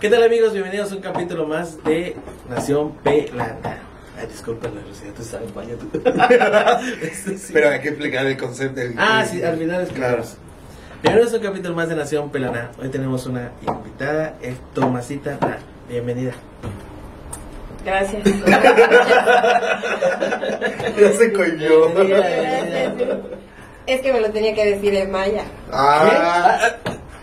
[0.00, 0.52] ¿Qué tal amigos?
[0.52, 2.16] Bienvenidos a un capítulo más de
[2.48, 3.78] Nación Pelana.
[4.18, 5.76] Ay, disculpa la Lucía, tú estás en baño.
[5.76, 5.90] Tú.
[7.02, 7.52] Este, sí.
[7.52, 8.80] Pero hay que explicar el concepto.
[8.80, 10.22] del- Ah, sí, al final es Claro.
[11.02, 12.70] Bienvenidos a un capítulo más de Nación Pelana.
[12.80, 15.38] Hoy tenemos una invitada, es Tomasita.
[15.40, 15.56] Ah,
[15.88, 16.32] bienvenida.
[17.84, 18.22] Gracias.
[20.98, 22.16] Ya se bienvenida.
[23.86, 25.44] Es que me lo tenía que decir en maya.
[25.70, 26.58] Ah,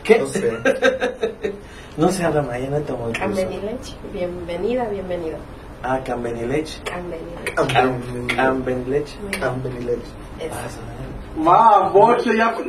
[0.03, 0.19] ¿Qué?
[0.19, 0.51] no sé.
[1.97, 3.19] No se habla maya, no tomo el curso.
[3.41, 4.11] Cambenilech.
[4.11, 5.37] Bienvenida, bienvenido.
[5.83, 6.81] Ah, Cambenilech.
[6.83, 8.35] Cambenilech.
[8.35, 9.07] Cambenilech.
[9.39, 9.99] Cambenilech.
[10.39, 10.51] Eso.
[10.53, 11.37] Ah.
[11.37, 12.55] Ma, bocho, ya.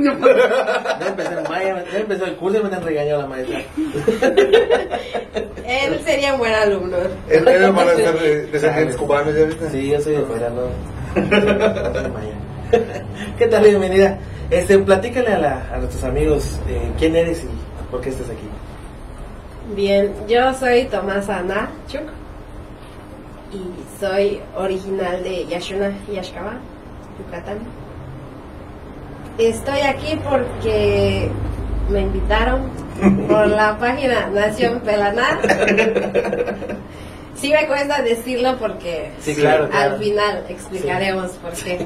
[1.01, 3.61] Ya empezó el maya, ya empezó el curso y me han regañado la maestra.
[5.67, 6.97] Él sería un buen alumno.
[7.29, 9.71] Él él van a ser de descendientes cubanos, ¿ya viste?
[9.71, 10.67] Sí, yo soy de fuera, no.
[11.15, 11.29] no
[12.01, 12.35] soy maya.
[13.39, 13.65] ¿Qué tal?
[13.65, 14.19] Bienvenida.
[14.51, 17.49] Este, platícale a, la- a nuestros amigos eh, quién eres y
[17.91, 18.49] por qué estás aquí.
[19.75, 22.03] Bien, yo soy Tomás Ana Chuk
[23.53, 26.55] y soy original de Yashuna, Yashkaba,
[27.19, 27.59] Yucatán.
[29.39, 31.31] Estoy aquí porque
[31.91, 32.63] me invitaron
[33.27, 35.39] por la página Nación Pelaná.
[37.35, 39.95] Sí me cuesta decirlo porque Sí, claro, claro.
[39.95, 41.79] al final explicaremos por qué.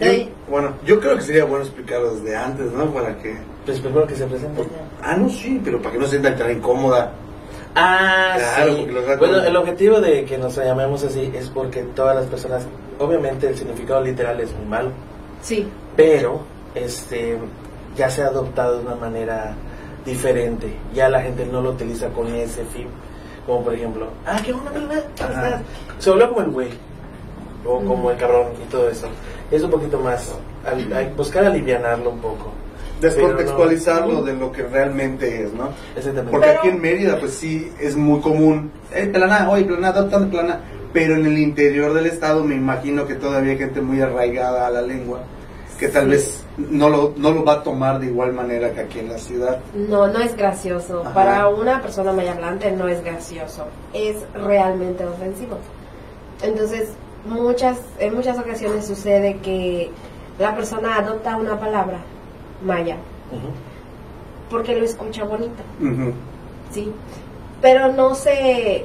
[0.00, 2.86] Yo- bueno, yo creo que sería bueno explicarlo desde antes, ¿no?
[2.92, 3.36] Para que.
[3.68, 4.62] Pues primero que se presente.
[5.02, 7.12] Ah, no, sí, pero para que no se sientan tan incómoda.
[7.74, 8.76] Ah, Claro, sí.
[8.78, 12.66] porque los Bueno, el objetivo de que nos llamemos así es porque todas las personas,
[12.98, 14.90] obviamente el significado literal es muy malo,
[15.42, 16.40] Sí, pero
[16.74, 17.38] este
[17.94, 19.52] ya se ha adoptado de una manera
[20.06, 20.74] diferente.
[20.94, 22.88] Ya la gente no lo utiliza con ese fin.
[23.44, 24.70] Como por ejemplo, ah, qué onda?
[24.72, 25.62] ¿Cómo?
[25.98, 26.68] Se habló como el güey.
[27.66, 29.08] O como el cabrón y todo eso.
[29.50, 30.32] Es un poquito más,
[30.64, 32.52] al- al buscar alivianarlo un poco.
[33.00, 34.22] Descontextualizarlo no.
[34.22, 35.68] de lo que realmente es, ¿no?
[35.96, 36.30] Exactamente.
[36.30, 38.70] Porque Pero- aquí en Mérida, pues sí, es muy común.
[38.94, 40.60] Eh, plana, oye, plana, adoptando plana.
[40.92, 44.70] Pero en el interior del estado me imagino que todavía hay gente muy arraigada a
[44.70, 45.20] la lengua.
[45.78, 46.10] Que tal Sí.
[46.10, 49.18] vez no lo, no lo va a tomar de igual manera que aquí en la
[49.18, 49.60] ciudad.
[49.74, 51.02] no, no es gracioso.
[51.02, 51.14] Ajá.
[51.14, 53.66] Para una persona maya hablante no es gracioso.
[53.92, 55.58] Es realmente ofensivo.
[56.42, 56.88] Entonces,
[57.28, 59.90] muchas, en muchas ocasiones sucede que
[60.38, 61.98] la persona adopta una palabra
[62.62, 62.96] maya
[64.50, 65.62] porque lo escucha bonito.
[66.70, 66.90] ¿sí?
[67.60, 68.84] Pero no se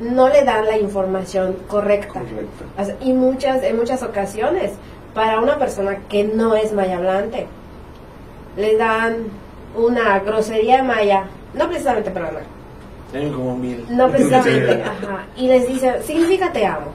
[0.00, 2.20] no le dan la información correcta.
[2.20, 2.64] Correcto.
[2.78, 4.72] O sea, Y muchas en muchas ocasiones
[5.14, 7.46] para una persona que no es maya hablante
[8.56, 9.24] le dan
[9.76, 12.42] una grosería maya, no precisamente para nada,
[13.12, 13.84] Tienen como mil.
[13.88, 16.86] no precisamente, ajá, y les dice, significa te amo.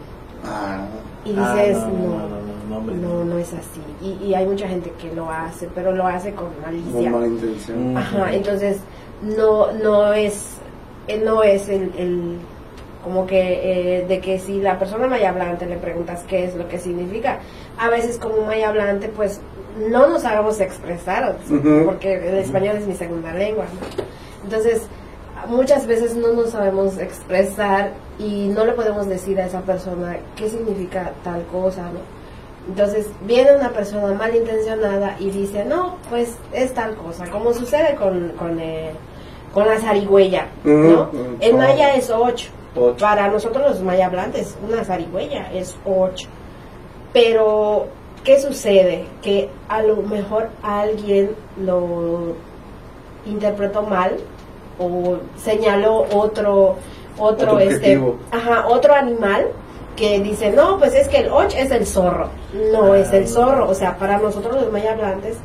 [0.45, 0.79] Ah,
[1.23, 2.44] Y Ah, dices, no, no, no, no, no,
[2.81, 3.25] no, no, no.
[3.25, 3.81] no es así.
[4.01, 7.09] Y, y hay mucha gente que lo hace, pero lo hace con malicia.
[7.09, 7.93] mala intención.
[7.93, 7.97] Mm.
[7.97, 8.77] Ajá, entonces
[9.21, 10.55] no no es
[11.07, 12.37] eh, no es el, el-
[13.03, 16.67] como que eh, de que si la persona maya hablante le preguntas qué es lo
[16.67, 17.37] que significa,
[17.77, 19.39] a veces como maya hablante pues
[19.91, 21.35] no nos hagamos expresar,
[21.85, 23.65] porque el español es mi segunda lengua.
[23.65, 24.03] ¿no?
[24.43, 24.87] Entonces
[25.49, 30.49] muchas veces no nos sabemos expresar y no le podemos decir a esa persona qué
[30.49, 31.99] significa tal cosa, ¿no?
[32.67, 38.29] Entonces viene una persona malintencionada y dice, no, pues es tal cosa, como sucede con,
[38.37, 38.91] con, eh,
[39.53, 41.11] con la zarigüeya, ¿no?
[41.39, 42.49] En maya es ocho.
[42.75, 42.97] Ocho.
[42.99, 46.27] Para nosotros los maya hablantes, una zarigüeya es ocho.
[47.13, 47.87] Pero,
[48.23, 49.05] ¿qué sucede?
[49.21, 52.35] Que a lo mejor alguien lo
[53.25, 54.17] interpretó mal
[54.79, 56.75] o señaló otro
[57.17, 59.47] otro, Otro este ajá, otro animal
[59.95, 62.29] que dice, "No, pues es que el och es el zorro."
[62.71, 65.37] No Ah, es el zorro, o sea, para nosotros los maya hablantes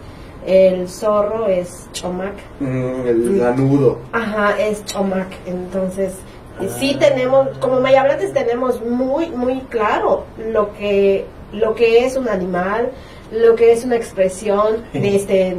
[0.46, 2.32] el zorro es chomac.
[2.60, 3.98] Mm, el lanudo.
[4.12, 5.28] Ajá, es chomac.
[5.46, 6.14] Entonces,
[6.58, 6.64] Ah.
[6.78, 12.90] sí tenemos, como mayablantes tenemos muy, muy claro lo que, lo que es un animal,
[13.32, 15.56] lo que es una expresión de este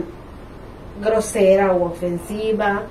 [1.03, 2.83] grosera o ofensiva.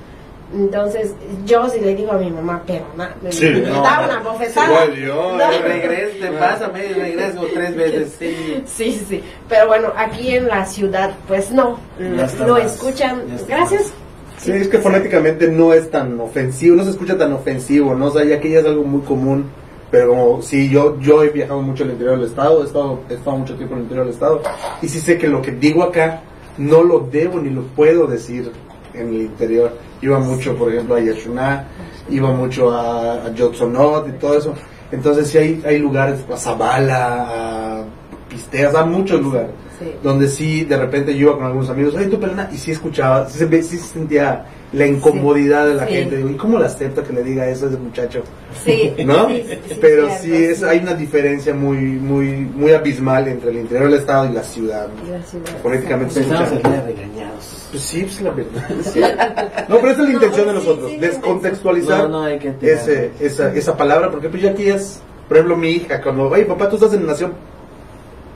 [0.52, 1.14] Entonces,
[1.46, 3.82] yo sí le digo a mi mamá, pero na- me, Sí, me no.
[3.82, 4.66] da una bofetada.
[4.66, 5.52] Igual yo, No.
[5.52, 8.16] yo Regreso, te pásame, regreso tres veces.
[8.18, 8.62] Sí.
[8.66, 13.22] Sí, sí, pero bueno, aquí en la ciudad, pues no, Ya lo, más, escuchan.
[13.46, 13.92] Gracias.
[14.38, 18.06] Sí, es que fonéticamente no es tan ofensivo, no se escucha tan ofensivo, ¿no?
[18.06, 19.44] O sea, ya que ya es algo muy común.
[19.90, 23.14] Pero como, sí, yo, yo he viajado mucho al interior del estado, he estado, he
[23.14, 24.40] estado mucho tiempo en el interior del estado,
[24.80, 26.22] y sí sé que lo que digo acá
[26.58, 28.52] no lo debo ni lo puedo decir
[28.94, 29.72] en el interior.
[30.02, 31.64] Iba mucho, por ejemplo, a Yashuná,
[32.08, 34.54] iba mucho a, a Yotzonot y todo eso.
[34.92, 37.84] Entonces sí hay, hay lugares, a Zabala, a
[38.28, 39.50] Pisteas, a muchos lugares
[39.80, 39.94] Sí.
[40.02, 43.26] donde sí de repente yo iba con algunos amigos, ay, tu pelona, y sí escuchaba,
[43.30, 45.94] sí sí se sentía la incomodidad de la Sí.
[45.94, 46.16] gente.
[46.18, 48.22] Digo, ¿y cómo le acepta que le diga eso a ese muchacho?
[48.64, 49.28] Sí, ¿No?
[49.28, 53.56] sí, sí, Pero cierto, sí, es, hay una diferencia muy, muy, muy abismal entre el
[53.58, 54.86] interior del estado y la ciudad.
[55.06, 55.56] Y la ciudad.
[55.62, 57.66] Políticamente día regañados.
[57.72, 59.64] Pues sí, pues la verdad.
[59.68, 62.50] No, pero esa es la intención de nosotros, sí, la descontextualizar No, no, hay que
[62.52, 62.76] tirar.
[62.76, 66.44] ese, esa, esa palabra, porque pues ya aquí es, por ejemplo, mi hija, cuando, oye,
[66.44, 67.32] papá, tú estás en Nación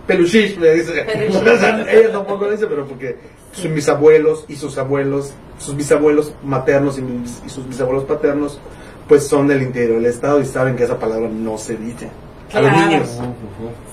[0.07, 0.93] Peluchish, me dice.
[1.05, 1.43] Peluchish.
[1.89, 3.17] Ella tampoco lo dice, pero porque
[3.55, 8.59] sus mis abuelos y sus abuelos, sus bisabuelos maternos y, mis- y sus bisabuelos paternos,
[9.09, 12.09] pues son del interior del estado y saben que esa palabra no se dice.
[12.53, 12.87] A los Claro.
[12.89, 13.19] niños.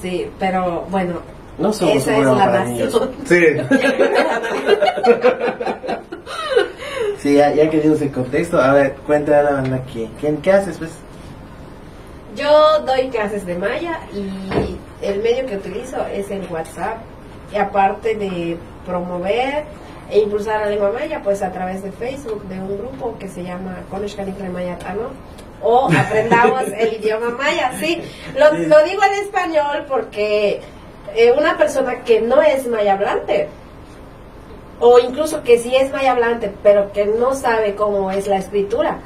[0.02, 1.16] Sí, pero bueno,
[1.58, 2.94] No somos esa es la para niños.
[2.94, 3.12] nación.
[3.25, 3.46] Sí.
[7.18, 10.10] Sí, ya, ya que dimos el contexto, a ver, cuéntale a la banda aquí.
[10.19, 10.92] ¿Qué, qué haces, pues?
[12.36, 16.98] Yo doy clases de maya y el medio que utilizo es el WhatsApp.
[17.54, 19.66] Y aparte de promover
[20.10, 23.44] e impulsar la lengua maya, pues a través de Facebook, de un grupo que se
[23.44, 25.10] llama Conozcanicre Mayatano
[25.63, 27.72] o Aprendamos el idioma maya.
[27.80, 28.01] Sí,
[28.36, 30.62] lo, lo digo en español porque
[31.16, 33.48] eh, una persona que no es maya hablante
[34.80, 38.98] o incluso que sí es maya hablante, pero que no sabe cómo es la escritura,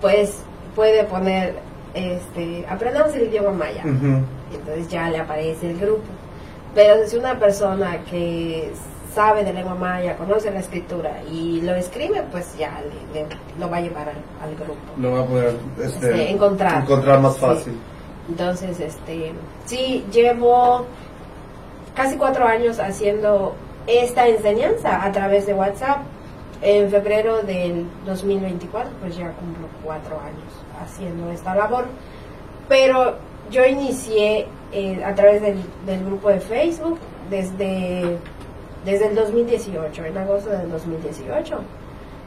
[0.00, 0.42] pues
[0.76, 1.56] puede poner,
[1.92, 3.82] este, aprendamos el idioma maya.
[3.84, 6.04] Y entonces ya le aparece el grupo.
[6.72, 8.70] Pero si una persona que
[9.14, 12.80] sabe de lengua maya, conoce la escritura y lo escribe, pues ya
[13.12, 13.26] le- le-
[13.58, 14.74] lo va a llevar al, al grupo.
[14.98, 16.82] Lo va a poder este, Este, encontrar.
[16.82, 17.40] encontrar más Sí.
[17.40, 17.78] fácil.
[18.28, 19.32] Entonces, este,
[19.64, 20.84] sí, llevo
[21.94, 23.54] casi cuatro años haciendo
[23.86, 25.98] esta enseñanza a través de WhatsApp.
[26.60, 30.52] En febrero del 2024, pues ya cumplo cuatro años
[30.82, 31.84] haciendo esta labor.
[32.68, 33.14] Pero
[33.50, 36.98] yo inicié eh, a través del, del grupo de Facebook
[37.30, 38.18] desde,
[38.84, 41.58] desde el 2018, en agosto del 2018.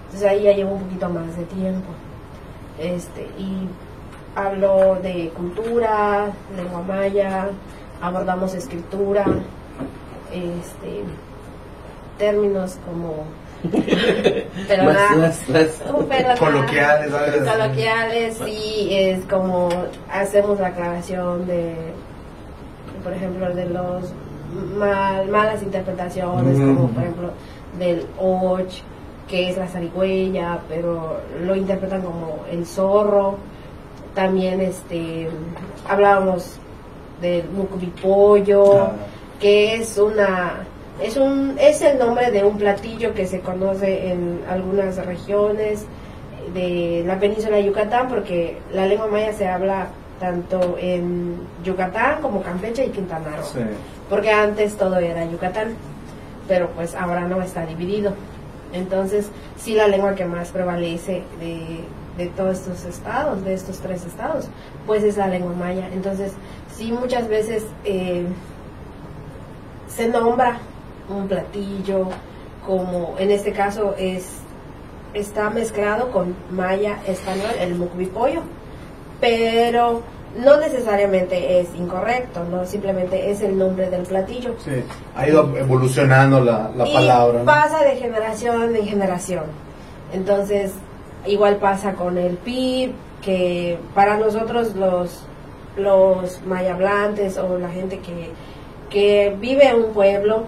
[0.06, 1.88] Entonces ahí ya llevo un poquito más de tiempo.
[2.80, 3.68] Este, y
[4.36, 7.48] hablo de cultura, lengua maya,
[8.02, 9.26] abordamos escritura,
[10.32, 11.04] este,
[12.18, 13.26] términos como
[14.68, 17.50] pero Las- nada, las- las- pero nada, Coloquiales, ¿sabes?
[17.50, 19.70] coloquiales sí es como
[20.12, 21.76] hacemos la aclaración de
[23.04, 24.14] por ejemplo de los
[24.78, 27.30] mal- malas interpretaciones como por ejemplo
[27.80, 28.68] del och
[29.28, 33.38] que es la zarigüeya pero lo interpretan como el zorro
[34.14, 35.30] también este
[35.88, 36.58] hablábamos
[37.22, 38.92] del mucubipollo Ah.
[39.40, 40.64] que es una
[41.02, 45.86] es un es el nombre de un platillo que se conoce en algunas regiones
[46.54, 49.88] de la península de Yucatán porque la lengua maya se habla
[50.20, 53.60] tanto en Yucatán como Campeche y Quintana Roo Sí.
[54.12, 55.70] Porque antes todo era Yucatán,
[56.46, 58.14] pero pues ahora no está dividido.
[58.74, 61.86] Entonces, sí la lengua que más prevalece de,
[62.18, 64.50] de todos estos estados, de estos tres estados,
[64.86, 65.88] pues es la lengua maya.
[65.94, 66.34] Entonces,
[66.76, 68.26] sí muchas veces eh,
[69.88, 70.58] se nombra
[71.08, 72.10] un platillo
[72.68, 74.40] como en este caso es
[75.14, 78.44] está mezclado con maya español el mukbipollo
[79.20, 80.04] pero
[80.38, 84.56] no necesariamente es incorrecto, no simplemente es el nombre del platillo.
[84.64, 84.72] Sí,
[85.16, 87.40] ha ido evolucionando la, la y palabra.
[87.40, 87.46] ¿no?
[87.46, 89.44] pasa de generación en generación.
[90.14, 90.72] Entonces,
[91.26, 92.92] igual pasa con el PIB,
[93.22, 95.24] que para nosotros los,
[95.78, 98.32] los mayablantes o la gente que,
[98.90, 100.44] que vive en un pueblo,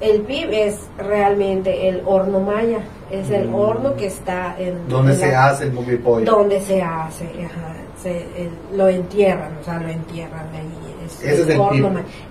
[0.00, 2.78] el PIB es realmente el horno maya,
[3.10, 3.54] es el Mm.
[3.54, 4.88] horno que está en...
[4.88, 6.24] ¿Dónde en se la- hace el movie pollo?
[6.30, 10.66] donde se hace, ajá, se- el- lo entierran, o sea, lo entierran de ahí.
[11.06, 11.84] Es Ese es el pip.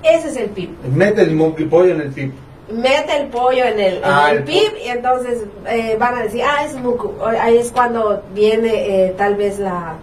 [0.03, 0.83] Ese es el pip.
[0.85, 1.35] Mete el
[1.69, 2.33] pollo en el pip.
[2.71, 6.23] Mete el pollo en el, en Ah, el el pip y entonces eh, van a
[6.23, 7.13] decir, ah, es mucu.
[7.19, 9.95] O Ahí es cuando viene eh, tal vez la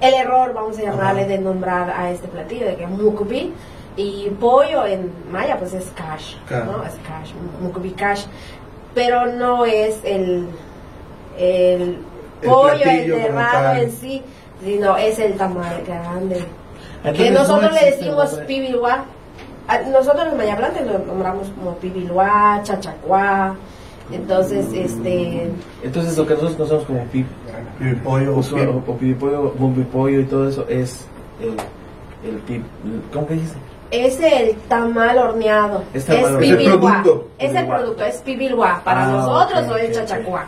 [0.00, 1.30] el error, vamos a llamarle, Ajá.
[1.30, 3.52] de nombrar a este platillo, de que mucupi
[3.96, 6.72] y pollo en maya pues es cash, Claro.
[6.78, 6.84] ¿no?
[6.84, 8.24] Es cash, mucupi cash,
[8.94, 10.46] pero no es el
[11.38, 11.98] El
[12.50, 14.22] pollo enterrado en sí,
[14.64, 16.44] sino es el tamal grande.
[17.16, 18.46] que nosotros no le decimos nombre.
[18.46, 19.04] pibilua.
[19.68, 23.54] A- Nosotros los mayablantes lo nombramos como pibilua, chachacuá.
[24.12, 25.50] Entonces, este.
[25.82, 27.26] Entonces lo que nosotros conocemos como pip,
[27.78, 28.68] Movie pollo o, o pip.
[28.68, 31.06] o, o pipipollo, bumbipollo y todo eso es
[31.40, 31.54] el,
[32.28, 32.62] el pip.
[33.12, 33.54] ¿Cómo que dice?
[33.90, 35.84] Es el tamal horneado.
[35.94, 36.60] Es tamal horneado.
[36.60, 37.28] Es el producto.
[37.38, 37.76] Es el Pibilua.
[37.78, 38.80] producto, es pibilua.
[38.84, 40.46] Para Ah, nosotros ok, o es ok, chachacuá.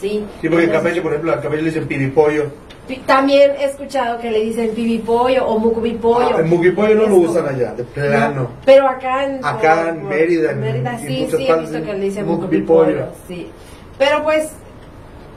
[0.00, 0.24] Sí.
[0.40, 2.44] Sí, porque en Campeche, por ejemplo, a Campeche le dicen piripollo.
[2.88, 6.36] pi- También he escuchado que le dicen pibipollo o mucubipollo.
[6.36, 8.34] Ah, el muquipollo no lo usan allá, de plano.
[8.42, 11.92] No, pero acá en, Acá en Mérida, en- Mérida en sí, sí, he visto que
[11.92, 12.80] le dicen mucubipollo.
[12.86, 13.50] mucubipollo, sí.
[13.98, 14.50] Pero pues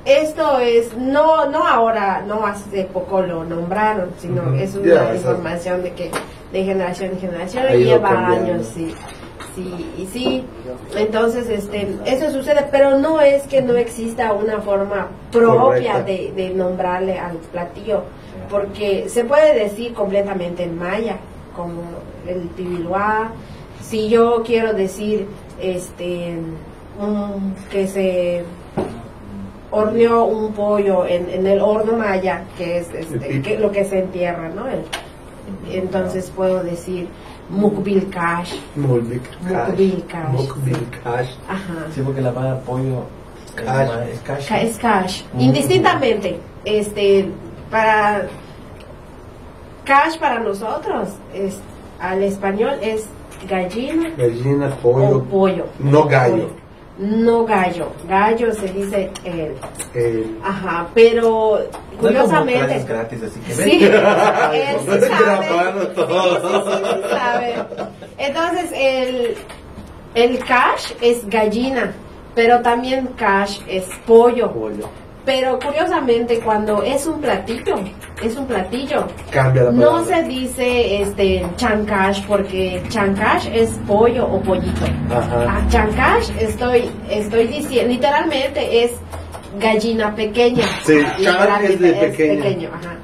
[0.06, 5.84] esto es, no no ahora, no hace poco lo nombraron, sino es una eso- información
[5.84, 6.10] de que
[6.52, 8.94] de generación en generación lleva años, sí.
[9.56, 10.44] Sí, y sí,
[10.98, 16.50] entonces este, eso sucede, pero no es que no exista una forma propia de, de
[16.50, 18.02] nombrarle al platillo,
[18.50, 21.18] porque se puede decir completamente en maya,
[21.56, 21.82] como
[22.28, 23.32] el tibiluá.
[23.82, 25.28] Si yo quiero decir
[25.62, 26.36] este
[27.00, 28.44] un- que se
[29.72, 34.00] horneó un pollo en, en el horno maya, que es este, que, lo que se
[34.00, 34.66] entierra, ¿no?
[34.68, 34.84] El-
[35.72, 37.08] entonces puedo decir
[37.54, 38.10] mukbil
[38.76, 40.30] Mulvic mukbil kash.
[40.32, 41.30] Mukbil Cash.
[41.48, 41.88] Ajá.
[41.94, 43.04] Sí, porque la palabra pollo
[43.56, 43.90] es Cash.
[44.12, 44.48] es cash.
[44.48, 45.22] Ca- Es cash.
[45.34, 45.40] Mm.
[45.42, 47.30] Indistintamente, este,
[47.70, 48.28] para
[49.86, 51.60] cash para nosotros, es,
[52.00, 53.06] al español es
[53.50, 55.24] gallina Gallina, o pollo.
[55.26, 55.66] pollo.
[55.80, 56.50] No gallo.
[56.98, 57.92] No gallo.
[58.08, 59.56] Gallo se dice el.
[59.96, 61.60] El- Ajá, pero
[61.94, 62.66] No curiosamente.
[62.66, 65.86] clases gratis, así que Sí, él sí No sabe.
[65.96, 66.66] todo.
[66.66, 67.56] Sí, sí sabe.
[68.20, 69.36] Entonces, el,
[70.14, 71.94] el cash es gallina,
[72.36, 74.52] pero también cash es pollo.
[74.52, 74.88] pollo.
[75.26, 77.76] Pero curiosamente, cuando es un platillo,
[78.22, 79.08] es un platillo.
[79.32, 84.86] Cambia la No se dice este chancash porque chancash es pollo o pollito.
[85.10, 85.46] Ajá.
[85.48, 88.92] Ah, chancash estoy estoy diciendo literalmente es
[89.60, 90.66] gallina pequeña.
[90.84, 92.44] Sí, chan es de pequeño.
[92.44, 92.96] pequeño, ajá.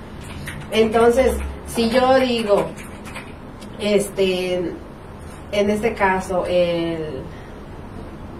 [0.71, 2.65] Entonces, si yo digo
[3.79, 4.73] este
[5.53, 7.23] en este caso el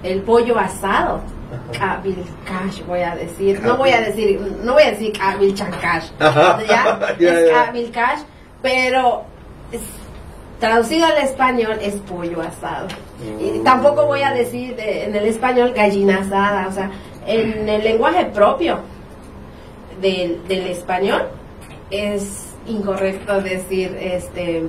[0.04, 1.22] el pollo asado
[1.78, 6.06] Kabil Cash voy a decir, no voy a decir, no voy a decir Kabil Chancash,
[6.20, 6.60] Ajá.
[6.68, 7.16] ¿ya?
[7.20, 7.50] Ya, es.
[7.52, 8.20] Kabil Cash,
[8.62, 9.24] pero
[9.72, 9.80] es-
[10.60, 12.88] traducido al español es pollo asado.
[13.40, 13.64] Y Mm.
[13.64, 16.92] tampoco voy a decir de- en el español gallina asada, o sea,
[17.26, 18.80] en el lenguaje propio
[20.02, 21.24] del, del español
[21.92, 24.64] es incorrecto decir este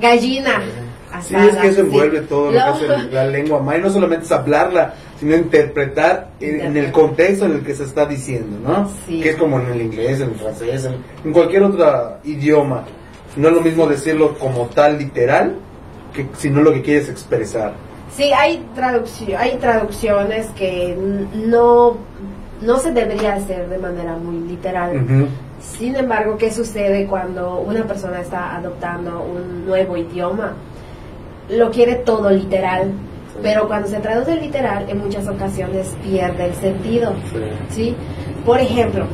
[0.00, 0.60] gallina
[1.22, 1.46] Sí, asada.
[1.46, 1.86] es que eso sí.
[1.86, 3.78] envuelve todo lo que Lo- es el- la lengua maya.
[3.84, 8.06] No solamente es hablarla, sino interpretar en, en el contexto en el que se está
[8.06, 8.90] diciendo, ¿no?
[9.06, 9.20] Sí.
[9.20, 12.84] Que es como en el inglés, en el francés, en, en cualquier otro idioma.
[13.36, 15.56] No es lo mismo decirlo como tal, literal,
[16.14, 17.74] que sino lo que quieres expresar.
[18.14, 20.96] Sí, hay, traducción, hay traducciones que
[21.34, 21.96] no,
[22.62, 25.28] no se debería hacer de manera muy literal.
[25.60, 30.54] Sin embargo, ¿qué sucede cuando una persona está adoptando un nuevo idioma?
[31.50, 32.92] Lo quiere todo literal,
[33.42, 37.12] pero cuando se traduce literal, en muchas ocasiones pierde el sentido.
[37.70, 37.94] ¿sí?
[38.44, 39.06] Por ejemplo,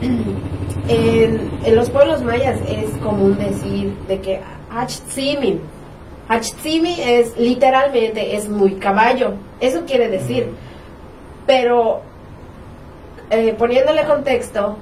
[0.88, 4.40] en, en los pueblos mayas es común decir de que
[4.70, 5.60] Hachtzimi,
[6.28, 10.50] Hachtzimi es literalmente es muy caballo, eso quiere decir,
[11.46, 12.02] pero
[13.30, 14.76] eh, poniéndole contexto,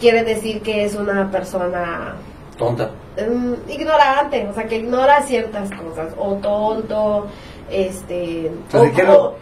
[0.00, 2.14] quiere decir que es una persona
[2.58, 2.90] Tonta.
[3.16, 7.26] mm, ignorante, o sea, que ignora ciertas cosas, o tonto,
[7.70, 9.34] este, O quiero-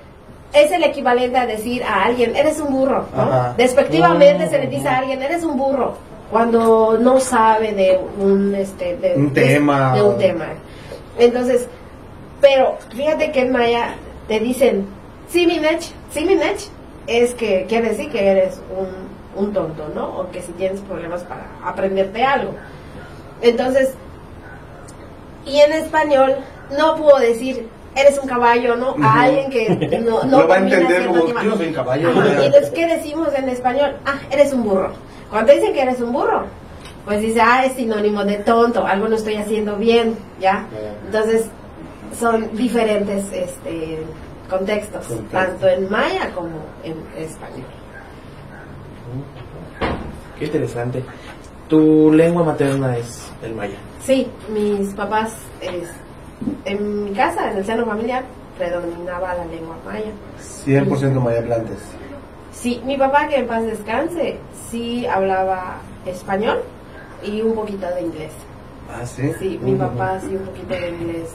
[0.53, 3.23] es el equivalente a decir a alguien, eres un burro, ¿no?
[3.23, 3.55] Ajá.
[3.57, 4.51] Despectivamente Mm.
[4.51, 5.95] se le dice a alguien, eres un burro,
[6.31, 9.95] cuando no sabe de un, este, de, Un tema.
[9.95, 10.47] de un tema.
[11.19, 11.69] Entonces,
[12.41, 13.95] pero fíjate que en maya
[14.29, 14.87] te dicen,
[15.29, 16.69] siminech, siminech,
[17.07, 20.21] es que quiere decir que eres un, un tonto, ¿no?
[20.21, 22.53] O que si tienes problemas para aprenderte algo.
[23.43, 23.95] Entonces,
[25.47, 26.37] y en español
[26.77, 28.95] no puedo decir, eres un caballo, ¿no?
[29.03, 32.11] A alguien que no, no Lo va a entender como, yo soy un caballo.
[32.11, 32.43] Ajá.
[32.43, 33.97] Y entonces, ¿qué decimos en español?
[34.05, 34.93] Ah, eres un burro.
[35.31, 36.45] Cuando dicen que eres un burro,
[37.05, 40.67] pues dice, ah, es sinónimo de tonto, algo no estoy haciendo bien, ¿ya?
[41.07, 41.47] Entonces,
[42.19, 43.99] son diferentes este,
[44.49, 45.31] contextos, Contextos.
[45.33, 46.51] tanto en maya como
[46.83, 47.67] en español.
[50.39, 51.05] Qué interesante.
[51.69, 53.77] Tu lengua materna es el maya.
[54.03, 55.89] Sí, mis papás, es,
[56.65, 58.25] en mi casa, en el seno familiar,
[58.59, 60.13] predominaba la lengua maya.
[60.67, 61.79] 100% mayaplantes.
[62.53, 64.39] Sí, mi papá, que en paz descanse,
[64.71, 66.63] sí hablaba español
[67.23, 68.33] y un poquito de inglés.
[68.91, 69.33] Ah, sí.
[69.39, 71.35] Sí, mi papá sí un poquito de inglés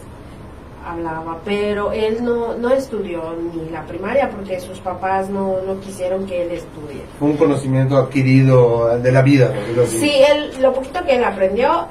[0.86, 6.26] hablaba, pero él no, no estudió ni la primaria porque sus papás no, no quisieron
[6.26, 7.02] que él estudie.
[7.20, 9.54] Fue un conocimiento adquirido de la vida.
[9.88, 11.86] Sí, él, lo poquito que él aprendió,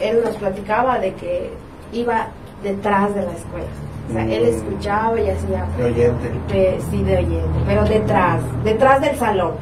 [0.00, 1.50] él nos platicaba de que
[1.92, 2.28] iba
[2.70, 3.66] detrás de la escuela.
[4.08, 4.54] O sea, él Mm.
[4.56, 5.66] escuchaba y hacía...
[5.76, 6.30] De oyente.
[6.48, 9.52] Pe- sí, de oyente, pero detrás, detrás del salón.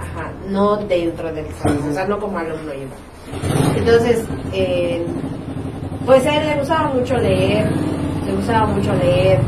[0.00, 3.76] Ajá, no dentro del salón, o sea, no como alumno iba.
[3.76, 5.04] Entonces, eh,
[6.04, 7.70] pues a él le gustaba mucho leer,
[8.26, 9.40] le gustaba mucho leer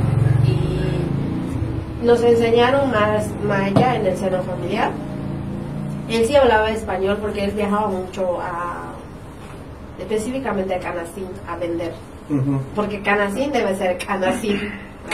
[0.46, 4.90] y nos enseñaron más maya en el seno familiar.
[6.08, 8.92] Él sí hablaba español porque él viajaba mucho a,
[10.00, 11.92] específicamente a Canacín a vender.
[12.74, 14.60] Porque Canacín debe ser Canacín.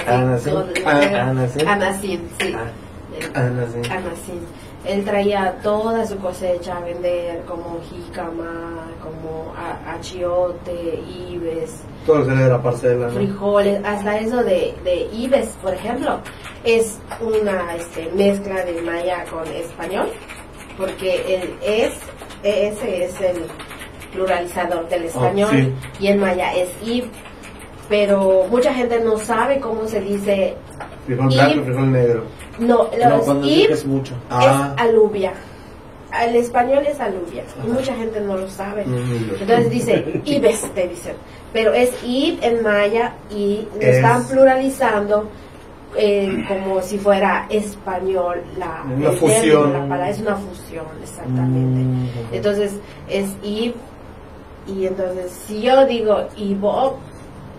[0.04, 0.54] Canacín.
[0.84, 1.64] Ah, ser Canacín.
[1.64, 2.54] Canacín, sí.
[2.56, 3.82] Ah, Canacín.
[3.82, 4.40] Canacín.
[4.84, 9.54] Él traía toda su cosecha a vender, como jícama, como
[9.86, 13.12] achiote, ibes, Todo lo que era de la parcela, ¿no?
[13.12, 16.20] frijoles, hasta eso de, de ibes, por ejemplo,
[16.64, 20.08] es una este, mezcla de maya con español,
[20.76, 21.94] porque el es,
[22.42, 23.46] ese es el
[24.14, 25.72] pluralizador del español sí.
[26.04, 27.04] y el maya es ib,
[27.88, 30.54] pero mucha gente no sabe cómo se dice,
[31.06, 32.24] Frijol Y- blanco, frijol negro.
[32.58, 34.14] no, No, ib es mucho.
[34.30, 34.72] Ah.
[34.76, 35.32] es alubia.
[36.26, 38.84] El español es alubia y mucha gente no lo sabe.
[38.86, 39.30] Mm.
[39.40, 41.14] Entonces dice ibes, te dicen.
[41.52, 45.28] Pero es ib en maya y lo Es- están pluralizando
[45.96, 48.42] eh, como si fuera español.
[48.58, 49.40] La, Una el fusión.
[49.40, 51.80] término, la palabra es una fusión, exactamente.
[51.82, 52.08] Mm.
[52.32, 52.74] Entonces
[53.08, 53.74] es ib
[54.66, 56.98] y entonces si yo digo ibo,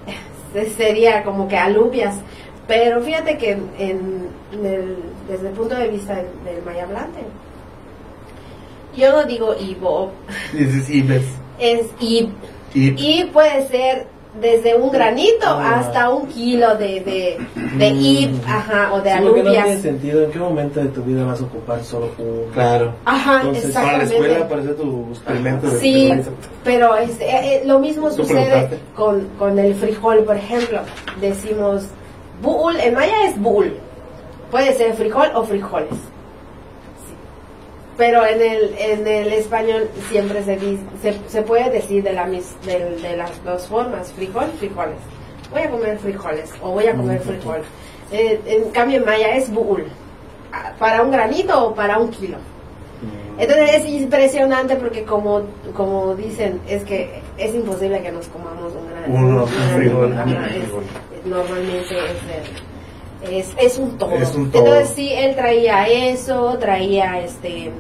[0.78, 2.16] sería como que alubias.
[2.68, 4.98] Pero fíjate que en, en el-
[5.28, 7.20] desde el punto de vista del, del maya hablante,
[8.96, 10.12] yo no digo ibo,
[10.54, 11.26] Dices ibes.
[11.60, 11.88] es.
[12.00, 12.30] Ib.
[12.74, 14.08] Y puede ser
[14.42, 15.80] desde un granito Ah.
[15.80, 17.38] hasta un kilo de, de,
[17.78, 17.92] de
[18.28, 18.42] Mm.
[18.50, 19.82] ajá, o de Sí, porque no tiene alubias.
[19.82, 20.24] sentido.
[20.26, 22.52] ¿En qué momento de tu vida vas a ocupar solo un?
[22.54, 22.94] Claro.
[23.06, 24.16] Ajá, Entonces, para la exactamente.
[24.28, 26.14] escuela parece tu Experimento de Sí,
[26.64, 30.80] pero es, eh, eh, lo mismo sucede con, con el frijol, por ejemplo.
[31.22, 31.84] Decimos,
[32.42, 33.74] bull, en maya es bull.
[34.52, 35.90] Puede ser frijol o frijoles.
[37.98, 42.26] Pero en el, en el español siempre se, dice, se, se puede decir de, la
[42.26, 44.98] mis, de, de las dos formas, frijol, frijoles.
[45.52, 47.62] Voy a comer frijoles o voy a comer frijol.
[48.12, 49.86] Eh, en cambio en maya es bull.
[50.52, 52.38] Ah, Para un granito o para un kilo.
[53.38, 55.44] Entonces es impresionante porque como,
[55.76, 61.26] como dicen, es que es imposible que nos comamos un gran Uno, un frijol, es-
[61.26, 62.65] normalmente es, el-
[63.24, 64.12] es, es un todo.
[64.12, 64.66] Es un todo.
[64.66, 67.72] Entonces sí, él traía eso, traía este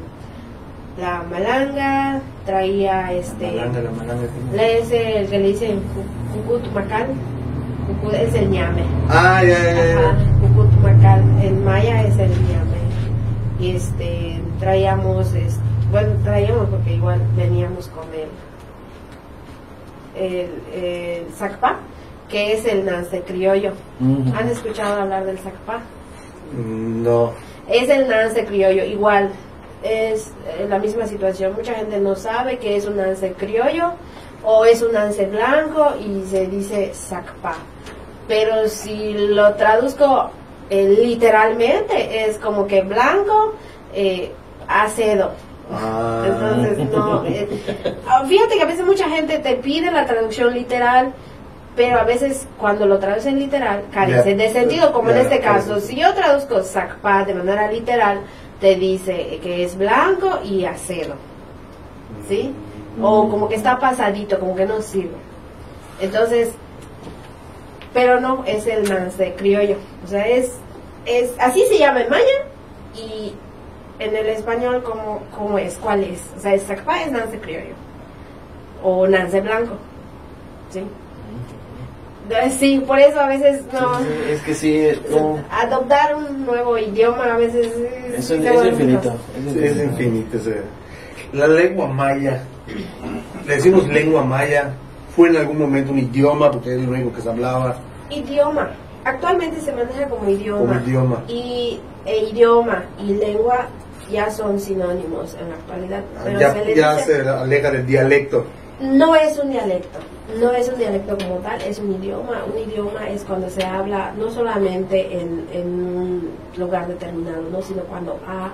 [1.00, 4.24] la malanga, traía este Malanga, la malanga.
[4.54, 7.08] le- ese, el que le dicen cu- cucutumacán,
[8.02, 8.84] cucu- es el ñame.
[9.10, 10.17] Ah, ya, ya, ya.
[10.41, 12.76] Cucutumacán, en maya es el ñame.
[13.60, 15.60] Y este, traíamos, es-
[15.91, 18.30] bueno, traíamos porque igual veníamos con el,
[20.15, 21.26] el, el
[22.30, 23.74] que es el nance criollo.
[24.02, 25.80] ¿Han escuchado hablar del zacpá?
[26.54, 27.34] Mm, No.
[27.70, 29.30] Es el nance criollo, igual.
[29.84, 31.54] Es eh, la misma situación.
[31.56, 33.92] Mucha gente no sabe que es un nance criollo
[34.44, 37.56] o es un nance blanco y se dice zacpá.
[38.28, 40.30] Pero si lo traduzco
[40.70, 43.54] eh, literalmente, es como que blanco,
[43.94, 44.32] eh,
[44.68, 45.32] acedo.
[45.72, 46.24] Ah.
[46.28, 47.24] Entonces, no.
[47.26, 47.48] eh,
[48.08, 51.14] ah, fíjate que a veces mucha gente te pide la traducción literal,
[51.76, 55.80] pero a veces cuando lo traducen literal carece de sentido, como en este caso.
[55.80, 58.22] Si yo traduzco Zacpa de manera literal,
[58.62, 61.16] te dice que es blanco y acedo.
[62.28, 62.54] ¿Sí?
[63.02, 65.18] O como que está pasadito, como que no sirve.
[66.00, 66.54] Entonces,
[67.94, 69.76] pero no, es el nance criollo.
[70.06, 70.54] O sea, es,
[71.06, 72.46] es así se llama en maya
[72.96, 73.34] y
[74.00, 75.76] en el español, ¿cómo, cómo es?
[75.76, 76.22] ¿Cuál es?
[76.38, 77.76] O sea, es Zacpa es nance criollo.
[78.82, 79.76] O nance blanco.
[80.70, 80.82] ¿Sí?
[82.30, 84.00] Eh, Sí, por eso a veces no.
[84.00, 87.68] Sí, sí, es que sí, es como- Adoptar un nuevo idioma a veces
[88.18, 89.16] es, sí es vuelve infinito.
[89.54, 90.38] Sí, es infinito.
[90.38, 90.62] ese.
[91.34, 92.44] La lengua maya,
[93.46, 94.72] le decimos lengua maya,
[95.16, 97.78] fue en algún momento un idioma porque es lo único que se hablaba
[98.10, 98.70] Idioma.
[99.04, 100.60] Actualmente se maneja como idioma.
[100.60, 101.24] como idioma.
[101.28, 103.68] Y e idioma y lengua
[104.12, 106.04] ya son sinónimos en la actualidad.
[106.24, 108.46] Pero Ya, se le ya dice- se aleja del dialecto.
[108.80, 110.00] No es un dialecto,
[110.40, 112.44] no es un dialecto como tal, es un idioma.
[112.46, 117.62] Un idioma es cuando se habla no solamente en, en un lugar determinado, ¿no?
[117.62, 118.52] sino cuando ha,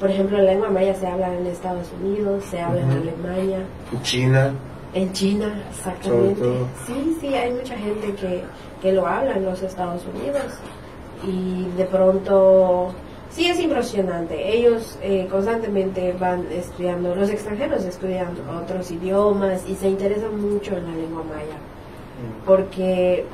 [0.00, 2.90] por ejemplo, la lengua maya se habla en Estados Unidos, se habla en.
[2.90, 3.58] Alemania,
[4.02, 4.52] China,
[4.94, 6.44] en China, exactamente.
[6.86, 8.42] Sí, sí, hay mucha gente que,
[8.80, 10.46] que lo habla en los Estados Unidos
[11.26, 12.94] y de pronto
[13.30, 14.56] sí es impresionante.
[14.56, 20.84] Ellos eh, constantemente van estudiando, los extranjeros estudian otros idiomas y se interesan mucho en
[20.84, 21.58] la lengua maya
[22.44, 23.24] porque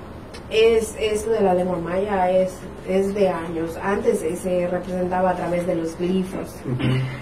[0.50, 2.52] es esto de la lengua maya es,
[2.88, 3.76] es de años.
[3.83, 6.54] Antes eh, se representaba a través de los glifos.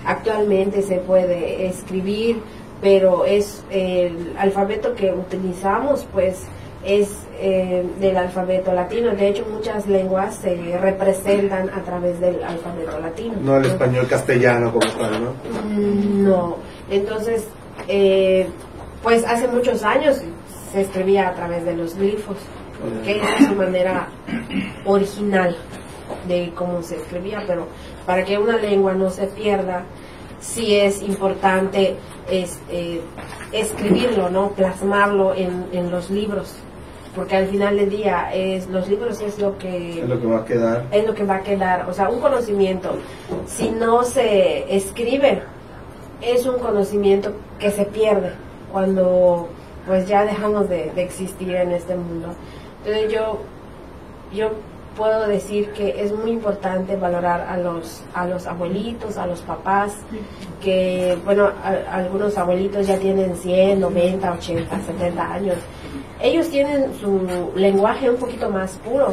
[0.04, 2.40] Actualmente se puede escribir,
[2.80, 6.44] pero es el alfabeto que utilizamos, pues
[6.84, 9.10] es eh, del alfabeto latino.
[9.10, 13.34] De hecho, muchas lenguas se representan a través del alfabeto latino.
[13.40, 15.30] No el español castellano como tal, ¿no?
[15.68, 16.56] Mm, No.
[16.88, 17.44] Entonces,
[17.88, 18.46] eh,
[19.02, 20.20] pues hace muchos años
[20.72, 22.36] se escribía a través de los glifos,
[23.04, 24.08] que es su manera
[24.84, 25.56] original
[26.28, 27.66] de cómo se escribía, pero
[28.06, 29.82] para que una lengua no se pierda,
[30.40, 31.96] sí es importante
[32.30, 33.00] es, eh,
[33.52, 34.50] escribirlo, ¿no?
[34.50, 36.54] Plasmarlo en, en los libros,
[37.14, 40.38] porque al final del día es los libros es lo que Es lo que va
[40.38, 40.84] a quedar.
[40.90, 42.90] es lo que va a quedar, o sea, un conocimiento,
[43.46, 45.42] si no se escribe,
[46.22, 48.32] es un conocimiento que se pierde
[48.72, 49.48] cuando
[49.86, 52.28] pues ya dejamos de, de existir en este mundo.
[52.84, 53.40] Entonces yo,
[54.32, 54.50] yo
[54.96, 59.92] puedo decir que es muy importante valorar a los, a los abuelitos, a los papás,
[60.62, 65.56] que bueno, a- algunos abuelitos ya tienen 100, 90, 80, 70 años.
[66.22, 69.12] Ellos tienen su lenguaje un poquito más puro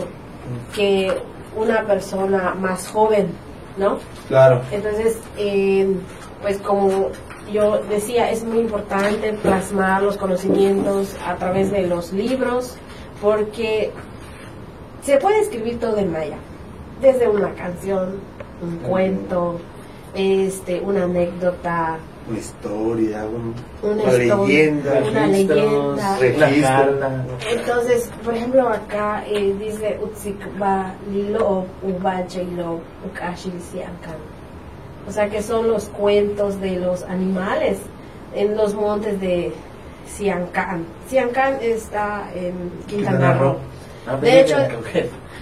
[0.76, 1.12] que
[1.56, 3.32] una persona más joven,
[3.78, 3.98] ¿no?
[4.28, 4.62] Claro.
[4.72, 5.96] Entonces, eh,
[6.42, 7.10] pues como
[7.52, 12.76] yo decía, es muy importante plasmar los conocimientos a través de los libros,
[13.22, 13.92] porque
[15.02, 16.38] se puede escribir todo en maya,
[17.02, 18.20] desde una canción,
[18.62, 19.60] un cuento,
[20.14, 21.98] este, una anécdota,
[22.30, 25.04] Una historia, un- una, una historia, leyenda.
[25.10, 26.18] una leyenda.
[26.20, 27.00] registro.
[27.52, 34.16] Entonces, por ejemplo, acá eh, dice Utsikba Lilo Ubache Lo Ukashi Siankan.
[35.08, 37.80] O sea que son los cuentos de los animales
[38.36, 39.52] en los montes de
[40.06, 40.86] Siancán.
[41.08, 42.54] Siancán está en
[42.88, 43.50] Quintana Quintana Roo.
[43.54, 43.58] Roo.
[44.08, 44.56] Ah, De hecho-.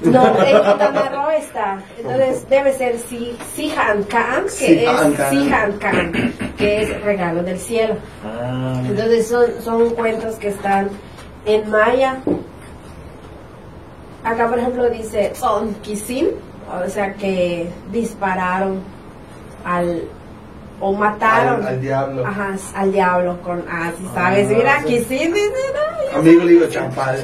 [0.04, 1.80] No, en Quintana Roo está.
[1.98, 5.12] Entonces debe ser Si- Sihancán, que Sihancán.
[5.24, 7.96] es Sihancán, que es regalo del cielo.
[8.24, 10.90] Ah, Entonces son, son cuentos que están
[11.46, 12.18] en maya.
[14.24, 16.30] Acá, por ejemplo, dice Son Kisin,
[16.86, 18.82] o sea que dispararon
[19.64, 20.04] al
[20.80, 22.26] o mataron Al, al diablo.
[22.28, 24.86] ajá, al diablo con ah, si sabes, Ah, mira, sí.
[24.86, 25.52] Kisin dice,
[26.14, 27.18] no, Amigo le digo champal.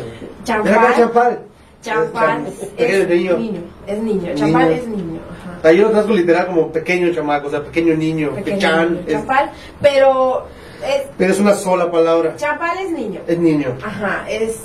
[0.44, 1.40] Champán, champal.
[1.84, 3.38] Champán Es niño.
[3.38, 5.68] niño, es niño, champán es niño, ajá.
[5.68, 8.32] Ahí yo lo trasgo literal como pequeño chamaco, o sea, pequeño niño.
[8.36, 8.90] Pequeño Pechan.
[8.94, 9.50] niño, es- champán,
[9.82, 10.48] pero
[10.84, 12.36] es, pero es una sola palabra.
[12.38, 13.20] champán es niño.
[13.28, 13.76] Es niño.
[13.86, 14.58] Ajá, es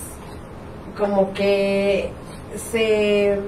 [0.96, 2.10] como que
[2.72, 3.38] se...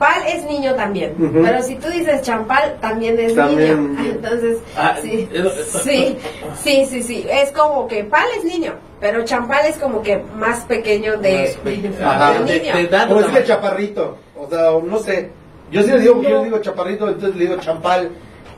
[0.00, 3.96] Pal es niño también, pero si tú dices champal, también es También.
[3.96, 4.10] niño.
[4.12, 6.16] Entonces, Ah, sí, es- sí,
[6.64, 7.26] sí, sí, sí.
[7.30, 11.56] Es como que pal es niño, pero champal es como que más pequeño de, Más
[11.58, 11.90] pequeño.
[11.98, 12.32] de Ajá.
[12.38, 12.46] niño.
[12.46, 13.08] De- de edad.
[13.08, 14.16] Como decirle chaparrito.
[14.38, 15.30] O sea, no sé.
[15.70, 18.10] Yo sí le digo, yo le digo chaparrito, entonces le digo champal.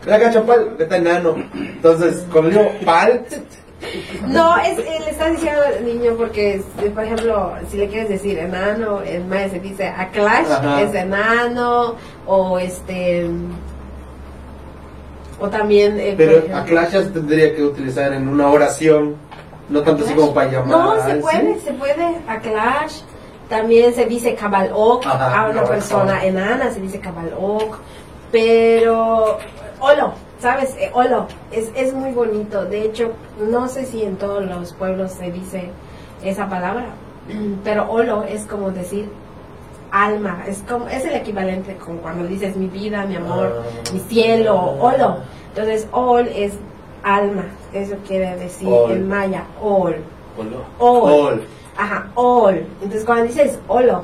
[0.06, 1.34] Ven acá, champal, que está enano.
[1.54, 3.24] Entonces, cuando digo pal,
[4.26, 8.08] No, es, eh, le está diciendo al niño porque, si, por ejemplo, si le quieres
[8.08, 10.80] decir enano, en maya se dice a clash, Ajá.
[10.82, 13.28] es enano, o este.
[15.40, 15.98] O también.
[15.98, 19.16] eh, pero ejemplo- a Clash ya se tendría que utilizar en una oración.
[19.68, 20.68] No tanto así como para llamar.
[20.68, 21.20] No, se ¿sí?
[21.20, 22.18] puede, se puede.
[22.28, 23.00] A clash.
[23.48, 25.04] También se dice cabalok.
[25.06, 27.78] A una persona enana se dice cabalok.
[28.30, 29.38] Pero.
[29.80, 30.12] Olo,
[30.42, 30.76] ¿sabes?
[30.78, 31.26] Eh, olo.
[31.50, 32.64] Es, es muy bonito.
[32.66, 33.12] De hecho,
[33.50, 35.70] no sé si en todos los pueblos se dice
[36.22, 36.86] esa palabra.
[37.64, 39.08] Pero olo es como decir
[39.90, 40.44] alma.
[40.46, 43.90] Es, como, es el equivalente con cuando dices mi vida, mi amor, Ah.
[43.92, 44.56] mi cielo.
[44.80, 45.18] Olo.
[45.54, 46.52] Entonces, ol es
[47.02, 47.44] alma.
[47.72, 48.92] Eso quiere decir Ol.
[48.92, 49.44] en maya.
[49.62, 49.96] Ol.
[50.38, 50.64] Olo.
[50.78, 51.12] Ol.
[51.12, 51.44] Ol.
[51.76, 52.66] Ajá, all.
[52.82, 54.02] Entonces cuando dices olo,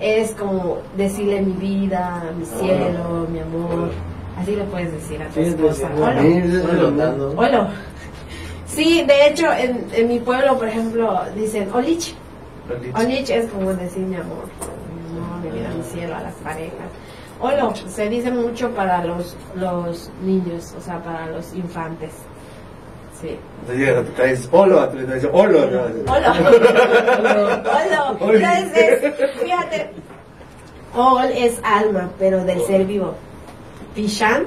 [0.00, 3.90] es como decirle mi vida, mi cielo, mi amor.
[4.40, 5.88] Así le puedes decir a tu Sí, esposa.
[5.94, 6.20] sí, Olo.
[6.22, 7.36] Sí.
[7.36, 7.68] Olo.
[9.06, 12.14] De hecho, en, en mi pueblo, por ejemplo, dicen olich.
[12.94, 14.44] Olich es como decir mi amor,
[15.12, 16.88] mi amor, mi vida, mi cielo a las parejas.
[17.40, 22.10] Olo se dice mucho para los, los niños, o sea, para los infantes.
[23.20, 23.36] Sí.
[23.62, 25.58] Entonces llegas a tu casa y dices, olo, a tu dices, olo.
[26.06, 26.34] Hola.
[27.66, 28.16] Hola.
[28.20, 29.90] Entonces, fíjate.
[30.94, 33.14] Ol es alma, pero del ser vivo.
[33.98, 34.44] Pishan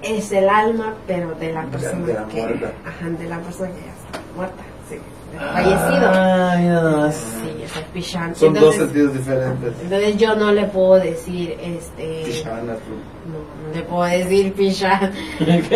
[0.00, 2.40] es el alma, pero de la persona de la que.
[2.42, 2.72] muerta.
[2.86, 4.62] Ajá, de la persona que ya está muerta.
[4.88, 4.96] Sí.
[5.38, 6.10] Fallecido.
[6.10, 7.14] Ah, mira nomás.
[7.14, 8.34] Sí, es el Pishan.
[8.34, 9.74] Son dos sentidos diferentes.
[9.82, 12.22] entonces yo no le puedo decir este.
[12.24, 12.94] Pishana, tú.
[13.30, 15.12] No, no le puedo decir Pishan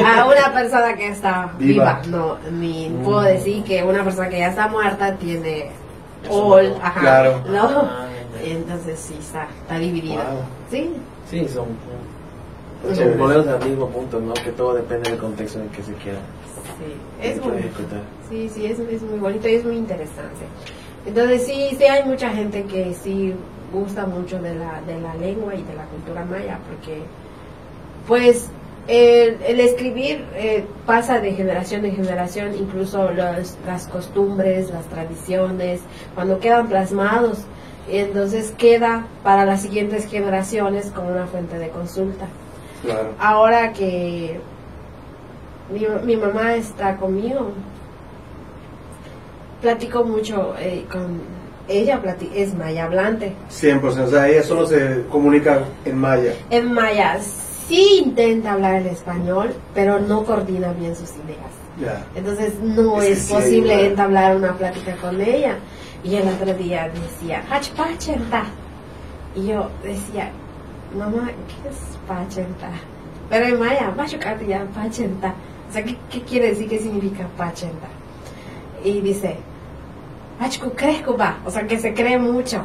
[0.07, 2.01] a una persona que está Viva.
[2.03, 2.17] viva.
[2.19, 3.03] No, ni Mm.
[3.05, 5.73] puedo decir que una persona que ya está muerta tiene
[6.31, 6.71] all.
[6.71, 6.77] no.
[6.83, 7.01] Ajá.
[7.01, 7.43] Claro.
[7.51, 7.69] No.
[7.83, 8.07] Ah.
[8.43, 10.25] Entonces sí, está, está dividida.
[10.25, 10.43] Wow.
[10.71, 10.91] Sí.
[11.29, 11.67] Sí, son.
[12.95, 13.17] Chévere.
[13.17, 14.35] Volvemos al mismo punto, ¿no?
[14.35, 16.19] Que todo depende del contexto en el que se quiera
[16.79, 16.95] Sí.
[17.21, 17.57] Es muy,
[18.31, 20.47] sí, sí, es, es muy bonito y es muy interesante.
[21.07, 23.35] Entonces sí, sí hay mucha gente que sí
[23.73, 27.03] gusta mucho de la, de la lengua y de la cultura maya, porque
[28.07, 28.49] pues
[28.87, 35.81] el, el escribir eh, pasa de generación en generación, incluso los- las costumbres, las tradiciones,
[36.15, 37.39] cuando quedan plasmados,
[37.91, 42.27] entonces queda para las siguientes generaciones como una fuente de consulta.
[42.83, 43.15] Claro.
[43.19, 44.41] Ahora que
[45.73, 47.53] mi, mi mamá está conmigo,
[49.61, 51.21] platico mucho eh, con
[51.69, 52.01] ella,
[52.35, 53.35] es maya hablante.
[53.51, 56.33] 100%, o sea, ella solo se comunica en maya.
[56.51, 61.53] En maya sí intenta hablar el español, pero no coordina bien sus ideas.
[61.81, 62.05] Ya.
[62.15, 65.57] Entonces no Es es, posible entablar una plática con ella.
[66.03, 68.45] Y el otro día decía, "Hach pachenta".
[69.37, 70.31] Y yo decía,
[70.97, 72.71] mamá, ¿qué es pachenta?
[73.31, 75.35] Pero en maya, "Machucate ya, pachenta.
[75.69, 76.69] O sea, ¿qué, qué quiere decir?
[76.69, 77.87] ¿Qué significa pachenta?
[78.83, 79.37] Y dice,
[80.41, 82.63] "Achku crezcuba", o sea, que se cree mucho.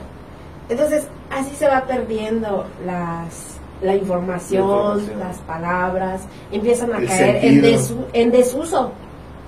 [0.69, 5.19] Entonces, así se va perdiendo las, la información, La información.
[5.19, 7.71] las palabras, empiezan a El caer en, sentido.
[7.79, 8.91] desu- en desuso,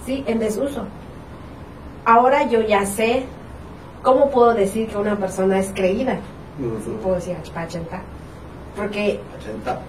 [0.05, 0.23] ¿sí?
[0.27, 0.83] En desuso.
[2.03, 3.23] Ahora yo ya sé
[4.03, 6.19] cómo puedo decir que una persona es creída.
[6.59, 6.97] Ujú.
[7.01, 8.01] puedo decir "Achpachenta",
[8.75, 9.79] Porque 80.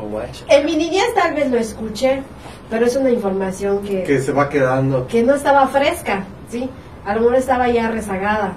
[0.00, 0.44] O guacha.
[0.48, 2.22] en mi niñez tal vez lo escuché,
[2.70, 5.06] pero es una información que, Que se va quedando.
[5.08, 6.70] que no estaba fresca, ¿sí?
[7.04, 8.52] A lo mejor estaba ya rezagada.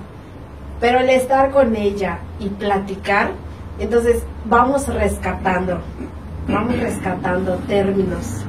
[0.79, 3.31] Pero el estar con ella y platicar,
[3.79, 5.79] entonces vamos rescatando,
[6.47, 8.43] vamos rescatando términos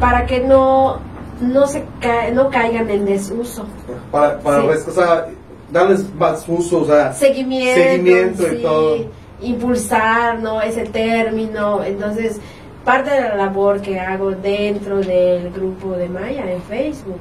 [0.00, 0.98] para que no,
[1.40, 3.64] no, se ca- no caigan en desuso.
[4.10, 4.84] Para, para Sí.
[4.88, 5.26] o sea,
[5.72, 8.96] darles más uso, o sea, Seguimiento, Seguimiento y sí, todo.
[9.44, 10.60] Impulsar ¿no?
[10.62, 11.82] ese término.
[11.84, 12.40] Entonces,
[12.84, 17.20] parte de la labor que hago dentro del grupo de Maya en Facebook,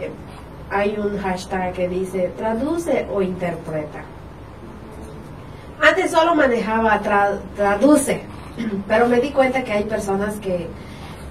[0.00, 0.10] eh,
[0.70, 4.02] hay un hashtag que dice traduce o interpreta.
[5.82, 8.20] Antes solo manejaba tra- traduce,
[8.88, 10.66] pero me di cuenta que hay personas que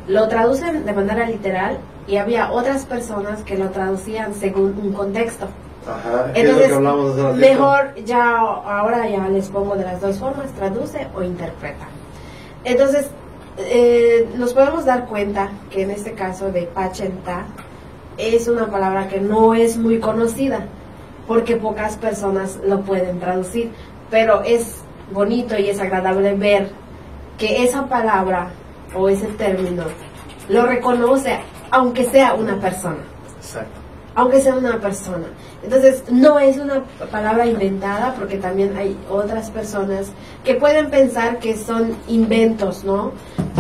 [0.08, 1.78] lo traducen de manera literal
[2.08, 5.48] y había otras personas que lo traducían según un contexto.
[5.96, 7.40] Ajá, que es lo Entonces, que hablamos hace ratito.
[7.40, 11.88] mejor ya ahora ya les pongo de las dos formas, traduce o interpreta.
[12.64, 13.10] Entonces,
[13.58, 17.46] eh, nos podemos dar cuenta que en este caso de pachenta
[18.18, 20.66] es una palabra que no es muy conocida
[21.28, 23.72] porque pocas personas lo pueden traducir,
[24.10, 24.78] pero es
[25.12, 26.70] bonito y es agradable ver
[27.38, 28.50] que esa palabra
[28.96, 29.84] o ese término
[30.50, 31.40] lo reconoce
[31.72, 32.98] aunque sea una persona
[33.38, 33.79] Exacto.
[34.20, 35.28] Aunque sea una persona.
[35.64, 40.08] Entonces, no es una palabra inventada porque también hay otras personas
[40.44, 43.14] que pueden pensar que son inventos, ¿no?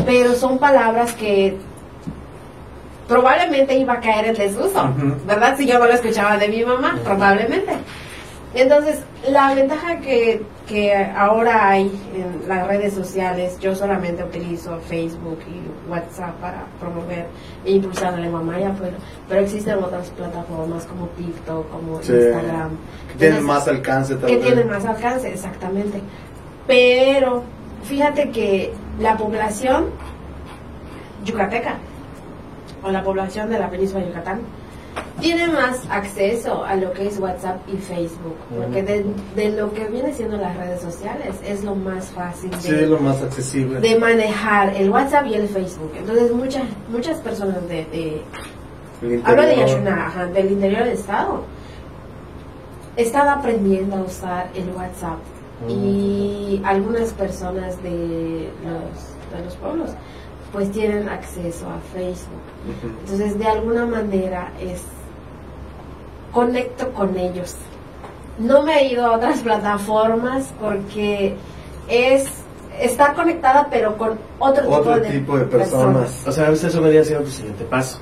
[0.05, 1.57] Pero son palabras que
[3.07, 4.93] probablemente iba a caer en desuso.
[5.25, 5.55] ¿verdad?
[5.57, 7.71] Si yo no lo escuchaba de mi mamá, probablemente.
[8.53, 15.39] Entonces, la ventaja que, que ahora hay en las redes sociales, yo solamente utilizo Facebook
[15.47, 17.25] y WhatsApp para promover
[17.65, 18.95] e impulsar la lengua maya, pero,
[19.27, 22.13] pero existen otras plataformas como TikTok, como Sí.
[22.13, 22.69] Instagram.
[23.11, 25.99] Que tienen más alcance tal que tienen más alcance, exactamente.
[26.67, 27.43] Pero
[27.83, 29.87] fíjate que la población
[31.25, 31.75] yucateca
[32.83, 34.41] o la población de la península de Yucatán
[35.19, 39.85] tiene más acceso a lo que es WhatsApp y Facebook, porque de, de lo que
[39.85, 43.79] viene siendo las redes sociales es lo más fácil de, lo más accesible.
[43.79, 45.91] de manejar el WhatsApp y el Facebook.
[45.97, 48.21] Entonces muchas muchas personas de, de
[49.23, 49.55] Hablo de.
[49.55, 51.43] Yashuna, ajá, del interior del estado.
[52.97, 55.19] Están aprendiendo a usar el WhatsApp
[55.67, 59.91] y algunas personas de los, de los pueblos
[60.51, 62.41] pues tienen acceso a Facebook.
[63.01, 64.81] Entonces de alguna manera es
[66.31, 67.55] conecto con ellos.
[68.37, 71.35] No me he ido a otras plataformas porque
[71.87, 72.25] es
[72.79, 76.25] estar conectada pero con otro, Otro tipo, de tipo de personas.
[76.25, 77.99] O sea, a veces eso vendría siendo tu siguiente paso.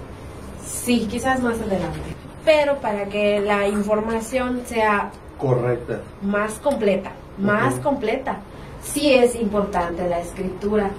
[0.66, 2.00] Sí, quizás más adelante.
[2.46, 6.00] Pero para que la información sea Correcta.
[6.22, 8.38] más completa, más completa,
[8.84, 10.92] sí es importante la escritura.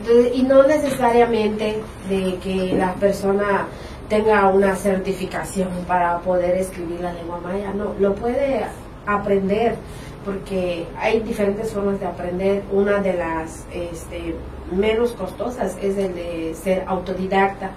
[0.00, 3.66] Entonces, y no necesariamente de que la persona
[4.08, 8.64] tenga una certificación para poder escribir la lengua maya, no, lo puede
[9.06, 9.76] aprender
[10.24, 12.62] porque hay diferentes formas de aprender.
[12.72, 14.34] Una de las este,
[14.72, 17.70] menos costosas es el de ser autodidacta.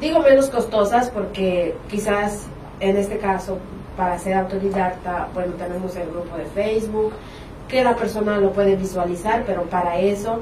[0.00, 2.46] Digo menos costosas porque quizás
[2.80, 3.58] en este caso
[3.96, 7.12] para ser autodidacta, bueno, tenemos el grupo de Facebook,
[7.68, 10.40] que la persona lo puede visualizar, pero para eso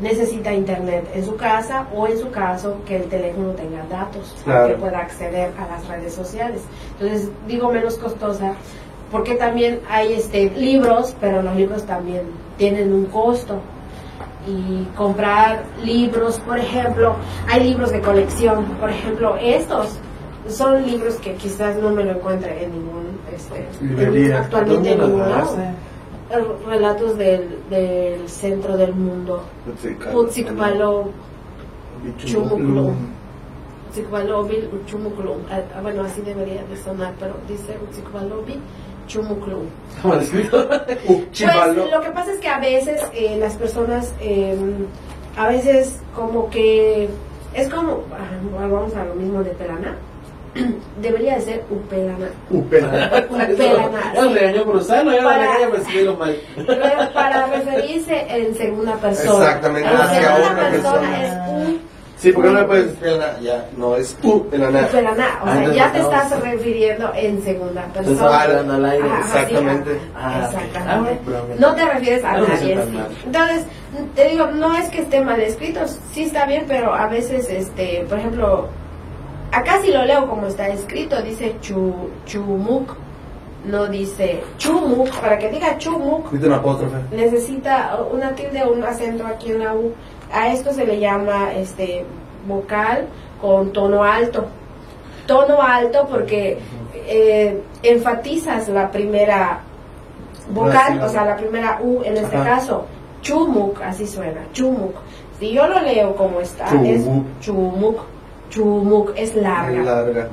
[0.00, 4.68] necesita internet en su casa o en su caso que el teléfono tenga datos Claro.
[4.68, 6.60] que pueda acceder a las redes sociales.
[7.00, 8.52] Entonces digo menos costosa
[9.10, 12.22] porque también hay este libros, pero los libros también
[12.56, 13.60] tienen un costo.
[14.46, 17.16] Y comprar libros, por ejemplo,
[17.50, 19.98] hay libros de colección, por ejemplo, estos
[20.48, 23.66] son libros que quizás no me lo encuentre en ningún este,
[24.26, 25.56] en- actualmente en ¿Dónde ningún lado.
[26.66, 29.44] Relatos del, del centro del mundo.
[30.12, 31.10] Putsikpalo,
[32.18, 32.94] Chumuklum.
[33.86, 35.38] Putsikpalobil, Chumuklum.
[35.50, 38.60] Ah, ah, Bueno, así debería de sonar, pero dice Putsikpalobil,
[39.06, 39.66] Chumuklum.
[40.02, 44.56] Pues lo que pasa es que a veces eh, las personas, eh,
[45.36, 47.08] a veces como que
[47.54, 49.96] es como, ah, vamos a lo mismo de pelana,
[51.02, 52.28] debería de ser upelana.
[52.50, 53.24] Upela.
[53.30, 54.34] Upelana, me sí.
[54.34, 56.36] regañó por usarlo, ya Para- regaña por escribirlo mal.
[56.66, 59.44] Pero para referirse en segunda persona.
[59.46, 61.24] Exactamente, En segunda persona persona.
[61.24, 63.64] es un Sí, porque no le puedes upela, ya.
[63.76, 64.70] No, es upela.
[64.70, 65.38] upelana.
[65.40, 68.42] O Ah, sea, entonces ya te estamos- estás refiriendo en segunda persona.
[68.42, 69.08] hablando al aire.
[69.08, 69.92] Ajá, Exactamente.
[69.92, 70.40] sí, Ah, ah.
[70.42, 71.20] Ah, Exactamente.
[71.54, 72.76] me- No te refieres a No nadie.
[72.76, 72.98] sí.
[73.24, 73.64] Entonces,
[74.16, 75.78] te digo, no es que esté mal escrito,
[76.12, 78.68] sí está bien, pero a veces, este, por ejemplo,
[79.52, 82.94] acá sí lo leo como está escrito, dice chu, chumuk,
[83.64, 86.96] no dice chumuk, para que diga chumuk Mete un apóstrofe.
[87.14, 89.92] necesita una tilde o un acento aquí en la U.
[90.32, 92.04] A esto se le llama este
[92.46, 93.06] vocal
[93.40, 94.46] con tono alto.
[95.26, 96.58] Tono alto porque
[97.06, 99.60] eh, enfatizas la primera
[100.50, 102.44] vocal, o sea, la primera U en este Ajá.
[102.56, 102.86] caso.
[103.22, 104.94] Chumuk, así suena, chumuk.
[105.38, 107.04] Si yo lo leo como está, es
[107.40, 108.00] Chumuk.
[108.50, 109.12] Chumuk.
[109.16, 110.28] Es larga Larga.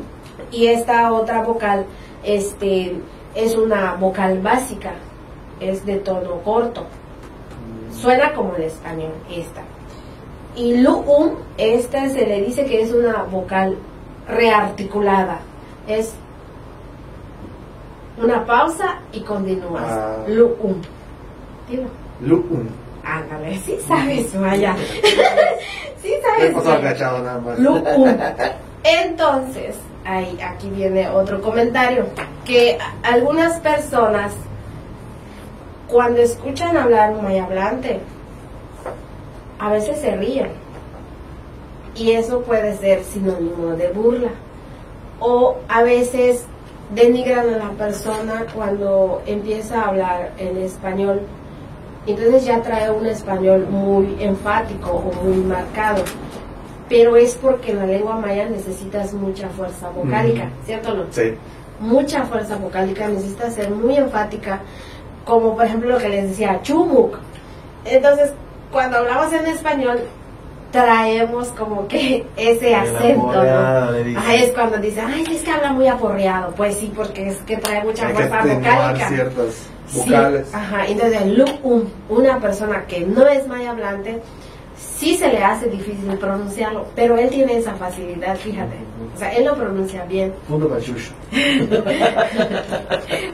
[0.51, 1.85] y esta otra vocal
[2.23, 2.95] este
[3.35, 4.93] es una vocal básica
[5.59, 6.83] es de tono corto
[7.91, 9.61] suena como el español esta
[10.55, 13.77] y luum esta se le dice que es una vocal
[14.27, 15.39] rearticulada
[15.87, 16.13] es
[18.21, 20.17] una pausa y continúas Ah.
[20.27, 20.81] luum
[22.21, 22.67] Luum.
[23.05, 24.75] Ándale sí sabes vaya
[26.01, 26.87] sí sabes pasó bien.
[26.87, 27.59] agachado nada más.
[27.59, 27.83] Luum.
[28.83, 32.05] Entonces, ahí, aquí viene otro comentario,
[32.45, 34.31] que algunas personas,
[35.87, 37.99] cuando escuchan hablar un mayablante,
[39.57, 40.49] a veces se ríen.
[41.95, 44.29] Y eso puede ser sinónimo de burla.
[45.19, 46.45] O a veces
[46.93, 51.21] denigran a la persona cuando empieza a hablar en español.
[52.07, 56.03] Entonces ya trae un español muy enfático o muy marcado.
[56.87, 60.49] Pero es porque en la lengua maya necesitas mucha fuerza vocálica.
[60.65, 61.03] ¿cierto o no?
[61.09, 61.33] Sí.
[61.79, 64.61] Mucha fuerza vocálica, necesitas ser muy enfática,
[65.25, 67.17] como por ejemplo lo que les decía, chumuk.
[67.85, 68.31] Entonces,
[68.71, 69.99] cuando hablamos en español,
[70.71, 74.19] traemos como que ese acento, ¿no?
[74.19, 76.53] Ajá, es cuando dicen, ay, es que habla muy aporreado.
[76.55, 79.09] Pues sí, porque es que trae mucha Hay fuerza vocálica.
[79.87, 80.53] Ciertas Sí, vocales.
[80.53, 81.21] ajá, entonces
[82.09, 84.21] una persona que no es maya hablante,
[84.77, 88.75] sí se le hace difícil pronunciarlo, pero él tiene esa facilidad, fíjate.
[89.15, 90.33] O sea, él lo pronuncia bien.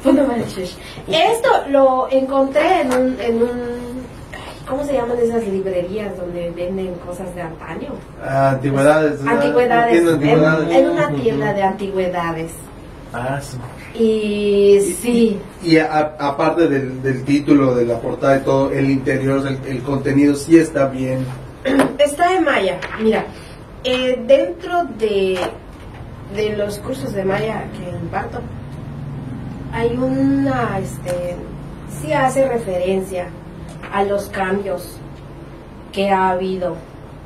[0.03, 0.73] Punto para el shush.
[1.07, 3.51] Esto lo encontré en un, en un,
[4.67, 7.89] ¿cómo se llaman esas librerías donde venden cosas de antaño?
[8.27, 9.25] Antigüedades.
[9.25, 10.23] Antigüedades, en,
[10.71, 12.51] en una tienda de antigüedades.
[13.13, 13.57] Ah, sí.
[13.93, 19.45] Y sí, Y a- aparte del, del título, de la portada y todo, el interior,
[19.45, 21.25] el, el contenido sí está bien.
[21.99, 22.79] Está en Maya.
[23.01, 23.25] Mira,
[23.83, 25.37] eh, dentro de,
[26.35, 28.39] de los cursos de Maya que imparto,
[29.73, 31.35] hay una, este,
[32.01, 33.27] sí hace referencia
[33.93, 34.97] a los cambios
[35.91, 36.75] que ha habido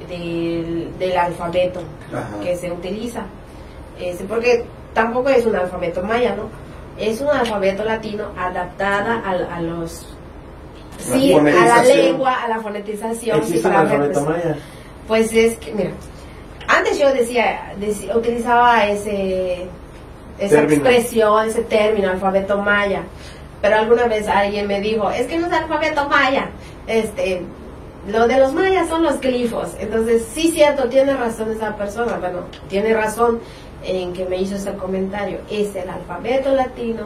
[0.10, 2.39] del, del alfabeto Ajá.
[2.43, 3.23] que se utiliza.
[3.99, 4.65] Este, porque
[4.96, 6.50] tampoco es un alfabeto maya, ¿no?
[6.98, 10.08] Es un alfabeto latino adaptada a, a los...
[11.10, 13.40] La Sí, a la lengua, a la fonetización.
[13.40, 14.58] Existe para alfabeto maya.
[15.08, 15.92] pues es que, mira,
[16.68, 19.68] antes yo decía, deci- utilizaba ese,
[20.40, 20.74] esa Término.
[20.74, 23.04] expresión, ese término, alfabeto maya,
[23.62, 26.48] pero alguna vez alguien me dijo, es que no es alfabeto maya,
[26.88, 27.41] este,
[28.08, 32.39] lo de los mayas son los glifos, entonces sí cierto, tiene razón esa persona, bueno,
[32.70, 33.39] tiene razón
[33.86, 37.04] en que me hizo ese comentario, es el alfabeto latino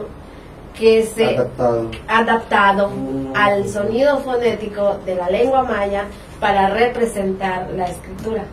[0.78, 1.90] que se Adaptado.
[2.08, 3.32] adaptado Mm.
[3.34, 6.04] al sonido fonético de la lengua maya
[6.38, 8.44] para representar la escritura.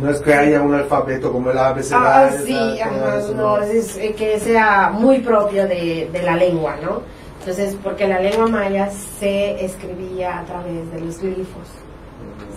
[0.00, 1.92] No es que haya un alfabeto como el ABC.
[1.94, 7.02] Ah, sí, ajá, no, es, eh, que sea muy propio de, de la lengua, ¿no?
[7.40, 11.68] Entonces, porque la lengua maya se escribía a través de los glifos.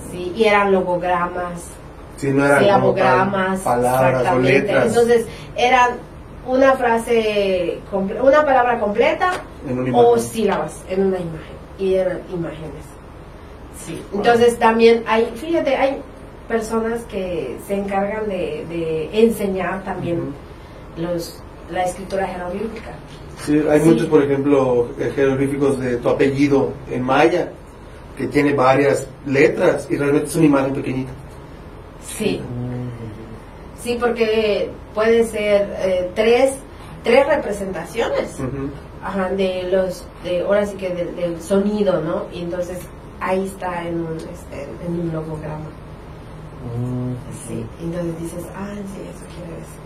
[0.09, 1.67] Sí, y eran logogramas,
[2.21, 5.25] Si no eran silabogramas, palabras o letras Entonces,
[5.57, 5.89] eran
[6.47, 9.31] una frase, una palabra completa
[9.93, 11.55] o sílabas en una imagen.
[11.79, 12.85] Y eran imágenes.
[13.83, 13.99] Sí.
[14.13, 15.97] Entonces, también hay, fíjate, hay
[16.47, 21.01] personas que se encargan de, de enseñar también Ujú.
[21.01, 21.41] los,
[21.71, 22.91] la escritura jeroglífica.
[23.43, 23.89] Sí, hay Sí.
[23.89, 27.49] muchos, por ejemplo, eh, jeroglíficos de tu apellido en maya,
[28.15, 31.11] que tiene varias letras y realmente es una imagen pequeñita.
[32.05, 32.41] Sí.
[33.81, 36.53] Sí, porque puede ser eh, tres,
[37.03, 38.37] tres representaciones.
[39.03, 42.25] Ajá, de los, de, ahora sí que del, del sonido, ¿no?
[42.31, 42.77] Y entonces
[43.19, 45.65] ahí está en un, este, en un logograma.
[47.47, 49.81] Sí, entonces dices, ah, sí, eso quiere decir.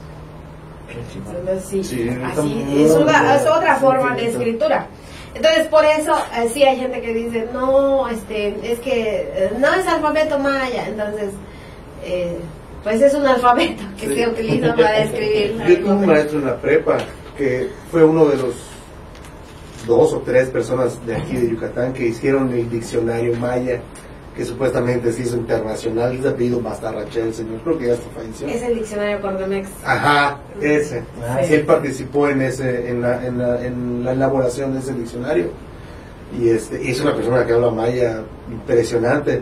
[1.25, 4.87] Entonces, sí, así, es, una, es otra forma de escritura.
[5.33, 9.73] Entonces, por eso, eh, sí hay gente que dice, no, este, es que eh, no
[9.73, 10.87] es alfabeto maya.
[10.87, 11.31] Entonces,
[12.05, 12.37] eh,
[12.83, 14.15] pues es un alfabeto que Sí.
[14.15, 15.57] se utiliza para escribir.
[15.67, 16.97] Yo tuve un maestro en la prepa
[17.37, 18.53] que fue uno de los
[19.87, 23.79] dos o tres personas de aquí de Yucatán que hicieron el diccionario maya,
[24.35, 26.13] que supuestamente se hizo internacional.
[26.15, 28.47] Es de apellido Bastarrachel, el señor, creo que ya hasta falleció.
[28.47, 29.69] Es el diccionario Cordomex.
[29.83, 31.03] Ajá, ese.
[31.27, 34.93] Ah, Sí, él participó en ese, en la, en la, en la elaboración de ese
[34.93, 35.49] diccionario.
[36.39, 39.41] Y este, y es una persona que habla maya impresionante.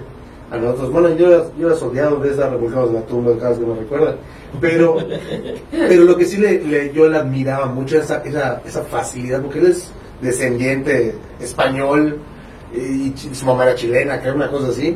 [0.53, 3.59] A nosotros, bueno, yo, yo era soldado de esa revolución de la tumba, cada vez
[3.59, 4.15] que me recuerda.
[4.61, 4.97] Pero,
[5.71, 9.57] pero lo que sí le, le- yo le admiraba mucho esa, esa, esa facilidad, porque
[9.59, 9.91] él es
[10.21, 12.19] descendiente español
[12.71, 14.95] y chi- su mamá era chilena, que era una cosa así.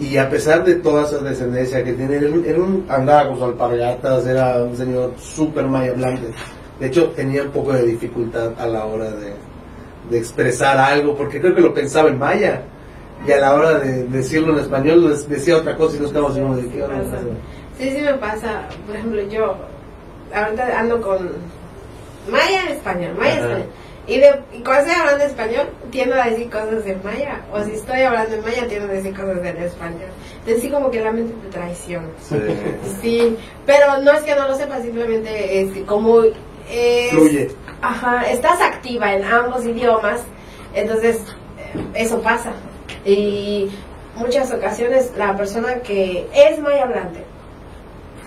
[0.00, 3.44] Y a pesar de toda esa descendencia que tiene, él, él un- andaba con sus
[3.44, 6.28] alpargatas, era un señor súper maya hablante.
[6.80, 9.34] De hecho, tenía un poco de dificultad a la hora de,
[10.10, 12.62] de expresar algo, porque creo que lo pensaba en maya.
[13.26, 16.40] Y a la hora de decirlo en español, les decía otra cosa y quedamos así
[16.40, 16.84] como de, ¿qué?
[17.78, 18.62] Sí, sí me pasa.
[18.86, 19.56] Por ejemplo, yo
[20.34, 21.30] ahorita ando con
[22.30, 23.44] maya español, maya Ajá.
[23.44, 23.66] español.
[24.06, 27.42] Y, de, y cuando estoy hablando español, tiendo a decir cosas en maya.
[27.52, 30.08] O si estoy hablando en maya, tiendo a decir cosas en español.
[30.40, 32.08] Entonces, sí, como que la mente te traiciona.
[32.20, 32.36] Sí.
[33.02, 36.22] Sí, pero no es que no lo sepa, simplemente es que como
[36.70, 37.50] es, Fluye.
[37.82, 40.22] Ajá, estás activa en ambos idiomas,
[40.74, 41.18] entonces
[41.58, 42.52] eh, eso pasa.
[43.04, 43.70] Y
[44.16, 47.24] muchas ocasiones la persona que es maya hablante,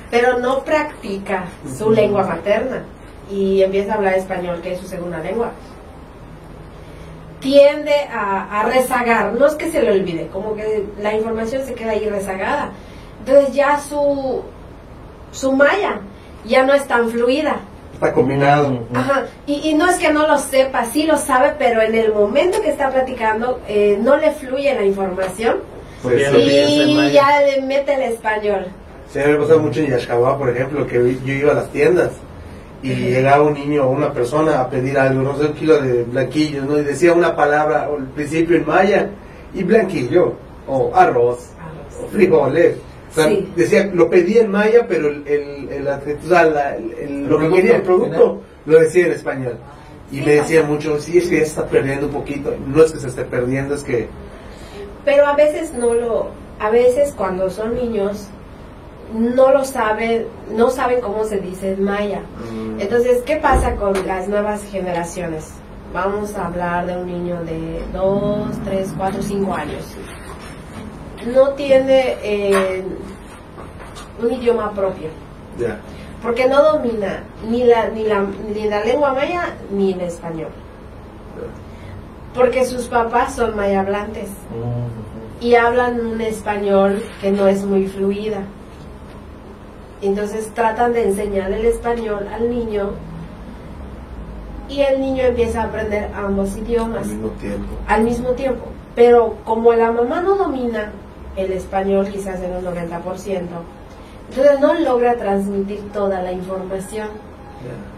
[0.09, 1.45] pero no practica
[1.77, 2.83] su lengua materna
[3.31, 5.51] y empieza a hablar español, que es su segunda lengua,
[7.39, 11.73] tiende a, a rezagar, no es que se le olvide, como que la información se
[11.73, 12.71] queda ahí rezagada.
[13.19, 14.43] Entonces ya su,
[15.31, 15.99] su maya
[16.45, 17.57] ya no es tan fluida.
[17.93, 18.79] Está combinado.
[18.93, 22.13] Ajá, y, y no es que no lo sepa, sí lo sabe, pero en el
[22.13, 25.57] momento que está platicando eh, no le fluye la información
[26.01, 26.35] Pues, sí.
[26.37, 28.65] y ya le mete el español.
[29.11, 32.11] Sí, me pasaba mucho en Yaxcabá, por ejemplo, que yo iba a las tiendas
[32.81, 33.01] y Ujú.
[33.01, 36.65] llegaba un niño o una persona a pedir algo, no sé, un kilo de blanquillos,
[36.65, 36.77] ¿no?
[36.79, 39.09] Y decía una palabra al principio en maya
[39.53, 40.33] y blanquillo,
[40.67, 41.47] o arroz,
[42.03, 42.75] o frijoles.
[43.13, 43.47] O sea, Sí.
[43.55, 47.37] decía, lo pedía en maya, pero el, el, el, o sea, la- el- el- lo
[47.39, 49.57] que quería, el producto, lo decía en español.
[50.11, 52.53] Y Sí, me decía mucho, sí, es que ya se está perdiendo un poquito.
[52.67, 54.07] No es que se esté perdiendo, es que...
[55.05, 58.27] Pero a veces no lo, a veces cuando son niños
[59.13, 62.21] no lo saben, no saben cómo se dice en maya.
[62.51, 65.49] mm, Entonces, ¿qué pasa con las nuevas generaciones?
[65.93, 69.85] Vamos a hablar de un niño de 2, 3, 4, 5 años.
[71.27, 72.83] No tiene eh,
[74.21, 75.09] un idioma propio,
[76.21, 80.49] porque no domina ni la, ni, la, ni la lengua maya ni el español.
[82.33, 84.29] Porque sus papás son maya hablantes
[85.39, 88.39] y hablan un español que no es muy fluida.
[90.01, 92.89] Entonces tratan de enseñar el español al niño
[94.67, 97.67] y el niño empieza a aprender ambos idiomas Al mismo tiempo.
[97.87, 98.65] al mismo tiempo.
[98.95, 100.91] Pero como la mamá no domina
[101.35, 103.41] el español quizás en un 90%,
[104.29, 107.09] entonces no logra transmitir toda la información.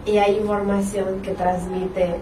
[0.06, 2.14] Y hay información que transmite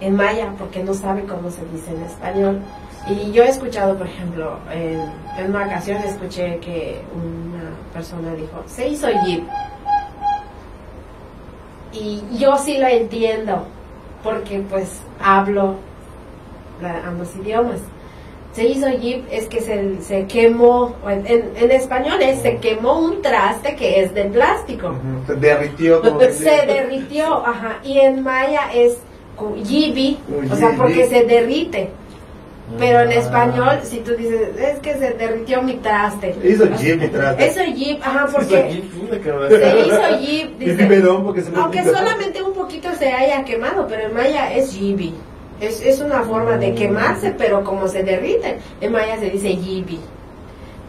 [0.00, 2.60] en maya porque no sabe cómo se dice en español.
[3.08, 5.00] Y yo he escuchado, por ejemplo, en,
[5.38, 9.44] en una ocasión escuché que una persona dijo, se hizo Jeep.
[11.92, 13.64] Y yo sí lo entiendo,
[14.22, 15.74] porque pues hablo
[16.80, 17.80] la- ambos idiomas.
[18.54, 21.26] Se hizo Jeep es que se, se quemó, en,
[21.56, 24.94] en- español es se quemó un traste que es de plástico.
[25.26, 26.00] Se derritió.
[26.00, 27.78] como Se derritió, ajá.
[27.82, 28.96] Y en maya es
[29.68, 30.18] yibi,
[30.52, 31.90] o sea, porque se derrite.
[32.78, 33.14] Pero en Ah.
[33.14, 36.34] español, si tú dices, es que se derritió mi traste.
[36.42, 37.46] Hizo jeep mi traste.
[37.46, 38.46] Eso jeep, ajá, porque
[39.50, 41.02] se hizo jeep, dice,
[41.56, 45.12] aunque solamente un poquito se haya quemado, pero en maya es jibi.
[45.66, 50.00] Es, es una forma de quemarse, pero como se derrite, en maya se dice jibi.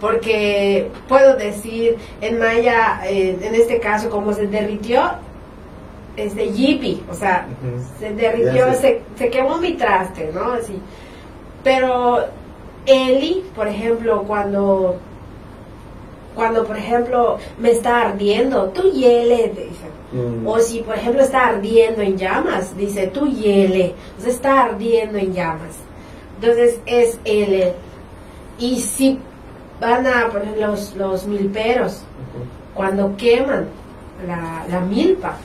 [0.01, 5.01] Porque puedo decir en maya, eh, en este caso, como se derritió,
[6.17, 7.47] es de jibi, o sea,
[7.99, 10.53] se derritió, se, se quemó mi traste, ¿no?
[10.53, 10.79] Así.
[11.63, 12.25] Pero
[12.85, 14.97] Eli, por ejemplo, cuando,
[16.35, 19.69] cuando por ejemplo me está ardiendo, tú hiele, te.
[20.15, 20.47] Mm.
[20.47, 25.17] O si por ejemplo está ardiendo en llamas, dice tú hiele, o sea, está ardiendo
[25.17, 25.75] en llamas.
[26.39, 27.73] Entonces es L.
[28.59, 29.19] Y si
[29.81, 32.01] van a, por ejemplo, los, los milperos,
[32.73, 33.67] cuando queman
[34.25, 35.35] la, la milpa,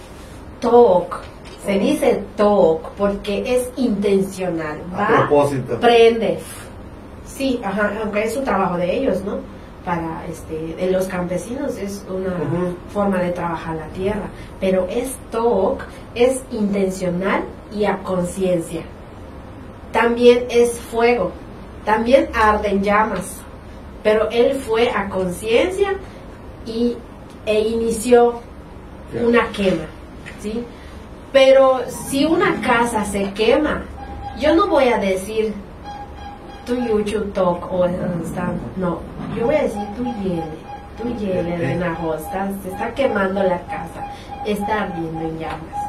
[0.60, 1.20] TOC,
[1.64, 5.80] se dice TOC porque es intencional, A va, propósito.
[5.80, 6.38] prende.
[7.26, 9.38] Sí, ajá, aunque es su trabajo de ellos, ¿no?
[9.84, 12.36] Para este, de los campesinos es una
[12.92, 14.28] forma de trabajar la tierra,
[14.60, 18.82] pero es TOC, es intencional y a conciencia.
[19.92, 21.32] También es fuego,
[21.84, 23.36] también arden llamas,
[24.02, 25.94] pero él fue a conciencia
[26.66, 26.96] y
[27.46, 28.40] e inició
[29.14, 29.86] una quema,
[30.40, 30.64] ¿sí?
[31.32, 33.82] Pero si una casa se quema,
[34.38, 35.54] yo no voy a decir
[36.70, 38.98] tu yuchu tok o está, no,
[39.36, 40.44] yo voy a decir tu yele,
[40.96, 44.06] tu yele de Najo, está- se está quemando la casa,
[44.46, 45.80] está ardiendo en llamas.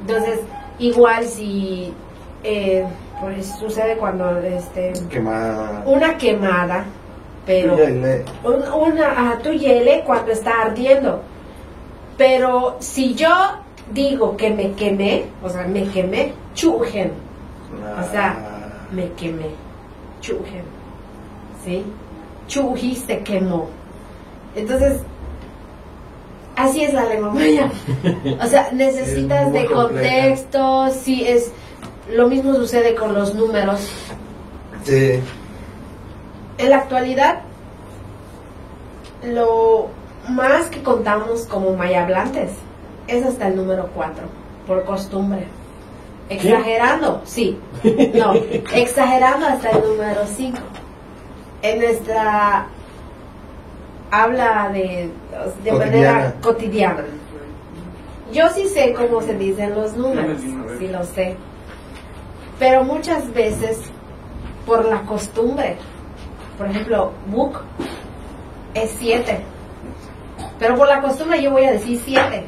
[0.00, 0.40] Entonces,
[0.80, 1.94] igual si
[2.42, 2.84] eh,
[3.20, 5.82] pues sucede cuando este Quemada.
[5.86, 6.84] una quemada,
[7.46, 7.74] pero
[8.42, 11.20] un- una ajá, tu hiele cuando está ardiendo.
[12.16, 13.28] Pero si yo
[13.92, 17.12] digo que me quemé, o sea, me quemé, chujen,
[18.00, 18.36] o sea,
[18.90, 19.50] me quemé,
[20.20, 20.64] chujen,
[21.64, 21.84] ¿sí?
[22.46, 23.68] Chuji se quemó.
[24.54, 25.00] Entonces,
[26.56, 27.70] así es la lengua maya.
[28.40, 30.28] O sea, necesitas de compleja.
[30.28, 31.52] contexto, sí es,
[32.12, 33.88] lo mismo sucede con los números.
[34.84, 35.20] Sí.
[36.58, 37.40] En la actualidad,
[39.24, 39.88] lo
[40.28, 42.50] más que contamos como mayablantes
[43.06, 44.24] es hasta el número 4,
[44.66, 45.46] por costumbre.
[46.30, 47.58] Exagerando, sí.
[48.14, 48.34] No,
[48.72, 50.58] exagerando hasta el número 5.
[51.62, 52.66] En nuestra
[54.10, 55.10] habla de,
[55.64, 57.04] de manera cotidiana.
[58.32, 60.40] Yo sí sé cómo se dicen los números,
[60.78, 61.36] sí lo sé.
[62.60, 63.80] Pero muchas veces,
[64.66, 65.76] por la costumbre,
[66.56, 67.60] por ejemplo, book
[68.74, 69.40] es 7.
[70.60, 72.44] Pero por la costumbre yo voy a decir 7.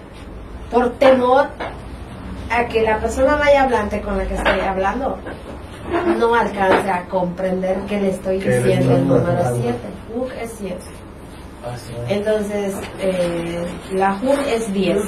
[0.71, 1.49] Por temor
[2.53, 5.19] a que la persona maya hablante con la que estoy hablando
[6.19, 9.63] no alcance a comprender que le estoy diciendo el número tratando.
[9.63, 9.79] 7.
[10.15, 10.77] Book es 7.
[11.65, 11.75] Ah.
[12.09, 14.99] Entonces, eh, la HUD es 10.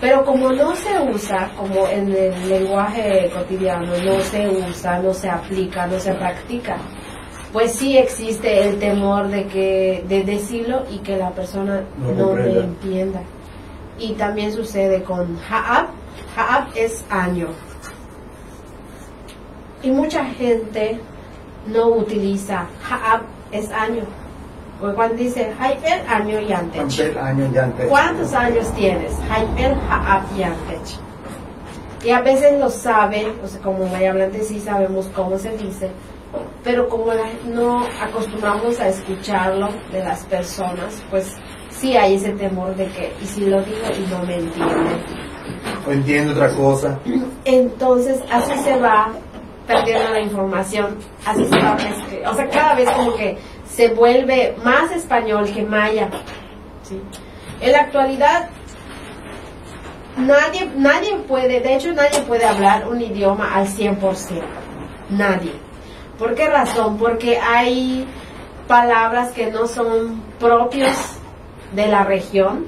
[0.00, 5.30] Pero como no se usa, como en el lenguaje cotidiano, no se usa, no se
[5.30, 6.76] aplica, no se practica,
[7.52, 12.32] pues sí existe el temor de que de decirlo y que la persona No no,
[12.32, 13.20] me entienda.
[13.98, 16.01] Y también sucede con Ha'ab.
[16.36, 17.48] Ha'ab es año.
[19.82, 21.00] Y mucha gente
[21.66, 24.04] no utiliza Ha'ab es año.
[24.80, 26.80] Porque cuando dice Haiper año y antes.
[26.80, 27.88] Antes.
[27.88, 29.12] ¿Cuántos años tienes?
[29.30, 30.98] Haiper Ha'ab Yantech.
[32.04, 35.88] Y a veces lo sabe, o sea, como mayhablante sí sabemos cómo se dice,
[36.64, 37.12] pero como
[37.46, 41.32] no acostumbramos a escucharlo de las personas, pues
[41.70, 45.31] sí hay ese temor de que, y si lo digo y no me entienden.
[45.86, 46.98] O entiende otra cosa.
[47.44, 49.08] Entonces así se va
[49.66, 50.96] perdiendo la información,
[51.26, 53.38] así se va mezcl- o sea, cada vez como que
[53.68, 56.08] se vuelve más español que maya.
[57.60, 58.48] En la actualidad
[60.16, 64.42] nadie, nadie puede, de hecho nadie puede hablar un idioma al 100%,
[65.10, 65.52] nadie.
[66.18, 66.98] ¿Por qué razón?
[66.98, 68.06] Porque hay
[68.68, 70.92] palabras que no son propios
[71.74, 72.66] de la región.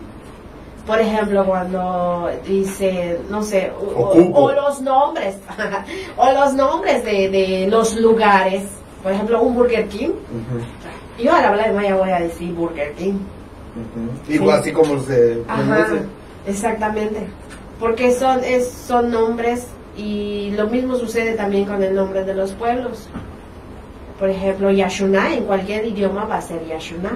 [0.86, 5.36] Por ejemplo, cuando dice, no sé, o, los nombres,
[6.16, 8.62] o los nombres de, de los lugares.
[9.02, 10.10] Por ejemplo, un Burger King.
[11.18, 13.14] Yo al hablar de Maya voy a decir Burger King.
[14.28, 16.08] Igual así como se Ajá, pronuncia.
[16.46, 17.26] exactamente.
[17.80, 19.66] Porque son, es, son nombres
[19.96, 23.08] y lo mismo sucede también con el nombre de los pueblos.
[24.18, 27.12] Por ejemplo, Yashuna, en cualquier idioma va a ser Yashuna.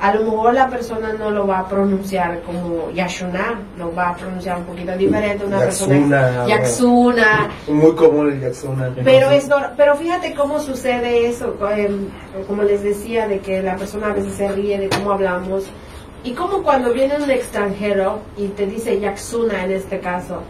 [0.00, 4.16] A lo mejor la persona no lo va a pronunciar como Yashuna, lo va a
[4.16, 8.92] pronunciar un poquito diferente, una Yaxuna, persona Yaxuna, Muy común el Yaxuna.
[9.02, 12.08] pero es pero fíjate cómo sucede eso, em,
[12.46, 15.64] como les decía, de que la persona a veces se ríe de cómo hablamos
[16.24, 20.42] y como cuando viene un extranjero y te dice Yaxuna en este caso,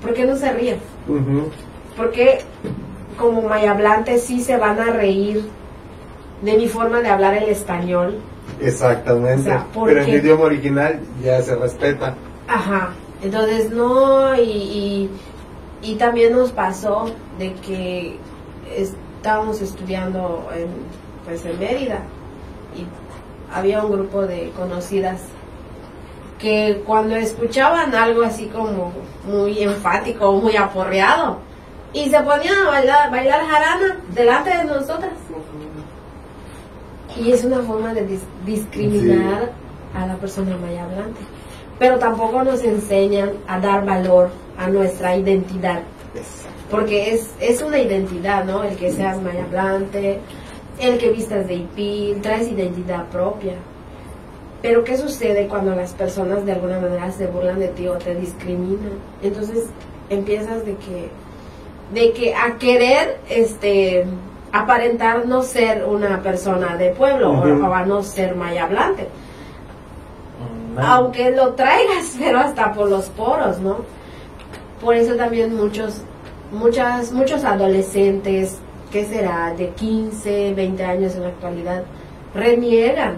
[0.00, 0.78] ¿por qué no se ríe?
[1.08, 1.50] Ujú.
[1.96, 2.42] Porque
[3.18, 5.44] como mayablantes sí se van a reír
[6.42, 8.18] de mi forma de hablar el español.
[8.60, 9.40] Exactamente.
[9.40, 12.14] O sea, ¿por Pero en el idioma original ya se respeta.
[12.48, 12.90] Ajá.
[13.22, 15.10] Entonces no, y, y,
[15.82, 18.16] y también nos pasó de que
[18.76, 20.68] estábamos estudiando en,
[21.24, 22.00] pues en Mérida
[22.76, 22.86] y
[23.54, 25.20] había un grupo de conocidas
[26.38, 28.92] que cuando escuchaban algo así como
[29.24, 31.38] muy enfático, muy aporreado,
[31.92, 35.12] y se ponían a bailar, bailar jarana delante de nosotras.
[37.18, 39.50] Y es una forma de dis- discriminar
[39.94, 41.20] a la persona maya hablante.
[41.78, 45.82] Pero tampoco nos enseñan a dar valor a nuestra identidad.
[46.70, 48.62] Porque es, es una identidad, ¿no?
[48.64, 50.18] El que seas maya hablante,
[50.80, 53.54] el que vistas de hipil, traes identidad propia.
[54.60, 58.14] Pero ¿qué sucede cuando las personas de alguna manera se burlan de ti o te
[58.16, 58.98] discriminan?
[59.22, 59.66] Entonces
[60.10, 61.08] empiezas de que,
[61.94, 64.04] de que a querer este
[64.52, 69.08] aparentar no ser una persona de pueblo o- a no ser maya hablante.
[70.74, 73.78] Mm, Aunque lo traigas, pero hasta por los poros, ¿no?
[74.80, 76.02] Por eso también muchos,
[76.52, 78.58] muchas, muchos adolescentes,
[78.92, 79.52] ¿qué será?
[79.56, 81.82] De 15, 20 años en la actualidad,
[82.34, 83.16] reniegan,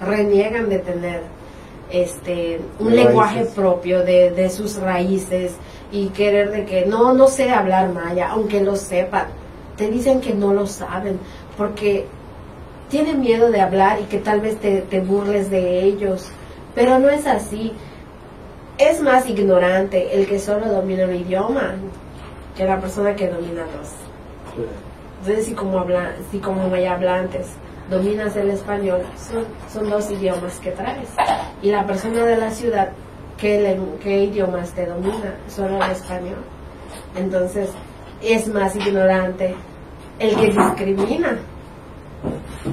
[0.00, 1.22] reniegan de tener
[1.90, 3.04] este un Raíces.
[3.06, 5.52] lenguaje propio de, de sus raíces
[5.92, 9.26] y querer de que no, no sé hablar maya, aunque lo sepan.
[9.76, 11.18] Te dicen que no lo saben,
[11.56, 12.06] porque
[12.90, 16.30] tienen miedo de hablar y que tal vez te, te burles de ellos,
[16.74, 17.72] pero no es así.
[18.78, 21.74] Es más ignorante el que solo domina un idioma
[22.56, 23.90] que la persona que domina dos.
[25.20, 27.46] Entonces, si como, habla, si como maya hablantes
[27.90, 31.08] dominas el español, son, son dos idiomas que traes.
[31.62, 32.90] Y la persona de la ciudad,
[33.38, 35.34] ¿qué, len- qué idiomas te domina?
[35.48, 36.38] Solo el español.
[37.16, 37.70] Entonces,
[38.22, 39.54] es más ignorante
[40.18, 41.38] el que discrimina.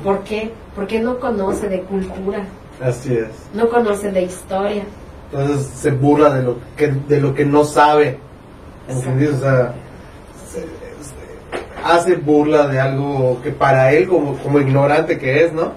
[0.03, 0.51] ¿Por qué?
[0.75, 2.43] Porque no conoce de cultura,
[2.81, 3.27] Así es.
[3.53, 4.83] no conoce de historia.
[5.31, 8.17] Entonces se burla de lo que, de lo que no sabe.
[8.87, 9.35] ¿Entendido?
[9.35, 9.73] O sea,
[10.49, 15.71] se- se- hace burla de algo que para él, como, como ignorante que es, ¿no?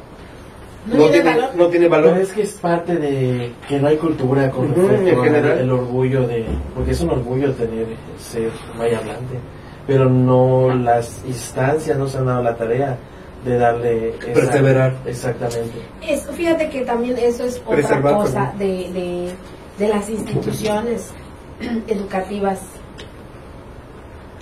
[0.86, 1.50] No, tiene valor.
[1.56, 2.18] no tiene Pero valor.
[2.18, 5.58] es que es parte de que no hay cultura con Ujú, respecto en general.
[5.58, 7.86] al orgullo de porque es un orgullo tener
[8.18, 9.38] ser maya hablante
[9.86, 12.98] pero no las instancias no se han dado la tarea
[13.44, 14.94] de darle esa- Perseverar.
[15.06, 15.72] exactamente
[16.06, 19.30] Es- fíjate que también eso es otra Preservar, cosa de, de,
[19.78, 21.12] de las instituciones
[21.88, 22.60] educativas.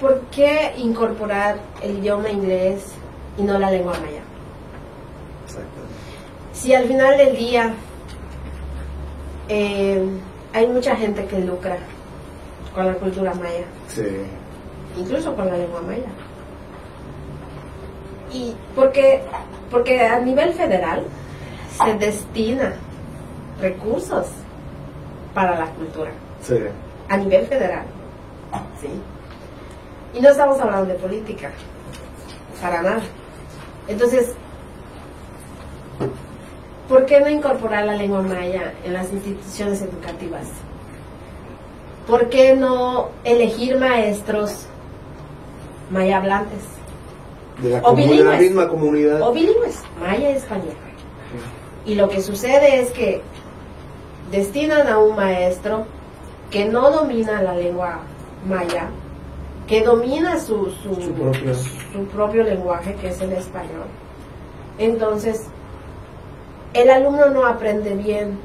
[0.01, 2.87] ¿Por qué incorporar el idioma inglés
[3.39, 4.23] y no la lengua maya?
[6.53, 7.75] Si al final del día
[9.49, 10.07] eh,
[10.53, 11.77] hay mucha gente que lucra
[12.75, 14.07] con la cultura maya, Sí.
[14.97, 16.07] incluso con la lengua maya.
[18.33, 19.23] Y porque,
[19.71, 21.05] porque a nivel federal
[21.85, 22.75] se destina
[23.61, 24.27] recursos
[25.35, 26.11] para la cultura,
[26.43, 26.59] Sí.
[27.09, 27.85] a nivel federal.
[28.81, 28.89] ¿sí?
[30.15, 31.51] Y no estamos hablando de política,
[32.61, 33.01] para nada.
[33.89, 34.35] Entonces,
[36.93, 40.47] ¿por qué no incorporar la lengua maya en las instituciones educativas?
[42.07, 44.67] ¿Por qué no elegir maestros
[45.91, 46.61] maya hablantes?
[47.63, 48.41] De la, O de la bilingües.
[48.41, 49.23] misma comunidad.
[49.23, 50.75] o bilingües, maya y español.
[51.87, 53.23] Y lo que sucede es que
[54.31, 55.87] destinan a un maestro
[56.51, 58.01] que no domina la lengua
[58.47, 58.89] maya,
[59.67, 61.55] que domina su, su, Su propio.
[61.55, 63.87] su propio lenguaje, que es el español.
[64.79, 65.47] Entonces,
[66.75, 68.39] el alumno no aprende bien.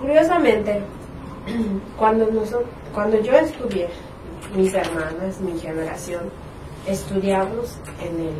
[0.00, 0.82] Curiosamente,
[1.98, 2.64] cuando, noso-
[2.94, 3.88] cuando yo estudié,
[4.54, 6.30] mis hermanas, mi generación,
[6.86, 8.34] estudiamos en el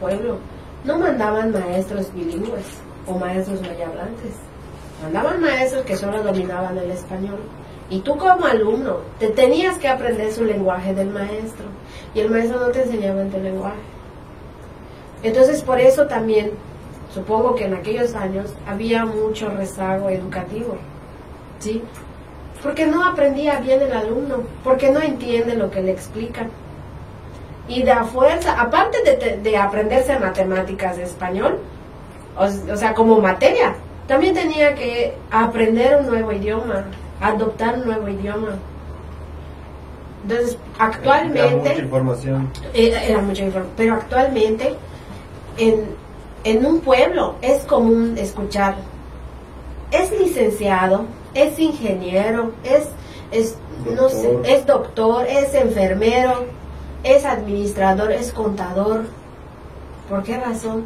[0.00, 0.38] pueblo,
[0.84, 2.64] no mandaban maestros bilingües
[3.06, 4.34] o maestros mayablantes.
[5.02, 7.40] Mandaban maestros que solo dominaban el español.
[7.90, 11.66] Y tú como alumno te tenías que aprender su lenguaje del maestro.
[12.14, 13.80] Y el maestro no te enseñaba en tu lenguaje.
[15.22, 16.52] Entonces por eso también,
[17.12, 20.76] supongo que en aquellos años había mucho rezago educativo.
[21.58, 21.82] ¿Sí?
[22.62, 26.50] Porque no aprendía bien el alumno, porque no entiende lo que le explican.
[27.68, 31.58] Y de a fuerza, aparte de, de aprenderse matemáticas de español,
[32.36, 33.74] o, o sea, como materia.
[34.06, 36.84] También tenía que aprender un nuevo idioma,
[37.20, 38.58] adoptar un nuevo idioma.
[40.22, 41.56] Entonces, Era actualmente...
[41.56, 42.50] mucha información.
[42.74, 43.74] Era, era mucha información.
[43.76, 44.74] Pero actualmente,
[45.56, 45.84] en,
[46.44, 48.76] en un pueblo es común escuchar,
[49.90, 52.88] es licenciado, es ingeniero, es,
[53.30, 54.46] es, no sé, Doctor.
[54.46, 56.44] es doctor, es enfermero,
[57.02, 59.04] es administrador, es contador.
[60.08, 60.84] ¿Por qué razón?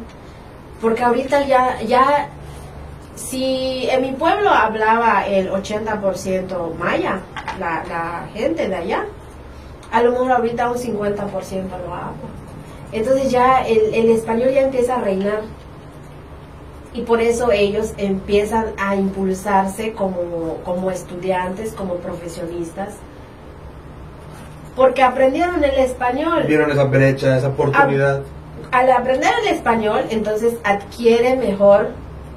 [0.81, 2.29] Porque ahorita ya, ya,
[3.15, 7.21] si en mi pueblo hablaba el 80% maya,
[7.59, 9.05] la, la gente de allá,
[9.91, 12.44] a lo mejor ahorita un 50% lo habla.
[12.95, 15.41] Entonces ya el, el español ya empieza a reinar.
[16.93, 22.93] Y por eso ellos empiezan a impulsarse como, como estudiantes, como profesionistas.
[24.77, 26.45] Porque aprendieron el español.
[26.47, 28.21] Vieron esa brecha, esa oportunidad.
[28.71, 31.89] Al aprender el español, entonces adquiere mejor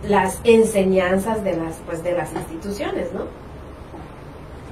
[0.03, 3.23] las enseñanzas de las, pues, de las instituciones, ¿no?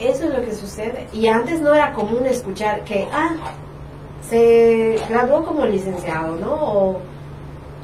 [0.00, 1.06] Eso es lo que sucede.
[1.12, 3.36] Y antes no era común escuchar que, ah,
[4.28, 6.52] se graduó como licenciado, ¿no?
[6.54, 7.00] O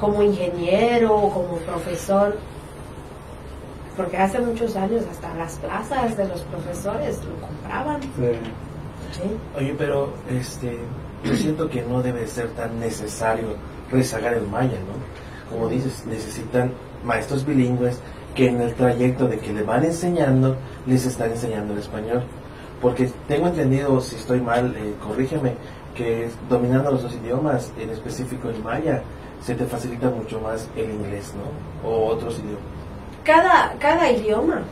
[0.00, 2.36] como ingeniero, o como profesor.
[3.96, 8.02] Porque hace muchos años hasta las plazas de los profesores lo compraban.
[8.02, 8.32] Sí.
[9.12, 9.36] ¿sí?
[9.56, 10.78] Oye, pero este,
[11.24, 13.48] yo siento que no debe ser tan necesario
[13.90, 15.54] rezagar el maya, ¿no?
[15.54, 16.72] Como dices, necesitan
[17.04, 17.98] maestros bilingües
[18.34, 22.24] que en el trayecto de que le van enseñando, les están enseñando el español.
[22.80, 25.54] Porque tengo entendido, si estoy mal, eh, corrígeme,
[25.94, 29.02] que dominando los dos idiomas, en específico el maya,
[29.42, 31.88] se te facilita mucho más el inglés, ¿no?
[31.88, 32.62] O otros idiomas.
[33.24, 34.62] cada, cada idioma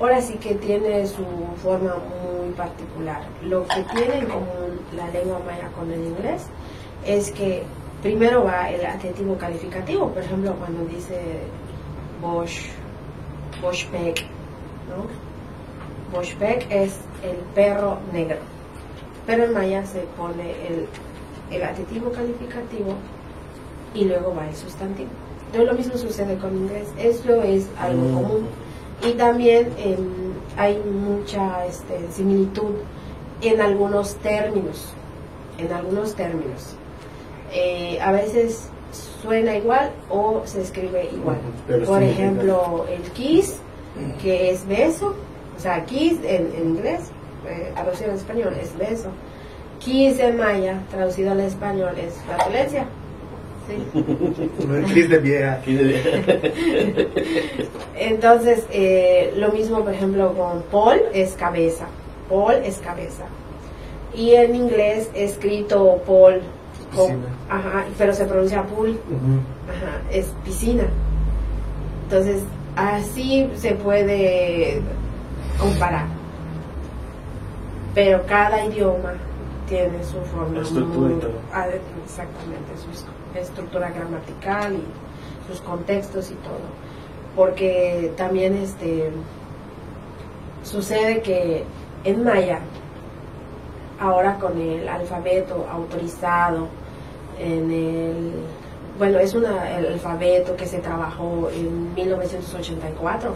[0.00, 1.24] ahora sí que tiene su
[1.62, 3.22] forma muy particular.
[3.42, 6.46] Lo que tiene en común la lengua maya con el inglés
[7.04, 7.62] es que
[8.02, 11.40] primero va el adjetivo calificativo, por ejemplo, cuando dice
[12.22, 12.66] Bosch,
[13.60, 14.22] Boschbeck,
[14.88, 15.06] ¿no?
[16.16, 18.38] Boschbeck es el perro negro,
[19.26, 20.86] pero en maya se pone el,
[21.50, 22.94] el adjetivo calificativo
[23.94, 25.08] y luego va el sustantivo.
[25.46, 28.14] Entonces lo mismo sucede con inglés, eso es algo Mm.
[28.14, 28.46] común.
[29.02, 29.98] Y también em,
[30.56, 32.74] hay mucha este, similitud
[33.42, 34.92] en algunos términos,
[35.58, 36.76] en algunos términos.
[37.52, 38.68] Eh, a veces
[39.22, 41.38] suena igual o se escribe igual.
[41.66, 43.56] Pero Por ejemplo, el kiss,
[44.22, 45.14] que es beso,
[45.56, 47.10] o sea, kiss en, en inglés,
[47.48, 49.08] eh, traducido al español es beso.
[49.78, 52.84] Kiss en maya, traducido al español es flatulencia.
[53.66, 55.02] ¿sí?
[55.08, 55.60] De vieja.
[57.96, 61.86] Entonces, eh, lo mismo, por ejemplo, con Paul es cabeza.
[62.28, 63.24] Paul es cabeza.
[64.14, 66.40] Y en inglés escrito Paul,
[66.94, 67.26] con- Piscina.
[67.48, 69.40] ajá, pero se pronuncia pool, Ujú.
[69.68, 70.84] ajá, es piscina.
[72.04, 72.42] Entonces,
[72.76, 74.80] así se puede
[75.58, 76.06] comparar.
[77.94, 79.14] Pero cada idioma
[79.68, 80.60] tiene su forma.
[80.60, 81.32] Estructura y muy- todo.
[82.04, 86.80] Exactamente, su estructura gramatical y sus contextos y todo.
[87.36, 89.10] Porque también este
[90.62, 91.64] sucede que
[92.04, 92.60] en maya,
[94.00, 96.68] ahora con el alfabeto autorizado,
[97.38, 98.32] en el
[98.98, 103.34] bueno, es una, el alfabeto que se trabajó en 1984.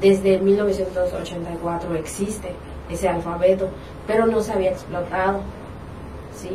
[0.00, 2.54] Desde 1984 existe
[2.92, 3.68] ese alfabeto,
[4.06, 5.40] pero no se había explotado.
[6.34, 6.50] ¿sí?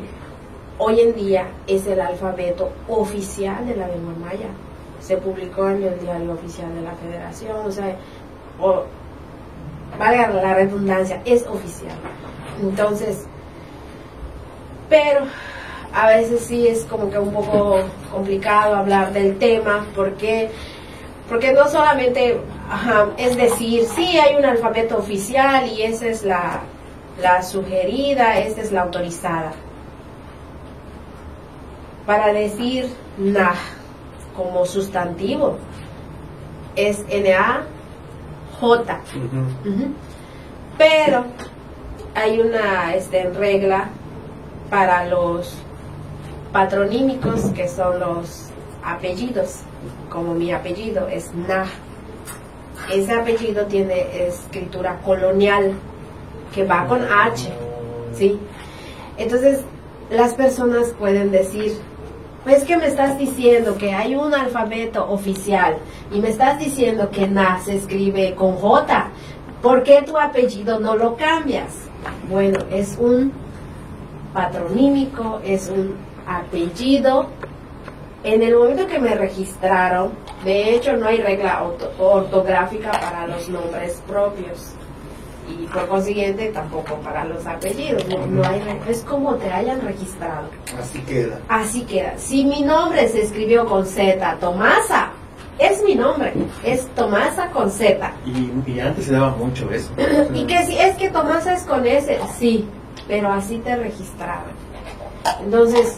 [0.78, 4.48] Hoy en día es el alfabeto oficial de la lengua maya.
[5.00, 7.96] Se publicó en el diario oficial de la Federación, o sea,
[8.60, 8.84] o,
[9.98, 11.96] valga la redundancia, es oficial.
[12.62, 13.26] Entonces,
[14.90, 15.22] pero
[15.94, 17.80] a veces sí es como que un poco
[18.12, 20.50] complicado hablar del tema porque
[21.30, 26.62] porque no solamente ajá, es decir sí hay un alfabeto oficial y esa es la,
[27.22, 29.52] la sugerida esta es la autorizada.
[32.06, 33.54] Para decir na
[34.36, 35.58] como sustantivo
[36.76, 37.64] es na
[38.60, 39.00] j.
[40.78, 41.26] Pero
[42.16, 43.90] hay una este, regla
[44.70, 45.56] para los
[46.52, 48.50] patronímicos que son los
[48.84, 49.60] apellidos,
[50.10, 51.66] como mi apellido es Nah.
[52.94, 55.74] Ese apellido tiene escritura colonial
[56.54, 57.52] que va con H,
[58.14, 58.40] ¿sí?
[59.18, 59.62] Entonces,
[60.10, 61.78] las personas pueden decir,
[62.44, 65.78] pues que me estás diciendo que hay un alfabeto oficial
[66.14, 69.10] y me estás diciendo que Na se escribe con J.
[69.62, 71.74] ¿Por qué tu apellido no lo cambias?
[72.30, 73.34] Bueno, es un
[74.34, 75.96] patronímico, es un
[76.26, 77.28] apellido.
[78.34, 80.12] En el momento que me registraron,
[80.44, 84.74] De hecho, no hay regla orto- ortográfica para los nombres propios.
[85.50, 88.06] Y por consiguiente, tampoco para los apellidos.
[88.08, 90.50] No, no hay es como te hayan registrado.
[90.80, 91.40] Así queda.
[91.48, 92.14] Así queda.
[92.18, 95.10] Si mi nombre se escribió con Z, Tomasa,
[95.58, 96.34] es mi nombre.
[96.64, 98.12] Es Tomasa con Z.
[98.26, 99.90] Y, y antes se daba mucho eso.
[100.34, 102.68] Y que si es que Tomasa es con S, sí,
[103.08, 104.52] pero así te registraban.
[105.44, 105.98] Entonces,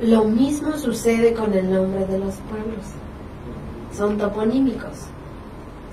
[0.00, 2.86] lo mismo sucede con el nombre de los pueblos.
[3.96, 5.06] Son toponímicos,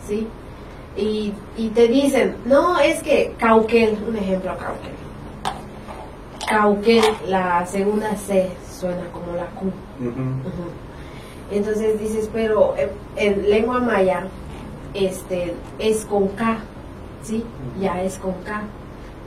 [0.08, 0.28] ¿sí?
[0.96, 4.94] Y, y te dicen, no, es que Cauquel, un ejemplo, Cauquel.
[6.48, 9.72] Cauquel, la segunda C suena como la Q.
[11.52, 14.28] Entonces dices, pero eh, en lengua maya
[14.94, 16.60] este es con K,
[17.24, 17.44] ¿sí?
[17.80, 18.64] Ya es con K.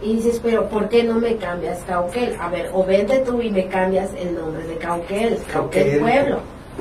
[0.03, 2.37] Y dices, pero ¿por qué no me cambias Cauquel?
[2.41, 6.39] A ver, o vente tú y me cambias el nombre de Cauquel, Cauquel pueblo.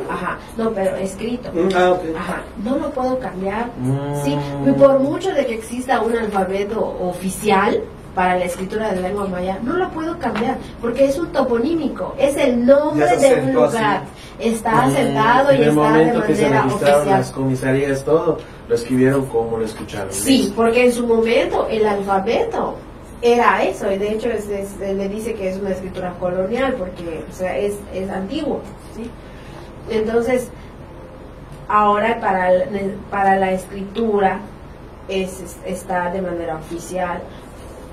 [0.09, 1.49] Ajá, no, pero escrito.
[1.51, 1.97] Mm, Ah.
[2.19, 3.71] Ajá, no lo puedo cambiar.
[3.79, 4.23] Mm.
[4.23, 4.37] Sí,
[4.67, 7.81] y por mucho de que exista un alfabeto oficial
[8.13, 12.35] para la escritura de lengua maya, no lo puedo cambiar porque es un toponímico, es
[12.37, 13.51] el nombre de un así.
[13.51, 14.01] lugar,
[14.39, 17.19] está Mm, asentado en y el está de momento que se manera registraron oficial.
[17.19, 18.37] las comisarías, todo,
[18.69, 20.11] lo escribieron como lo escucharon.
[20.13, 22.75] Sí, porque en su momento el alfabeto
[23.33, 24.47] era eso, y de hecho es-
[24.79, 28.61] le dice que es una escritura colonial porque es, es antiguo.
[29.89, 30.49] Entonces,
[31.67, 32.49] ahora para,
[33.09, 34.39] para la escritura
[35.07, 37.21] es, es- está de manera oficial,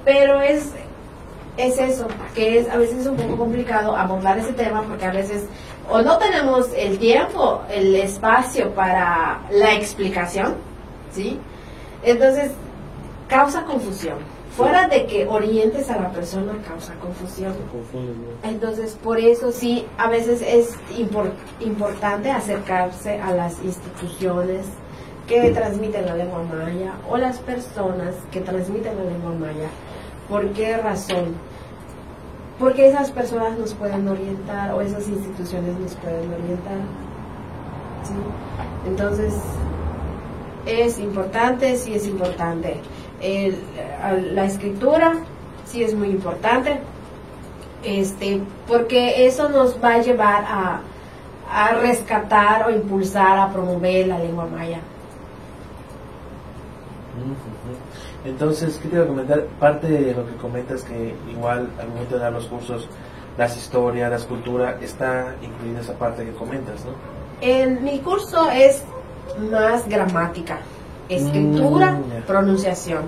[0.04, 0.70] pero es,
[1.56, 5.12] es eso, que es a veces es un poco complicado abordar ese tema porque a
[5.12, 5.44] veces
[5.90, 10.54] o no tenemos el tiempo, el espacio para la explicación,
[11.12, 11.38] ¿sí?
[12.02, 12.50] Entonces,
[13.28, 14.18] causa confusión.
[14.56, 17.52] Fuera de que orientes a la persona, causa confusión.
[18.44, 24.66] Entonces, por eso sí, a veces es impor- importante acercarse a las instituciones
[25.26, 29.68] que transmiten la lengua maya o las personas que transmiten la lengua maya.
[30.28, 31.34] ¿Por qué razón?
[32.58, 36.78] Porque esas personas nos pueden orientar o esas instituciones nos pueden orientar.
[38.04, 38.14] ¿sí?
[38.86, 39.34] Entonces,
[40.66, 42.80] es importante, sí es importante.
[43.24, 45.14] El- la escritura
[45.64, 46.78] sí es muy importante
[47.82, 50.80] este, porque eso nos va a llevar a,
[51.50, 54.78] a rescatar o impulsar a promover la lengua maya.
[58.24, 59.44] Entonces, ¿qué te iba a comentar?
[59.60, 62.88] Parte de lo que comentas que igual al momento de dar los cursos,
[63.36, 66.92] las historias, la escultura, está incluida esa parte que comentas, ¿no?
[67.40, 68.82] En mi curso es
[69.50, 70.58] más gramática,
[71.08, 73.02] escritura, Mm, pronunciación.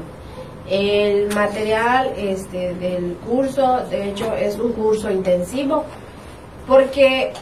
[0.68, 5.84] El material este, del curso, de hecho, es un curso intensivo
[6.66, 7.32] porque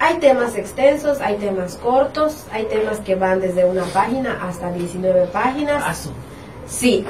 [0.00, 5.26] hay temas extensos, hay temas cortos, hay temas que van desde una página hasta 19
[5.26, 5.82] páginas.
[5.86, 5.94] Ah,
[6.66, 7.04] Sí,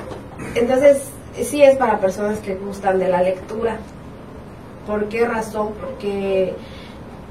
[0.55, 1.03] entonces
[1.35, 3.79] sí es para personas que gustan de la lectura.
[4.87, 5.73] ¿Por qué razón?
[5.81, 6.55] Porque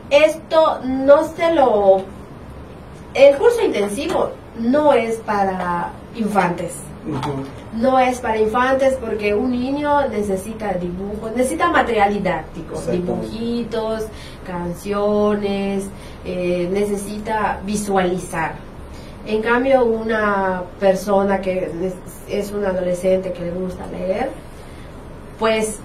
[0.10, 2.04] esto no se lo...
[3.14, 6.74] El curso intensivo no es para infantes.
[7.74, 14.08] No es para infantes porque un niño necesita dibujo, necesita material didáctico, dibujitos,
[14.46, 15.86] canciones,
[16.26, 18.56] eh, necesita visualizar.
[19.26, 21.72] En cambio, una persona que
[22.30, 24.30] es- un adolescente que le gusta leer,
[25.40, 25.80] pues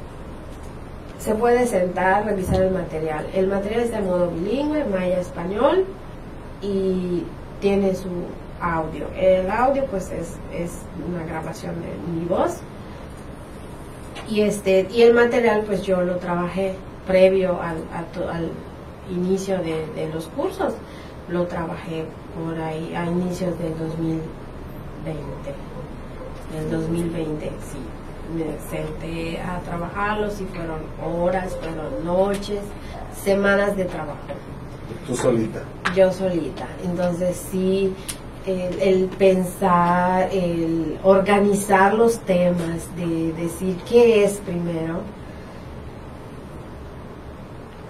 [1.18, 3.26] se puede sentar, revisar el material.
[3.34, 5.84] El material está en modo bilingüe, maya-español,
[6.62, 7.22] y
[7.60, 8.08] tiene su
[8.62, 9.06] audio.
[9.16, 10.72] El audio pues es, es
[11.08, 11.88] una grabación de
[12.20, 12.58] mi voz.
[14.28, 16.74] Y, este, y el material pues yo lo trabajé
[17.06, 18.50] previo al, a to- al
[19.10, 20.74] inicio de, de los cursos.
[21.28, 22.04] Lo trabajé
[22.36, 24.22] por ahí a inicios del 2020.
[26.54, 27.78] Del 2020, sí.
[28.36, 32.60] Me senté a trabajarlos y fueron horas, fueron noches,
[33.22, 34.16] semanas de trabajo
[35.06, 35.60] Tú solita.
[35.94, 36.66] yo solita.
[36.84, 37.92] Entonces sí,
[38.47, 45.01] el, el pensar, el organizar los temas, de decir qué es primero,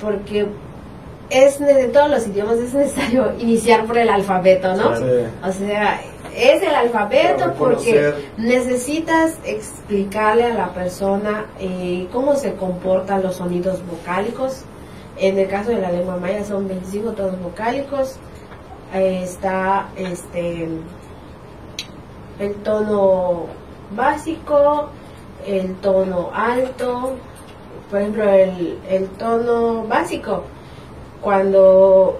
[0.00, 0.46] porque
[1.30, 4.96] es en todos los idiomas es necesario iniciar por el alfabeto, ¿no?
[4.96, 5.04] Sí.
[5.42, 6.00] O sea,
[6.34, 13.80] es el alfabeto porque necesitas explicarle a la persona eh, cómo se comportan los sonidos
[13.86, 14.62] vocálicos.
[15.18, 18.16] En el caso de la lengua maya son 25 tonos vocálicos.
[18.92, 20.68] Está este
[22.38, 23.46] el tono
[23.96, 24.88] básico,
[25.46, 27.14] el tono alto.
[27.90, 30.44] Por ejemplo, el, el tono básico,
[31.20, 32.18] cuando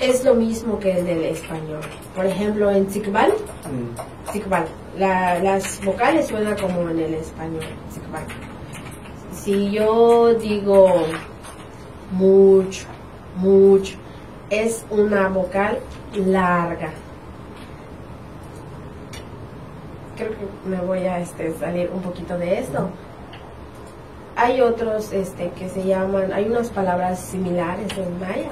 [0.00, 1.80] es lo mismo que el del español.
[2.14, 3.32] Por ejemplo, en Tzikbal,
[3.66, 4.98] Mm.
[4.98, 7.62] La- las vocales suenan como en el español.
[7.90, 8.22] Tzikbal.
[9.32, 11.02] Si yo digo
[12.12, 12.86] mucho,
[13.36, 13.96] mucho,
[14.50, 15.78] es una vocal
[16.14, 16.90] larga.
[20.16, 22.90] Creo que me voy a este, salir un poquito de esto.
[24.36, 28.50] Hay otros este, que se llaman, hay unas palabras similares en maya,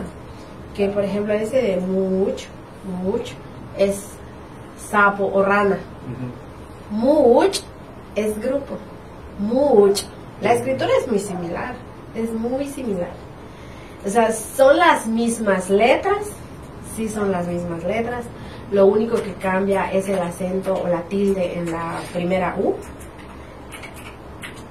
[0.74, 2.46] que por ejemplo ese de mucho,
[3.03, 3.34] mucho,
[3.76, 4.09] es
[4.78, 5.78] sapo o rana.
[6.90, 7.61] Much
[8.14, 8.76] es grupo.
[9.38, 10.03] Much.
[10.40, 11.74] La escritura es muy similar.
[12.14, 13.27] Es muy similar.
[14.07, 16.26] O sea, son las mismas letras.
[16.96, 18.24] Sí son las mismas letras.
[18.72, 22.74] Lo único que cambia es el acento o la tilde en la primera U.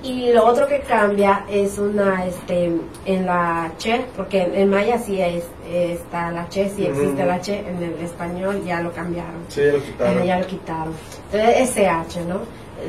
[0.04, 2.72] Y lo otro que cambia es una, este,
[3.06, 7.28] en la che, porque en maya sí es, está la che, sí existe Mm.
[7.28, 9.44] la che, en el español ya lo cambiaron.
[9.50, 10.24] Sí, lo quitaron.
[10.24, 10.94] ya lo quitaron.
[11.32, 12.40] Entonces, SH, ¿no?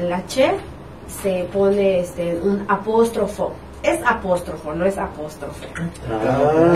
[0.06, 0.52] La che
[1.22, 3.52] se pone este, un apóstrofo.
[3.82, 5.66] Es apóstrofo, no es apóstrofe.
[6.10, 6.72] Ah.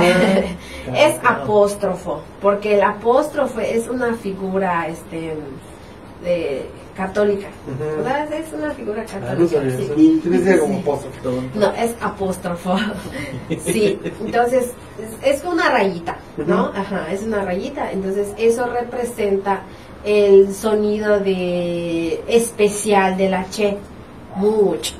[0.97, 5.35] es apóstrofo, porque el apóstrofe es una figura este,
[6.23, 7.49] de, católica.
[8.33, 9.63] Es una figura Ah, no católica.
[9.79, 10.23] sí.
[10.61, 10.83] como.
[11.55, 12.77] No, es apóstrofo.
[13.65, 14.71] sí, entonces
[15.23, 16.67] es, es una rayita, ¿no?
[16.75, 17.91] Ajá, es una rayita.
[17.91, 19.63] Entonces eso representa
[20.05, 23.77] el sonido de especial de la che.
[24.37, 24.95] Mucho.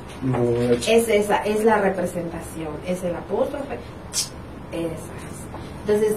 [0.89, 2.69] Es esa, es la representación.
[2.87, 3.79] Es el apóstrofe.
[4.73, 5.13] Esa.
[5.87, 6.17] Entonces,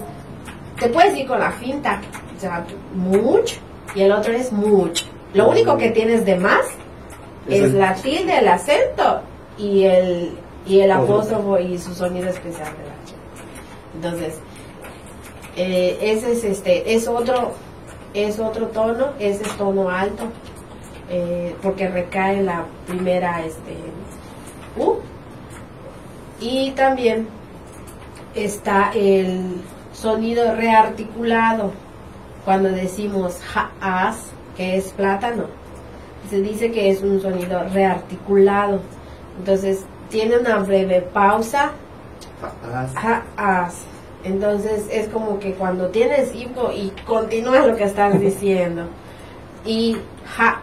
[0.78, 2.00] te puedes ir con la finta.
[2.94, 3.56] Mucho.
[3.94, 5.06] Y el otro es mucho.
[5.34, 6.60] Lo único que tienes de más
[7.48, 9.20] Es es el- la tilde, el acento
[9.58, 10.32] y el,
[10.66, 11.58] y el Apóstrofo.
[11.58, 12.96] y su sonido especial de la.
[14.08, 14.38] Entonces,
[15.56, 17.52] eh, ese es este, es otro,
[18.14, 20.24] es otro tono, ese es tono alto,
[21.10, 23.76] eh, porque recae en la primera este
[24.76, 24.96] U.
[26.40, 27.28] Y también
[28.34, 31.72] está el sonido rearticulado
[32.44, 34.18] cuando decimos ja-as,
[34.56, 35.46] que es plátano
[36.28, 38.80] se dice que es un sonido rearticulado.
[39.38, 41.72] Entonces, tiene una breve pausa,
[42.94, 43.74] ja-as.
[44.24, 48.84] Entonces, es como que cuando tienes hipo y continúas lo que estás diciendo.
[49.64, 49.96] Y
[50.36, 50.60] ja,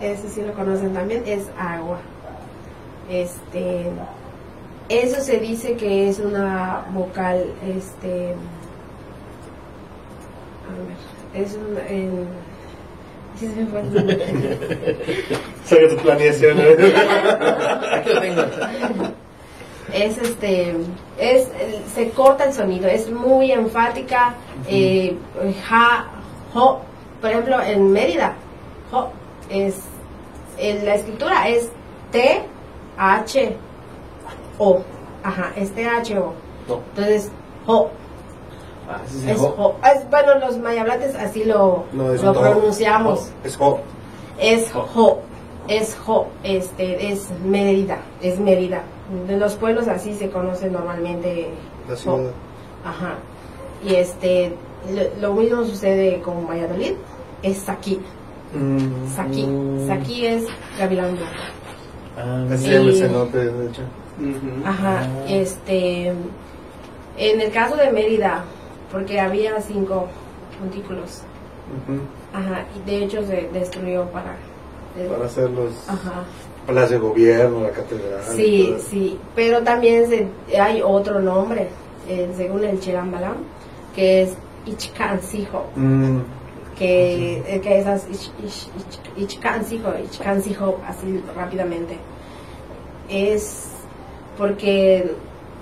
[0.00, 1.98] ese sí lo conocen también, es agua.
[3.10, 3.86] Este,
[4.88, 8.34] eso se dice que es una vocal, este,
[10.66, 12.28] a ver, es un, en-
[13.38, 14.18] sí se me fue el nombre.
[15.64, 16.58] Saca tu planeación.
[17.92, 18.42] Aquí lo tengo.
[19.92, 20.74] es este
[21.18, 24.34] es el- se corta el sonido es muy enfática
[24.68, 25.16] eh,
[25.66, 26.04] ja
[26.52, 26.80] jo
[27.22, 28.34] por ejemplo en Mérida
[28.90, 29.08] jo
[29.48, 29.76] es
[30.58, 31.68] en la escritura es
[32.12, 32.42] t
[32.96, 33.56] h
[34.58, 34.80] o
[35.22, 36.32] ajá es t h o
[36.68, 36.80] No.
[36.90, 37.30] entonces
[37.66, 37.90] jo
[38.90, 43.80] Ah, es Es- bueno los mayablates así lo, No, lo pronunciamos Es jo.
[44.38, 45.18] es jo,
[45.68, 48.80] es jo, este, es Mérida, es Mérida.
[49.26, 51.50] De los pueblos así se conoce normalmente.
[51.86, 52.30] La ciudad.
[52.82, 53.16] Ajá.
[53.84, 54.54] Y este,
[55.20, 56.94] lo, lo mismo sucede con Valladolid,
[57.42, 58.00] es Saki,
[58.54, 59.08] Mm.
[59.14, 59.46] Saki,
[59.86, 60.44] Saki es
[60.78, 61.32] gavilán blanco.
[62.16, 62.70] Ah, Así Sí.
[62.70, 63.82] se llama el cenote, de hecho.
[64.64, 65.24] Ajá, Ah.
[65.28, 66.08] este,
[67.16, 68.44] en el caso de Mérida,
[68.90, 70.08] porque había cinco
[70.60, 71.22] montículos,
[71.86, 72.00] Ujú.
[72.32, 74.36] ajá, y de hecho se destruyó para...
[75.08, 76.24] Para hacer los Ajá.
[76.66, 78.20] palacios de gobierno, la catedral.
[78.32, 80.26] y Sí, sí, pero también se-
[80.60, 81.68] hay otro nombre,
[82.08, 83.36] eh, según el Chirambalam,
[83.94, 84.34] que es
[84.66, 86.18] Ichkansijo, Mm.
[86.78, 88.68] Que, eh, que esas Ich- Ich-
[90.86, 91.96] así rápidamente,
[93.08, 93.64] es
[94.36, 95.12] porque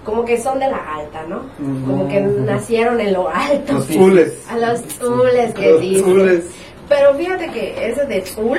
[0.05, 1.43] como que son de la alta, ¿no?
[1.87, 3.73] Como que nacieron en lo alto.
[3.75, 4.47] Los zules.
[4.49, 6.05] A los tules que Los dicen.
[6.05, 6.45] zules.
[6.89, 8.59] Pero fíjate que ese de tul,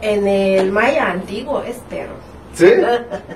[0.00, 2.14] en el maya antiguo, es perro.
[2.54, 2.66] ¿Sí?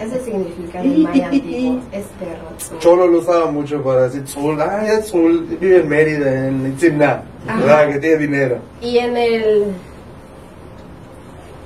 [0.01, 2.57] Ese significa en maya antiguo, es perro.
[2.57, 2.79] tzul.
[2.79, 4.61] Cholo lo usaba mucho para decir Zul.
[4.61, 5.45] Ah, ya Zul.
[5.61, 7.23] Vive en Mérida, en Itzimna.
[7.45, 7.91] ¿Verdad?
[7.93, 8.59] Que tiene dinero.
[8.81, 9.73] Y en el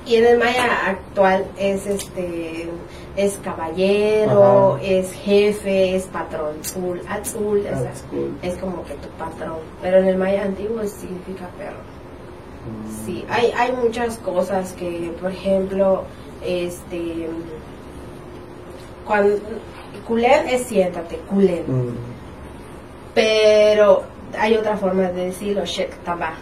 [0.05, 2.69] y en el maya actual es este
[3.15, 4.83] es caballero, Ajá.
[4.83, 7.91] es jefe, es patrón, tzul, atzul, o sea,
[8.41, 9.59] es como que tu patrón.
[9.81, 11.77] Pero en el maya antiguo significa perro.
[13.05, 16.03] Sí, hay, hay muchas cosas que, por ejemplo,
[16.45, 17.27] este,
[19.05, 19.37] cuando,
[20.07, 21.95] culén es siéntate, culén, Mm.
[23.13, 24.03] pero
[24.37, 26.33] hay otra forma de decirlo, Shek Taba.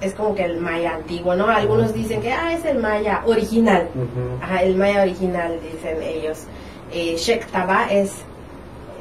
[0.00, 1.48] Es como que el maya antiguo, ¿no?
[1.48, 3.88] Algunos dicen que ah, es el maya original.
[4.40, 6.44] Ajá, el maya original, dicen ellos.
[6.92, 7.48] Eh, Shek
[7.90, 8.12] es,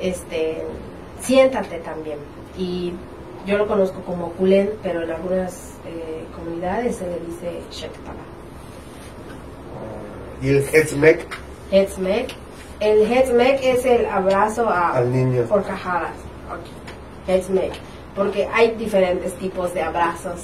[0.02, 0.64] este,
[1.22, 2.18] siéntate también.
[2.58, 2.94] Y
[3.46, 8.16] yo lo conozco como Kulen, pero en algunas eh, comunidades se le dice Shek Taba.
[10.42, 11.26] Y el Hetzmek
[11.72, 12.34] Hetzmek.
[12.80, 15.46] El Hetzmek es el abrazo a al niño.
[15.50, 16.12] horcajadas.
[16.50, 17.30] Ok.
[17.30, 17.74] Hetzmek.
[18.16, 20.42] Porque hay diferentes tipos de abrazos.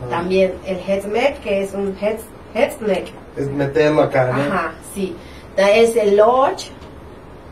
[0.00, 0.10] Ajá.
[0.10, 2.22] También el Hetzmek, que es un Hetz,
[2.54, 3.08] Hetzmek.
[3.36, 4.42] Es meterlo acá, ¿no?
[4.42, 5.14] Ajá, sí.
[5.56, 6.70] Es el Lodge.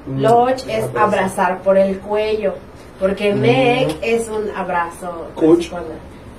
[0.07, 0.99] Mm, Lodge es abrazo.
[0.99, 2.55] abrazar por el cuello.
[3.01, 3.45] Porque Mm.
[4.03, 5.28] Es un abrazo.
[5.34, 5.70] Kuch.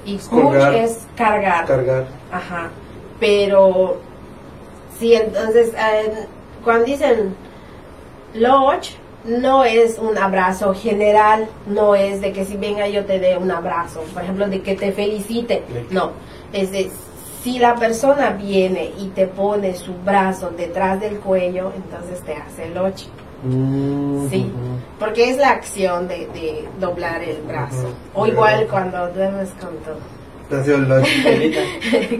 [0.05, 1.65] Y Kuch es cargar.
[1.65, 2.05] Cargar.
[2.31, 2.69] Ajá.
[3.19, 3.97] Pero,
[4.99, 6.25] sí, entonces, eh,
[6.63, 7.35] cuando dicen
[8.33, 13.37] Lodge, no es un abrazo general, no es de que si venga yo te dé
[13.37, 16.11] un abrazo, por ejemplo, de que te felicite, no,
[16.53, 16.91] es de
[17.43, 22.69] si la persona viene y te pone su brazo detrás del cuello, entonces te hace
[22.69, 23.07] Lodge,
[23.43, 24.51] Mm, Sí.
[24.97, 29.91] porque es la acción de, de doblar el brazo, o igual cuando duermes con tu,
[30.49, 30.87] El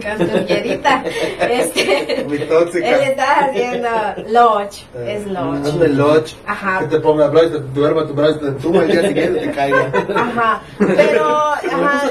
[0.02, 1.02] con tu pierita,
[1.48, 2.88] este, Muy tóxica.
[2.88, 3.88] Él está haciendo
[4.28, 5.66] lodge, Eh, es lodge.
[5.66, 6.36] Hazme lodge.
[6.46, 6.78] Ajá.
[6.80, 9.92] Que te ponga brazo, te duerma tu brazo, te tumba el día siguiente te caiga.
[10.16, 12.02] Ajá, pero, ajá,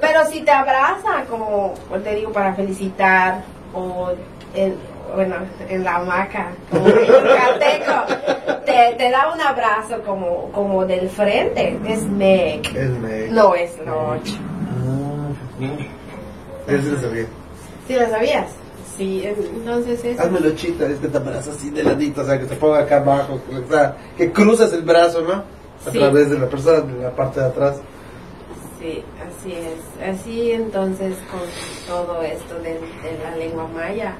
[0.00, 4.10] pero si te abraza, como te digo, para felicitar, o
[4.54, 4.74] en,
[5.14, 5.36] bueno,
[5.68, 12.02] en la hamaca, como yucateco, te, te da un abrazo como, como del frente, es
[12.02, 13.28] meg, Es me.
[13.28, 14.36] no es lodge.
[16.66, 17.26] Eso lo sabía.
[17.86, 18.46] ¿Sí lo sabías?
[18.96, 20.20] Sí, entonces es...
[20.20, 22.98] Hazme lochita, es que te abrazas así de ladito, o sea, que te ponga acá
[22.98, 25.32] abajo, que, o sea, que cruzas el brazo, ¿no?
[25.34, 25.98] A Sí.
[25.98, 27.76] través de la persona, de la parte de atrás.
[28.78, 30.08] Sí, así es.
[30.08, 31.40] Así entonces con
[31.86, 34.16] todo esto de, de la lengua maya,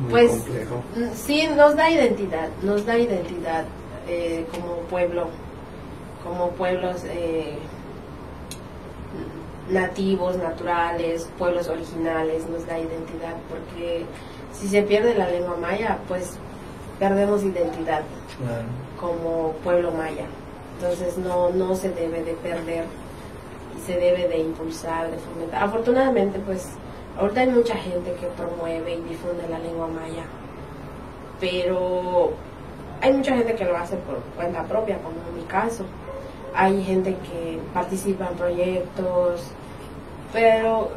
[0.00, 0.82] Muy pues complejo.
[0.96, 3.64] mm, sí nos da identidad, nos da identidad
[4.08, 5.28] eh, como pueblo,
[6.24, 7.58] como pueblos eh,
[9.70, 14.04] nativos, naturales, pueblos originales, nos da identidad, porque
[14.52, 16.36] si se pierde la lengua maya, pues
[16.98, 18.02] perdemos identidad
[18.38, 18.64] Claro.
[19.00, 20.26] como pueblo maya.
[20.78, 22.84] Entonces no, no se debe de perder
[23.76, 25.62] y se debe de impulsar, de fomentar.
[25.64, 26.68] Afortunadamente, pues
[27.18, 30.24] ahorita hay mucha gente que promueve y difunde la lengua maya,
[31.40, 32.32] pero
[33.00, 35.84] hay mucha gente que lo hace por cuenta propia, como en mi caso.
[36.54, 39.42] Hay gente que participa en proyectos,
[40.32, 40.90] pero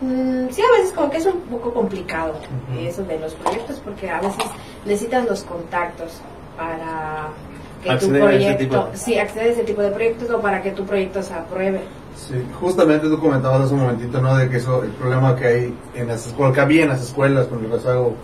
[0.00, 2.34] mm, sí a veces como que es un poco complicado
[2.78, 4.44] eso de los proyectos porque a veces
[4.84, 6.20] necesitas los contactos
[6.56, 7.28] para
[7.82, 10.84] que tu Acceder proyecto, sí, acceder a ese tipo de proyectos o para que tu
[10.84, 11.80] proyecto se apruebe.
[12.16, 14.36] Sí, justamente tú comentabas hace un momentito, ¿no?
[14.36, 17.46] De que eso, el problema que hay en las escuelas, que había en las escuelas
[17.46, 18.14] con el rezago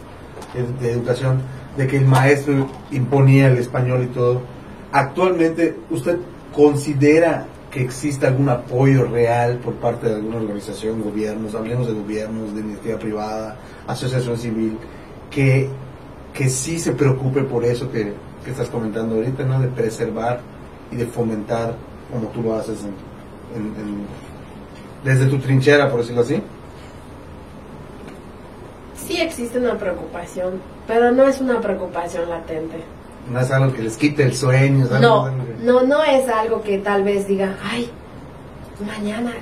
[0.53, 1.41] de, de educación,
[1.77, 4.41] de que el maestro imponía el español y todo.
[4.91, 6.19] Actualmente, ¿usted
[6.55, 12.55] considera que existe algún apoyo real por parte de alguna organización, gobiernos, hablemos de gobiernos,
[12.55, 13.57] de iniciativa privada,
[13.89, 14.79] asociación civil,
[15.29, 15.69] que,
[16.33, 18.13] que sí se preocupe por eso que,
[18.47, 19.59] estás comentando ahorita, ¿no?
[19.59, 20.41] De preservar
[20.93, 21.75] y de fomentar,
[22.13, 22.81] como tú lo haces
[25.03, 26.43] desde tu trinchera, por decirlo así.
[28.95, 32.77] Sí existe una preocupación, pero no es una preocupación latente.
[33.31, 34.87] No es algo que les quite el sueño.
[35.01, 37.91] No, que- no, no es algo que tal vez diga, ay,
[38.87, 39.33] mañana,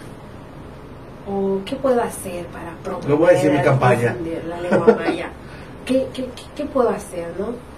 [1.29, 4.17] o qué puedo hacer para promover Lo voy a decir en mi campaña.
[4.49, 5.31] la lengua maya.
[5.87, 7.73] ¿Qué, qué, qué, qué puedo hacer, no?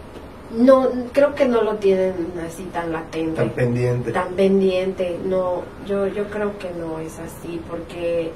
[0.56, 2.14] No, creo que no lo tienen
[2.46, 4.12] así tan latente, Tan pendiente.
[4.12, 5.18] tan pendiente.
[5.24, 8.30] No, yo, yo creo que no es así, porque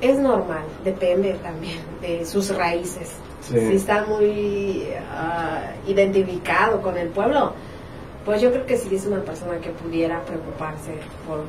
[0.00, 3.10] es normal, depende también de sus raíces
[3.40, 3.58] Sí.
[3.58, 7.54] si está muy ah, identificado con el pueblo,
[8.24, 10.92] pues yo creo que sí es una persona que pudiera preocuparse
[11.26, 11.40] por,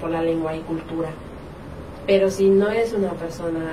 [0.00, 1.08] por la lengua y cultura.
[2.06, 3.72] Pero si no es una persona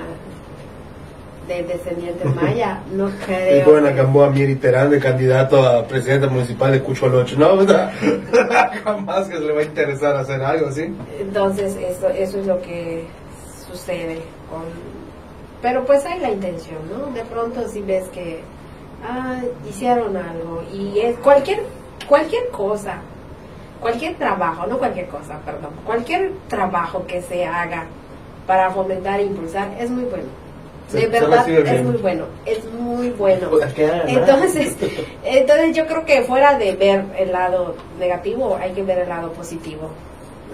[1.48, 3.64] de descendiente maya, no Y creo.
[3.64, 7.36] ponen a Gamboa Mieri Terán de candidato a presidente municipal de Cucholocho.
[7.38, 7.92] No, sea,
[8.84, 10.94] jamás que se le va a interesar hacer algo así.
[11.18, 13.06] Entonces eso, eso es lo que
[13.66, 14.20] sucede
[14.50, 14.62] con...
[15.60, 17.12] Pero pues hay la intención, ¿no?
[17.12, 18.40] De pronto si ves que
[19.04, 21.62] ah, hicieron algo y es cualquier,
[22.06, 22.98] cualquier cosa,
[23.80, 27.86] cualquier trabajo, no cualquier cosa, perdón, cualquier trabajo que se haga
[28.46, 30.28] para fomentar e impulsar es muy bueno.
[30.92, 33.50] De se verdad es muy bueno, es muy bueno.
[34.06, 34.74] Entonces,
[35.24, 39.32] entonces yo creo que fuera de ver el lado negativo, hay que ver el lado
[39.32, 39.90] positivo.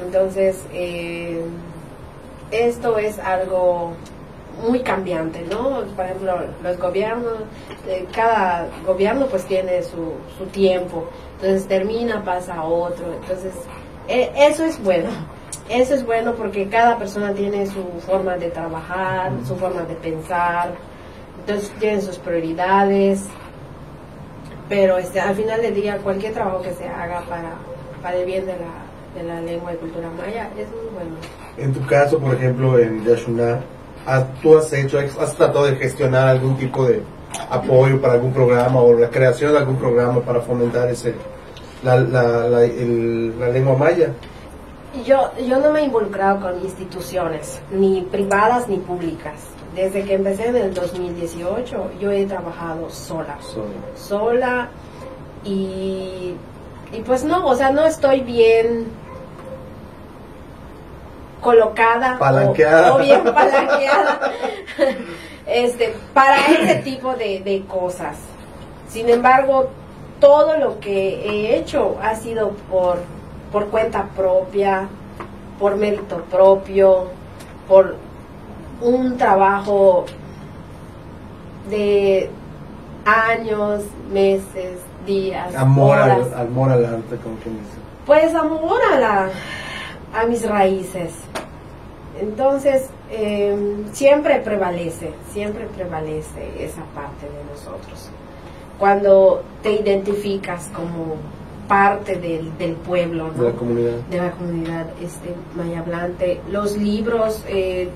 [0.04, 1.40] Entonces, eh,
[2.50, 3.92] esto es algo
[4.62, 5.82] muy cambiante, ¿no?
[5.96, 7.34] Por ejemplo, los gobiernos,
[7.88, 13.52] eh, cada gobierno pues tiene su, su tiempo, entonces termina, pasa a otro, entonces
[14.08, 15.08] eh, eso es bueno,
[15.68, 20.72] eso es bueno porque cada persona tiene su forma de trabajar, su forma de pensar,
[21.40, 23.24] entonces tienen sus prioridades,
[24.68, 27.52] pero este, al final del día cualquier trabajo que se haga para,
[28.02, 31.16] para el bien de la, de la lengua y cultura maya es muy bueno.
[31.58, 33.60] En tu caso, por ejemplo, en Yashuna, ¿has-
[34.42, 37.02] ¿tú has hecho, has tratado de gestionar algún tipo de
[37.50, 41.14] apoyo para algún programa o la creación de algún programa para fomentar ese
[41.82, 44.10] la, la, la, el- la lengua maya?
[45.04, 49.34] Yo, yo no me he involucrado con instituciones, ni privadas ni públicas.
[49.74, 53.36] Desde que empecé en el 2018, yo he trabajado sola.
[53.96, 54.68] Sola
[55.44, 56.34] y,
[56.92, 58.86] y pues no, o sea, no estoy bien
[61.44, 62.94] colocada o- Palanqueada.
[62.94, 64.20] O, bien palanqueada
[65.46, 68.16] este, para ese tipo de, de cosas.
[68.88, 69.68] Sin embargo,
[70.20, 72.98] todo lo que he hecho ha sido por,
[73.52, 74.88] por cuenta propia,
[75.60, 77.08] por mérito propio,
[77.68, 77.96] por
[78.80, 80.06] un trabajo
[81.70, 82.30] de
[83.04, 86.18] años, meses, días, Amor horas.
[86.34, 87.76] al, amor al arte, como quien dice.
[88.06, 89.28] Pues amor a, la,
[90.18, 91.12] a mis raíces.
[92.20, 93.56] Entonces, eh,
[93.92, 98.08] siempre prevalece, siempre prevalece esa parte de nosotros.
[98.78, 101.16] Cuando te identificas como
[101.68, 103.42] parte del, del pueblo, ¿no?
[103.42, 103.92] De la comunidad.
[104.10, 106.40] de la comunidad este, maya hablante.
[106.50, 107.88] Los libros eh,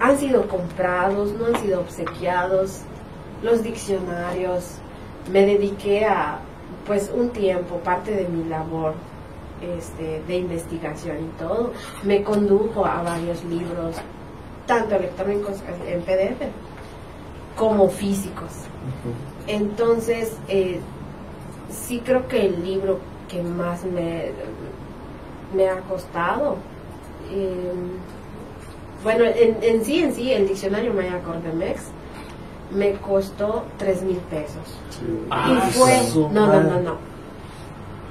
[0.00, 2.80] han sido comprados, no han sido obsequiados.
[3.42, 4.76] Los diccionarios.
[5.30, 6.38] Me dediqué a,
[6.86, 8.94] pues, un tiempo, parte de mi labor
[9.78, 11.72] este, de investigación y todo,
[12.02, 13.96] me condujo a varios libros,
[14.66, 15.56] tanto electrónicos
[15.86, 16.42] en PDF
[17.56, 18.50] como físicos.
[19.46, 20.80] Entonces, eh,
[21.70, 22.98] sí creo que el libro
[23.28, 24.30] que más me,
[25.54, 26.56] me ha costado,
[27.30, 27.72] eh,
[29.02, 31.82] bueno, en, en sí, en sí, el diccionario Maya Cordemex
[32.74, 34.78] me costó tres mil pesos.
[35.30, 36.00] Ah, y fue,
[36.32, 37.11] no, no, no, no.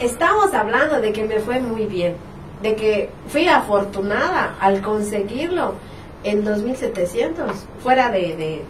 [0.01, 2.15] Estamos hablando de que me fue muy bien,
[2.63, 5.75] de que fui afortunada al conseguirlo
[6.23, 7.51] en 2700,
[7.83, 8.61] fuera de, de,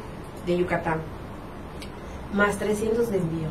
[0.45, 0.99] de Yucatán,
[2.33, 3.47] más 300 de envío.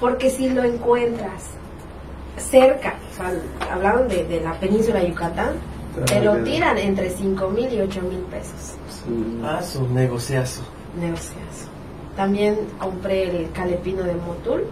[0.00, 1.50] Porque si lo encuentras
[2.36, 3.32] cerca, o sea,
[3.72, 5.52] hablaron de, de la península de Yucatán,
[6.06, 8.74] te lo tiran entre 5 mil y 8 mil pesos.
[9.44, 10.62] Ah, su negociazo.
[11.00, 11.68] Negociazo.
[12.16, 14.64] También compré el calepino de Motul,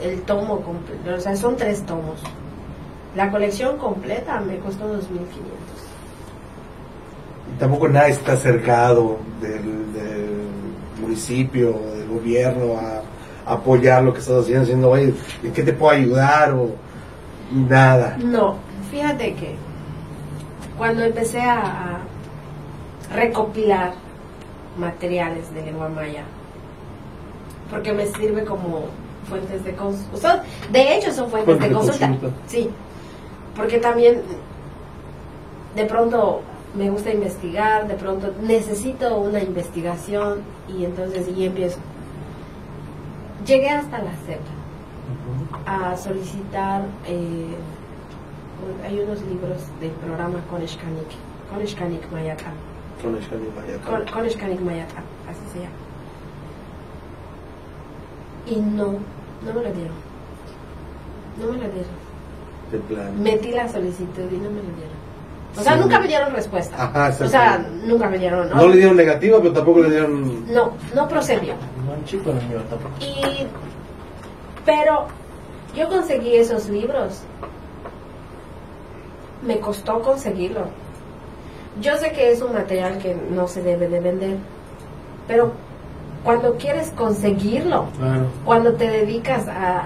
[0.00, 2.20] el tomo completo, o sea, son tres tomos.
[3.16, 5.02] La colección completa me costó 2.500.
[7.54, 10.30] Y tampoco nadie está cercado del, del
[11.00, 13.02] municipio, del gobierno a,
[13.50, 15.12] a apoyar lo que estás haciendo, diciendo, oye,
[15.42, 16.52] ¿en qué te puedo ayudar?
[16.54, 16.70] O
[17.52, 18.16] nada.
[18.18, 18.56] No,
[18.90, 19.56] fíjate que
[20.78, 23.92] cuando empecé a, a recopilar
[24.78, 26.24] materiales de lengua maya,
[27.70, 28.86] porque me sirve como
[29.28, 30.42] fuentes de consulta.
[30.70, 32.08] de hecho, son fuentes Fuentes de de consulta.
[32.08, 32.36] consulta.
[32.46, 32.70] Sí,
[33.56, 34.22] porque también
[35.76, 36.40] de pronto
[36.74, 41.78] me gusta investigar, de pronto necesito una investigación y entonces y empiezo.
[43.46, 44.40] Llegué hasta la CEP
[45.66, 47.54] a solicitar, eh,
[48.86, 51.08] hay unos libros del programa Koneshkanik,
[51.52, 52.00] Koneshkanik.
[53.84, 55.74] Con, Koneshkanik Mayacán, así se llama.
[58.46, 58.86] Y no,
[59.44, 59.94] no me lo dieron.
[61.38, 62.02] No me lo dieron.
[62.70, 63.22] De plan.
[63.22, 65.02] Metí la solicitud y no me lo dieron.
[65.56, 65.80] O sea, Sí.
[65.80, 66.82] nunca me dieron respuesta.
[66.82, 68.48] Ajá, o sea, nunca me dieron.
[68.50, 70.52] No le dieron negativa, pero tampoco le dieron.
[70.52, 71.52] No, no procedió.
[71.54, 72.94] No, chico no tampoco.
[73.00, 73.46] Y,
[74.64, 75.06] pero
[75.76, 77.22] yo conseguí esos libros.
[79.46, 80.66] Me costó conseguirlo.
[81.80, 84.36] Yo sé que es un material que no se debe de vender,
[85.26, 85.52] pero
[86.24, 88.26] cuando quieres conseguirlo, Claro.
[88.44, 89.80] cuando te dedicas a,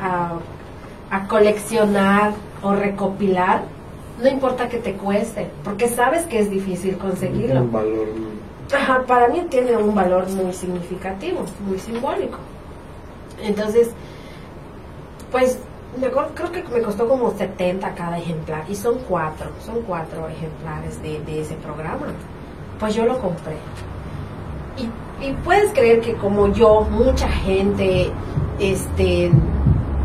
[1.10, 2.32] a, a coleccionar
[2.62, 3.62] o recopilar,
[4.22, 7.62] no importa que te cueste, porque sabes que es difícil conseguirlo.
[7.62, 8.06] Un valor.
[8.74, 12.38] Ajá, para mí tiene un valor muy significativo, muy simbólico.
[13.42, 13.90] Entonces,
[15.30, 15.58] pues
[16.00, 20.28] me acuerdo- creo que me costó como 70 cada ejemplar y son cuatro, son cuatro
[20.28, 22.06] ejemplares de, de ese programa.
[22.80, 23.56] Pues yo lo compré.
[24.78, 24.88] Y,
[25.20, 28.10] y puedes creer que como yo, mucha gente
[28.60, 29.30] este,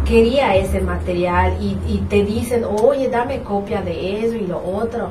[0.06, 5.10] quería ese material y, y te dicen, oye, dame copia de eso y lo otro.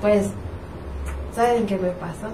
[0.00, 0.30] Pues,
[1.34, 2.28] ¿saben qué me pasó?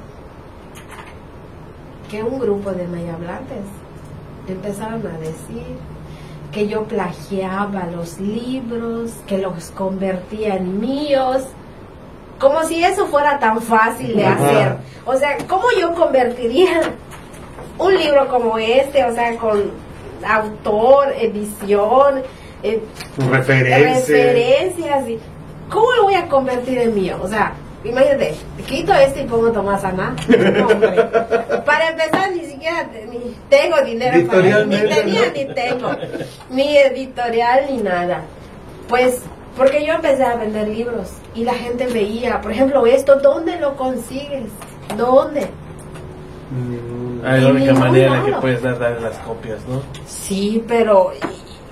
[2.11, 3.65] Que un grupo de mayablantes
[4.49, 5.77] empezaron a decir
[6.53, 11.45] que yo plagiaba los libros, que los convertía en míos,
[12.39, 14.77] como si eso fuera tan fácil de hacer.
[15.05, 16.82] O sea, ¿cómo yo convertiría
[17.78, 19.70] un libro como este, o sea, con
[20.27, 22.23] autor, edición,
[22.62, 22.82] eh,
[23.31, 24.09] Referencias.
[24.09, 25.09] referencias?
[25.09, 25.19] Y,
[25.70, 27.19] ¿Cómo lo voy a convertir en mío?
[27.23, 27.52] O sea,
[27.85, 28.35] imagínate,
[28.66, 30.15] quito este y pongo Tomás Aná.
[30.28, 30.69] No.
[31.65, 35.32] Para empezar, ni siquiera ni tengo dinero para ni tenía ¿no?
[35.35, 35.90] ni tengo,
[36.51, 38.23] ni editorial ni nada.
[38.89, 39.23] Pues,
[39.57, 43.77] porque yo empecé a vender libros y la gente veía, por ejemplo, esto, ¿dónde lo
[43.77, 44.51] consigues?
[44.97, 45.49] ¿Dónde?
[46.51, 48.41] Mm, Hay la única manera en la que lado.
[48.43, 49.83] puedes dar, dar las copias, ¿no?
[50.07, 51.11] Sí, pero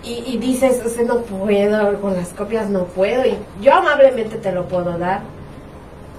[0.05, 3.73] y, y- y dices, o sea, no puedo, con las copias no puedo, y yo
[3.75, 5.23] amablemente te lo puedo dar,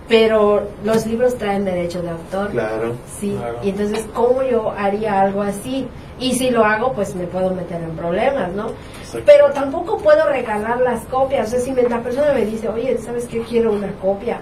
[0.08, 2.50] pero los libros traen derecho de autor.
[2.52, 2.94] Claro.
[3.20, 3.58] Sí, Claro.
[3.62, 5.88] y entonces, ¿cómo yo haría algo así?
[6.20, 8.68] Y si lo hago, pues me puedo meter en problemas, ¿no?
[9.26, 11.48] Pero tampoco puedo regalar las copias.
[11.48, 13.42] O sea, si la persona me dice, oye, ¿sabes qué?
[13.42, 14.42] Quiero una copia.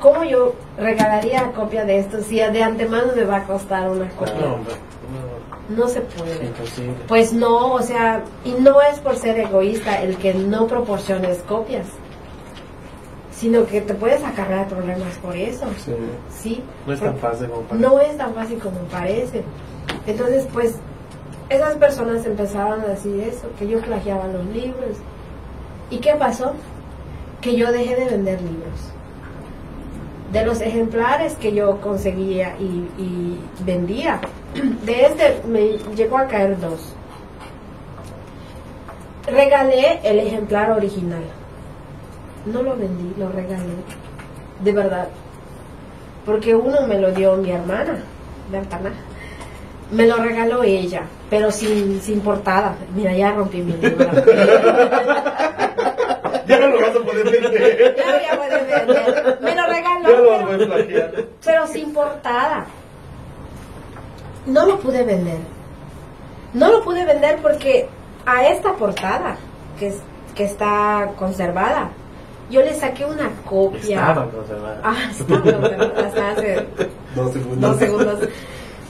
[0.00, 4.34] ¿Cómo yo regalaría copia de esto si de antemano me va a costar una copia?
[4.34, 4.74] No, hombre,
[5.68, 6.46] No se no, puede.
[6.46, 6.94] imposible.
[7.06, 11.86] Pues no, o sea, y no es por ser egoísta el que no proporciones copias,
[13.30, 15.66] sino que te puedes acarrear problemas por eso.
[15.84, 15.94] Sí.
[16.30, 16.64] Sí.
[16.86, 17.86] No es tan fácil como parece.
[17.86, 19.44] No es tan fácil como parece.
[20.06, 20.76] Entonces, pues,
[21.50, 24.96] esas personas empezaron a decir eso, que yo plagiaba los libros.
[25.90, 26.54] ¿Y qué pasó?
[27.40, 28.80] Que yo dejé de vender libros.
[30.32, 34.20] De los ejemplares que yo conseguía y, vendía,
[34.84, 36.94] de este me llegó a caer dos.
[39.26, 41.24] Regalé el ejemplar original.
[42.46, 43.74] No lo vendí, lo regalé.
[44.62, 45.08] De verdad.
[46.24, 47.98] Porque uno me lo dio mi hermana,
[48.52, 48.92] Bertana.
[49.92, 52.76] Me lo regaló ella, pero sin, sin portada.
[52.94, 54.06] Mira, ya rompí mi libro.
[56.46, 57.96] Ya no lo vas a poder vender.
[57.96, 59.38] Ya voy a poder vender.
[59.40, 61.24] Me lo regaló, Ya lo vas a pero, poder plagiar.
[61.44, 62.66] pero sin portada.
[64.46, 65.38] No lo pude vender.
[66.52, 67.88] No lo pude vender porque
[68.26, 69.36] a esta portada,
[69.78, 70.02] que, es-
[70.34, 71.90] que está conservada,
[72.50, 74.00] yo le saqué una copia.
[74.00, 74.80] Estaban conservadas.
[74.82, 76.66] Ah, estaba conservada hasta hace
[77.14, 77.70] Dos segundos.
[77.70, 78.18] dos segundos.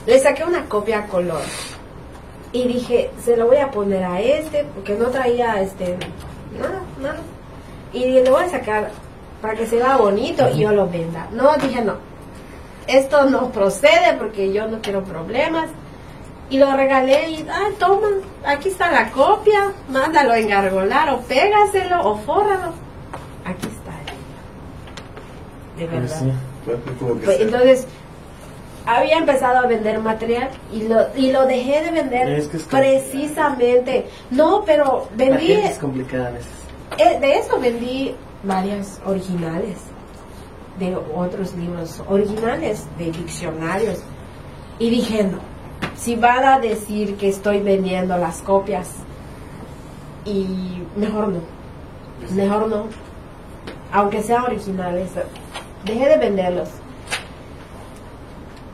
[0.05, 1.41] Le saqué una copia a color.
[2.53, 5.97] Y dije, se lo voy a poner a este, porque no traía este
[6.59, 7.19] nada, nada.
[7.93, 8.91] Y le voy a sacar
[9.41, 11.27] para que se vea bonito y yo lo venda.
[11.31, 11.95] No, dije no.
[12.87, 15.69] Esto no procede porque yo no quiero problemas.
[16.49, 18.07] Y lo regalé y, ah, toma,
[18.45, 22.73] aquí está la copia, mándalo a engargolar o pégaselo o fórralo.
[23.45, 23.91] Aquí está.
[25.77, 26.19] De Pues verdad.
[26.19, 26.31] sí.
[27.23, 27.87] Pues, entonces
[28.85, 32.63] había empezado a vender material y lo, y lo dejé de vender Es que es
[32.63, 32.81] complicado.
[32.83, 34.07] precisamente.
[34.31, 36.51] No, pero vendí, es complicada a veces.
[36.97, 39.77] eh, de eso vendí varias originales
[40.79, 43.99] de otros libros, originales de diccionarios.
[44.79, 45.37] Y dije, no,
[45.95, 48.89] si van a decir que estoy vendiendo las copias,
[50.25, 51.39] y mejor no,
[52.35, 52.85] mejor no,
[53.91, 55.09] aunque sean originales,
[55.85, 56.69] dejé de venderlos.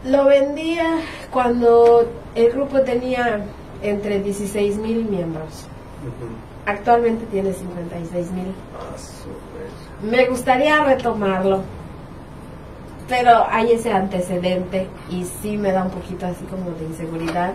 [0.07, 0.99] Lo vendía
[1.31, 3.41] cuando el grupo tenía
[3.81, 5.65] entre 16 mil miembros.
[6.01, 6.31] Ujú.
[6.65, 8.53] Actualmente tiene 56 mil.
[8.73, 8.95] Ah.
[10.01, 11.61] Me gustaría retomarlo,
[13.09, 17.53] pero hay ese antecedente y sí me da un poquito así como de inseguridad.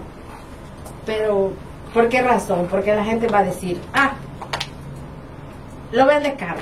[1.06, 1.52] Pero,
[1.94, 2.66] ¿por qué razón?
[2.70, 4.12] Porque la gente va a decir, ah,
[5.90, 6.60] lo vende caro.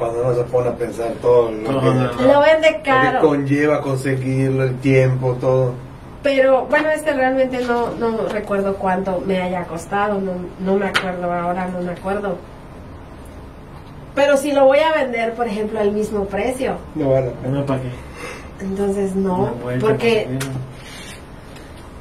[0.00, 2.22] Cuando uno se pone a pensar todo lo, No, que, no, no.
[2.32, 3.20] Lo vende lo que caro.
[3.20, 5.74] conlleva conseguirlo, el tiempo, todo.
[6.22, 11.32] Pero bueno, este realmente no, no recuerdo cuánto me haya costado, no, no me acuerdo
[11.32, 12.36] ahora, no me acuerdo.
[14.14, 17.58] Pero si lo voy a vender, por ejemplo, al mismo precio, No vale la pena.
[17.60, 17.88] No, ¿para qué?
[18.62, 20.28] entonces no, porque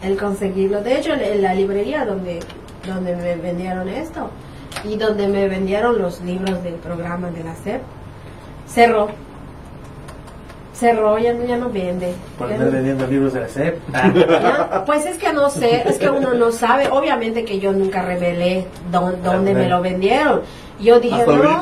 [0.02, 2.40] el conseguirlo, de hecho en la librería donde,
[2.86, 4.30] donde me vendieron esto
[4.84, 7.82] y donde me vendieron los libros del programa de la SEP,
[8.68, 9.10] cerró.
[10.74, 12.14] Cerró, ya no, ya no vende.
[12.38, 13.80] Por andar no- vendiendo libros de la SEP.
[14.86, 16.88] Pues es que no sé, es que uno no sabe.
[16.90, 20.42] Obviamente que yo nunca revelé dó- dónde me lo vendieron.
[20.80, 21.62] Yo dije, no,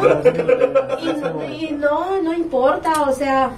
[1.50, 3.50] y, y no, no importa, o sea,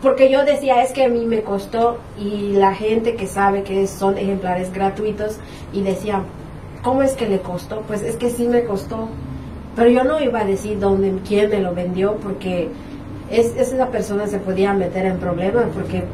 [0.00, 3.88] porque yo decía es que a mí me costó y la gente que sabe que
[3.88, 5.38] son ejemplares gratuitos
[5.72, 6.20] y decía
[6.82, 9.08] cómo es que le costó pues es que sí me costó
[9.76, 12.70] pero yo no iba a decir dónde quién me lo vendió porque
[13.30, 16.04] es, esa persona se podía meter en problemas porque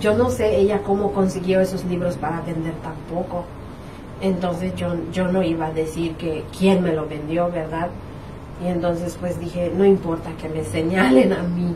[0.00, 3.44] yo no sé ella cómo consiguió esos libros para vender tampoco.
[4.20, 7.90] Entonces yo yo no iba a decir que quién me lo vendió verdad
[8.62, 11.74] y entonces pues dije no importa que me señalen a mí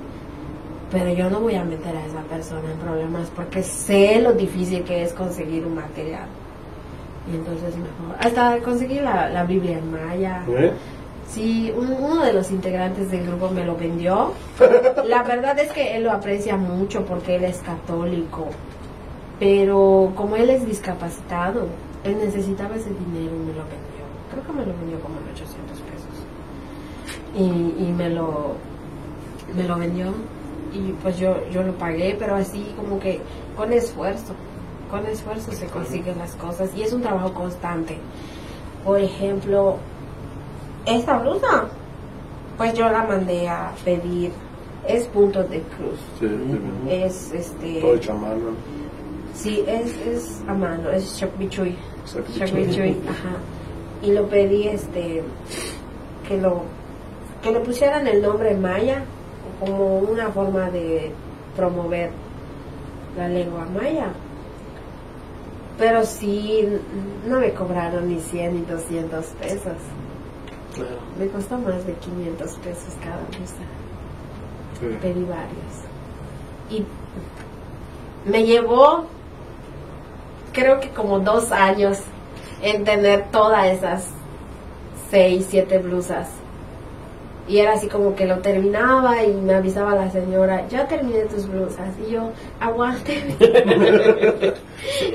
[0.91, 4.83] pero yo no voy a meter a esa persona en problemas porque sé lo difícil
[4.85, 6.29] que es conseguir un material.
[7.31, 8.17] Y entonces mejor.
[8.21, 10.43] Hasta conseguir la, la Biblia en maya.
[10.49, 10.73] ¿Eh?
[11.29, 14.33] Sí, un- uno de los integrantes del grupo me lo vendió.
[15.05, 18.47] La verdad es que él lo aprecia mucho porque él es católico.
[19.39, 21.67] Pero como él es discapacitado,
[22.05, 24.05] él necesitaba ese dinero y me lo vendió.
[24.33, 26.15] Creo que me lo vendió como en 800 pesos.
[27.37, 28.55] Y, y me lo
[29.55, 30.13] me lo vendió
[30.73, 33.21] y pues yo yo lo pagué, pero así como que
[33.57, 34.35] con esfuerzo.
[34.91, 37.99] Con esfuerzo se consiguen las cosas y es un trabajo constante.
[38.85, 39.77] Por ejemplo,
[40.87, 41.67] esta blusa,
[42.57, 44.33] pues yo la mandé a pedir.
[44.87, 45.99] Es punto de cruz.
[46.19, 46.27] Sí.
[46.89, 47.81] Es este.
[47.81, 48.53] Todo hecho a mano.
[49.35, 51.19] Sí, es, es a mano, es.
[51.19, 51.77] Shakbichuy,
[53.09, 53.37] ajá.
[54.03, 55.23] Y lo pedí este
[56.27, 56.63] que lo
[57.43, 59.03] que le pusieran el nombre maya
[59.61, 61.13] como una forma de
[61.57, 62.11] promover
[63.17, 64.13] la lengua maya.
[65.79, 66.69] Pero sí,
[67.27, 69.77] no me cobraron ni 100 ni 200 pesos.
[70.75, 70.99] Claro.
[71.19, 73.55] Me costó más de 500 pesos cada blusa.
[74.81, 74.87] Sí.
[75.01, 75.89] pedí varios.
[76.71, 76.85] Y
[78.29, 79.07] me llevó,
[80.53, 81.99] creo que como dos años
[82.63, 84.09] en tener todas esas
[85.11, 86.29] seis, siete blusas.
[87.49, 91.49] Y era así como que lo terminaba y me avisaba la señora, ya terminé tus
[91.49, 91.89] blusas.
[92.07, 92.31] Y yo,
[92.61, 93.23] aguante.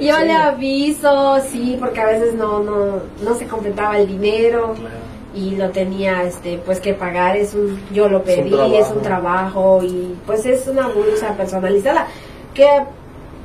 [0.02, 4.96] yo le aviso, sí, porque a veces no, no, no se completaba el dinero Claro.
[5.36, 9.82] y lo tenía este pues que pagar es un yo lo pedí es un, trabajo.
[9.84, 12.08] y pues es una bolsa personalizada
[12.54, 12.68] que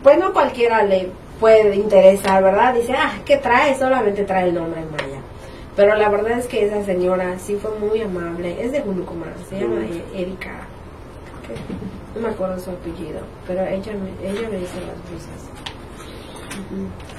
[0.02, 1.08] pues no cualquiera le
[1.40, 5.17] puede interesar verdad dice ah qué trae solamente trae el nombre en maya
[5.78, 9.60] pero la verdad es que esa señora sí fue muy amable es de Gulucumán se
[9.60, 10.66] llama E- Erika
[12.14, 15.48] no me acuerdo su apellido pero ella me, ella me hizo las blusas.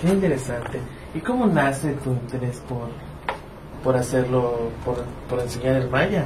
[0.01, 0.79] Qué interesante.
[1.15, 2.89] ¿Y cómo nace tu interés por,
[3.83, 4.97] por hacerlo, por,
[5.29, 6.25] por enseñar el maya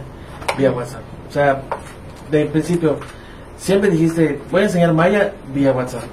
[0.58, 1.04] vía WhatsApp?
[1.30, 1.62] O sea,
[2.32, 2.98] de principio,
[3.56, 6.04] siempre dijiste, voy a enseñar maya vía WhatsApp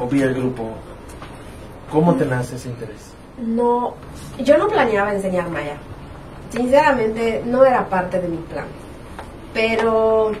[0.00, 0.72] o vía el grupo.
[1.92, 3.07] ¿Cómo te nace ese interés?
[3.40, 3.94] No,
[4.38, 5.76] yo no planeaba enseñar maya.
[6.50, 8.66] Sinceramente, no era parte de mi plan.
[9.54, 10.32] Pero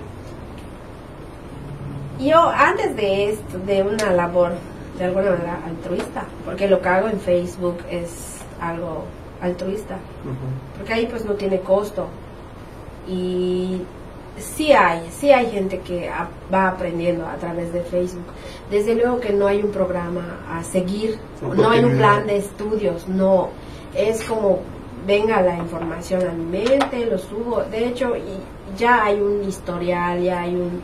[2.18, 4.52] yo antes de esto, de una labor
[4.98, 9.04] de alguna manera altruista, porque lo que hago en Facebook es algo
[9.40, 9.96] altruista,
[10.76, 12.08] porque ahí pues no tiene costo.
[13.06, 13.82] Y
[14.40, 16.10] sí hay, sí hay gente que
[16.52, 18.26] va aprendiendo a través de Facebook.
[18.70, 23.08] Desde luego que no hay un programa a seguir, no hay un plan de estudios,
[23.08, 23.50] no.
[23.94, 24.60] Es como
[25.06, 27.62] venga la información a mi mente, lo subo.
[27.70, 30.82] De hecho, y ya hay un historial, ya hay un,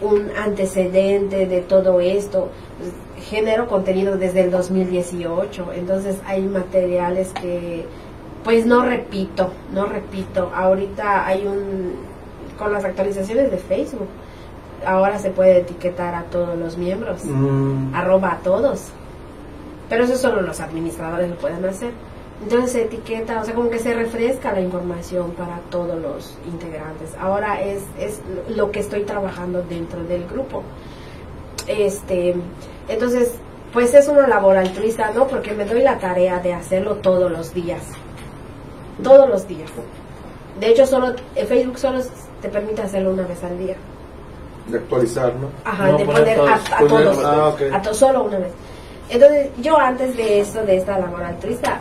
[0.00, 2.50] un antecedente de todo esto.
[3.16, 7.84] Genero contenido desde el 2018, entonces hay materiales que
[8.44, 10.50] pues no repito, no repito.
[10.54, 11.96] Ahorita hay un,
[12.58, 14.08] con las actualizaciones de Facebook,
[14.86, 18.88] ahora se puede etiquetar a todos los miembros, Mm, arroba a todos.
[19.88, 21.92] Pero eso solo los administradores lo pueden hacer.
[22.42, 27.10] Entonces se etiqueta, o sea, como que se refresca la información para todos los integrantes.
[27.20, 30.62] Ahora es, es lo que estoy trabajando dentro del grupo.
[31.66, 32.36] Este,
[32.88, 33.34] entonces,
[33.72, 35.26] pues es una labor altruista, ¿no?
[35.26, 37.82] Porque me doy la tarea de hacerlo todos los días.
[39.02, 39.70] Todos los días.
[40.60, 42.00] De hecho, solo eh, Facebook solo
[42.42, 43.76] te permite hacerlo una vez al día.
[44.68, 45.48] de actualizar, ¿no?
[45.64, 46.50] Ajá, No, de poner poner todos.
[46.50, 47.24] a, a Poner- todos.
[47.72, 47.76] ah.
[47.90, 48.52] A solo una vez.
[49.08, 51.80] Entonces, yo antes de esto, de esta labor altruista,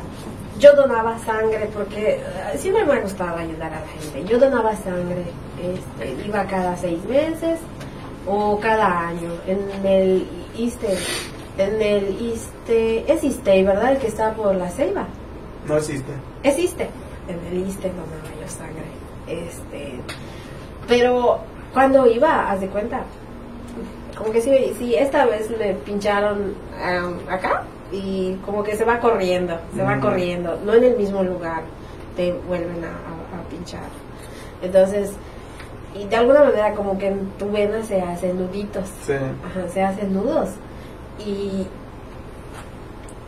[0.60, 4.24] yo donaba sangre porque eh, siempre me ha gustado ayudar a la gente.
[4.32, 5.24] Yo donaba sangre,
[5.62, 7.60] este, iba cada seis meses
[8.26, 10.98] o cada año en el ISTE.
[11.58, 13.92] En el ISTE, es ISTE, ¿verdad?
[13.94, 15.06] El que está por la selva.
[15.68, 16.14] No existe.
[16.44, 16.88] Es ISTE.
[17.28, 18.86] En el ISTE donaba yo sangre.
[19.28, 20.00] Este,
[20.88, 21.40] pero
[21.74, 23.02] cuando iba, haz de cuenta,
[24.18, 29.00] como que si, si esta vez me pincharon am, acá y como que se va
[29.00, 31.62] corriendo, se va corriendo, no en el mismo lugar,
[32.16, 33.82] te vuelven a, a- a pinchar.
[34.62, 35.12] Entonces,
[35.96, 38.86] y de alguna manera como que en tu vena se hacen nuditos.
[39.06, 39.14] Sí.
[39.14, 40.50] Ajá, se hacen nudos.
[41.26, 41.66] Y,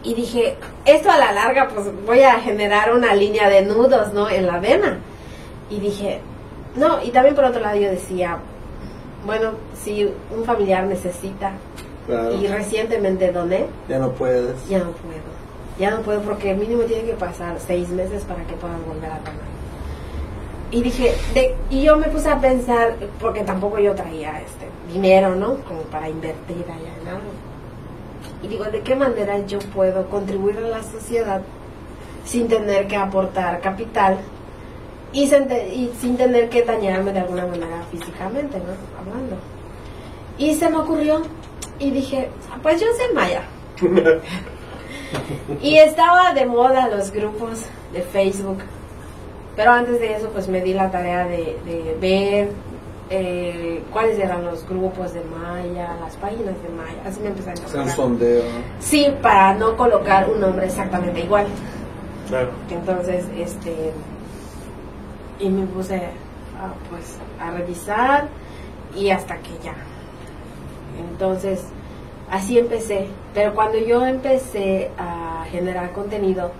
[0.03, 0.56] y dije,
[0.86, 4.30] esto a la larga pues voy a generar una línea de nudos, ¿no?
[4.30, 4.98] En la vena.
[5.69, 6.19] Y dije,
[6.75, 8.37] no, y también por otro lado yo decía,
[9.25, 9.51] bueno,
[9.81, 11.51] si un familiar necesita
[12.07, 12.33] Claro.
[12.33, 14.67] y recientemente doné, Ya no puedes.
[14.67, 15.39] ya no puedo.
[15.77, 19.17] Ya no puedo porque mínimo tiene que pasar seis meses para que puedan volver a
[19.19, 19.49] donar.
[20.71, 25.35] Y dije, de, y yo me puse a pensar, porque tampoco yo traía este dinero,
[25.35, 25.55] ¿no?
[25.67, 27.29] Como para invertir allá en algo.
[28.43, 31.41] Y digo, ¿de qué manera yo puedo contribuir a la sociedad
[32.25, 34.17] sin tener que aportar capital
[35.14, 38.99] y y sin tener que dañarme de alguna manera físicamente, ¿no?
[38.99, 39.36] Hablando.
[40.38, 41.22] Y se me ocurrió
[41.80, 43.41] y dije, "Ah, pues yo sé maya.
[45.61, 48.60] Y estaba de moda los grupos de Facebook.
[49.56, 52.52] Pero antes de eso, pues me di la tarea de, de ver
[53.10, 57.02] eh, cuáles eran los grupos de Maya, las páginas de Maya.
[57.06, 57.95] Así me empecé a Hacer un encontrar.
[57.95, 58.44] sondeo.
[58.80, 61.48] Sí, para no colocar un nombre exactamente igual.
[62.27, 62.49] Claro.
[62.69, 63.91] Entonces, este,
[65.40, 68.28] y me puse a, pues, a revisar
[68.95, 69.74] y hasta que ya.
[71.11, 71.64] Entonces,
[72.30, 73.07] así empecé.
[73.34, 76.52] Pero cuando yo empecé a generar contenido,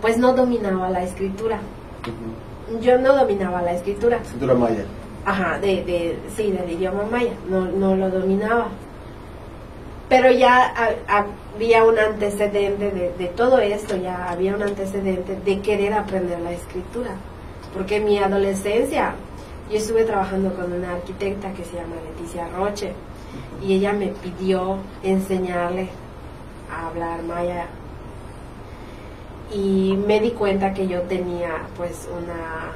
[0.00, 1.58] pues no dominaba la escritura.
[2.80, 4.20] Yo no dominaba la escritura.
[4.24, 4.84] Cintura maya.
[5.24, 8.68] Ajá, de, de, sí, del idioma maya, no, no lo dominaba.
[10.08, 10.72] Pero ya
[11.08, 11.24] ha-
[11.54, 16.52] había un antecedente de, de todo esto, ya había un antecedente de querer aprender la
[16.52, 17.10] escritura.
[17.76, 19.12] Porque en mi adolescencia
[19.70, 22.92] yo estuve trabajando con una arquitecta que se llama Leticia Roche
[23.62, 25.88] y ella me pidió enseñarle
[26.72, 27.66] a hablar maya
[29.52, 32.72] y me di cuenta que yo tenía pues una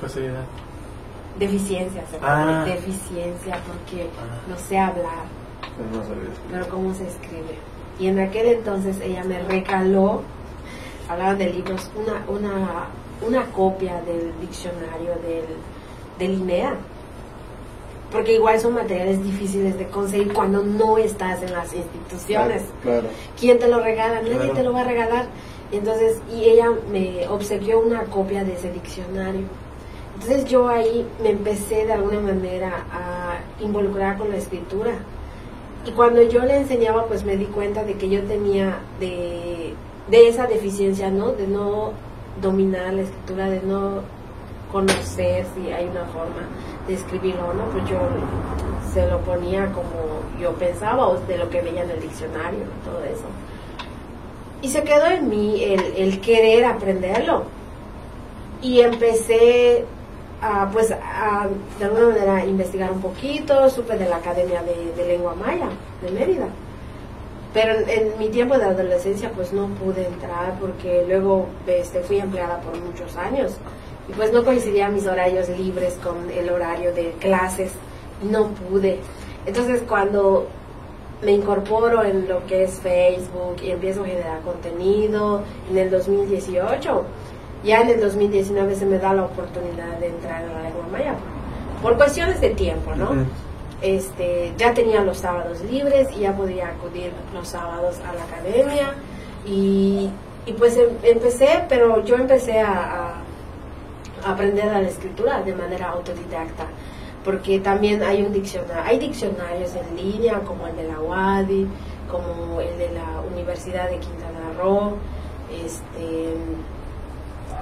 [0.00, 0.42] Facilidad.
[1.38, 2.64] deficiencia, se Ah.
[2.66, 4.40] deficiencia porque Ah.
[4.48, 5.24] no sé hablar,
[5.76, 7.56] Pero no pero cómo se escribe.
[7.98, 10.22] Y en aquel entonces ella me recaló,
[11.08, 12.84] hablaban de libros, una, una,
[13.26, 15.44] una copia del diccionario del,
[16.18, 16.74] del INEA.
[18.10, 22.62] Porque igual son materiales difíciles de conseguir cuando no estás en las instituciones.
[22.82, 23.08] Claro.
[23.40, 24.20] ¿Quién te lo regala?
[24.20, 24.52] Nadie Claro.
[24.52, 25.26] te lo va a regalar.
[25.72, 29.46] Entonces, y ella me obsequió una copia de ese diccionario.
[30.14, 34.92] Entonces yo ahí me empecé de alguna manera a involucrar con la escritura.
[35.86, 39.72] Y cuando yo le enseñaba, pues me di cuenta de que yo tenía de,
[40.10, 41.32] de esa deficiencia, ¿no?
[41.32, 41.92] De no
[42.40, 44.00] dominar la escritura, de no
[44.70, 46.48] conocer si hay una forma
[46.88, 47.98] de escribirlo o no, pues yo
[48.92, 53.02] se lo ponía como yo pensaba o de lo que veía en el diccionario, todo
[53.04, 53.24] eso.
[54.62, 57.44] Y se quedó en mí el, querer aprenderlo.
[58.60, 59.84] Y empecé
[60.40, 61.48] a, pues, a,
[61.80, 65.68] de alguna manera, investigar un poquito, supe de la Academia de, de Lengua Maya
[66.00, 66.46] de Mérida.
[67.52, 72.60] Pero en, mi tiempo de adolescencia, pues no pude entrar porque luego este, fui empleada
[72.60, 73.52] por muchos años.
[74.08, 77.72] Y pues no coincidían mis horarios libres con el horario de clases.
[78.22, 78.98] No pude.
[79.46, 80.48] Entonces cuando
[81.22, 87.04] me incorporo en lo que es Facebook y empiezo a generar contenido en el 2018.
[87.64, 91.14] Ya en el 2019 se me da la oportunidad de entrar a la lengua maya
[91.80, 93.10] por cuestiones de tiempo, ¿no?
[93.10, 93.24] Ujú.
[93.82, 98.94] Este, ya tenía los sábados libres y ya podía acudir los sábados a la academia
[99.44, 100.08] y,
[100.46, 102.70] y pues em- empecé, pero yo empecé a,
[104.24, 106.66] a- aprender la escritura de manera autodidacta
[107.24, 111.66] porque también hay un diccionario, hay diccionarios en línea como el de la UADI,
[112.10, 114.94] como el de la Universidad de Quintana Roo,
[115.64, 116.34] este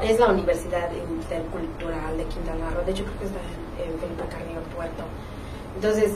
[0.02, 4.22] es la Universidad Intercultural de Quintana Roo, de hecho creo que está en, en Felipe
[4.30, 5.02] Carrillo Puerto.
[5.76, 6.12] Entonces,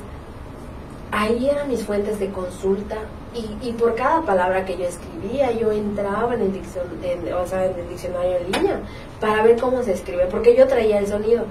[1.13, 2.97] ahí eran mis fuentes de consulta
[3.35, 7.47] y, y por cada palabra que yo escribía yo entraba en el, diccion- en- o
[7.47, 8.81] sea, en el diccionario en línea
[9.21, 11.45] para ver cómo se escribe, porque yo traía el sonido,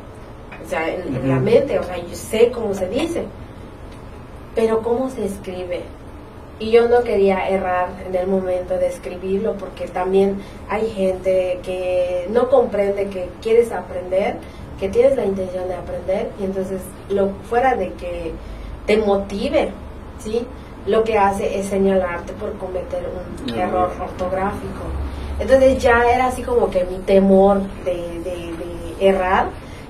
[0.66, 3.24] o sea, en, en la mente, o sea, yo sé cómo se dice,
[4.56, 5.82] pero cómo se escribe.
[6.60, 10.38] Y yo no quería errar en el momento de escribirlo porque también
[10.70, 14.38] hay gente que no comprende que quieres aprender,
[14.84, 18.34] que tienes la intención de aprender y entonces lo fuera de que
[18.86, 19.72] te motive,
[20.20, 20.46] ¿sí?
[20.88, 23.02] Lo que hace es señalarte por cometer
[23.48, 23.70] un Error.
[23.90, 24.84] error ortográfico.
[25.40, 27.94] Entonces ya era así como que mi temor de,
[28.26, 28.54] de-
[29.00, 29.46] de errar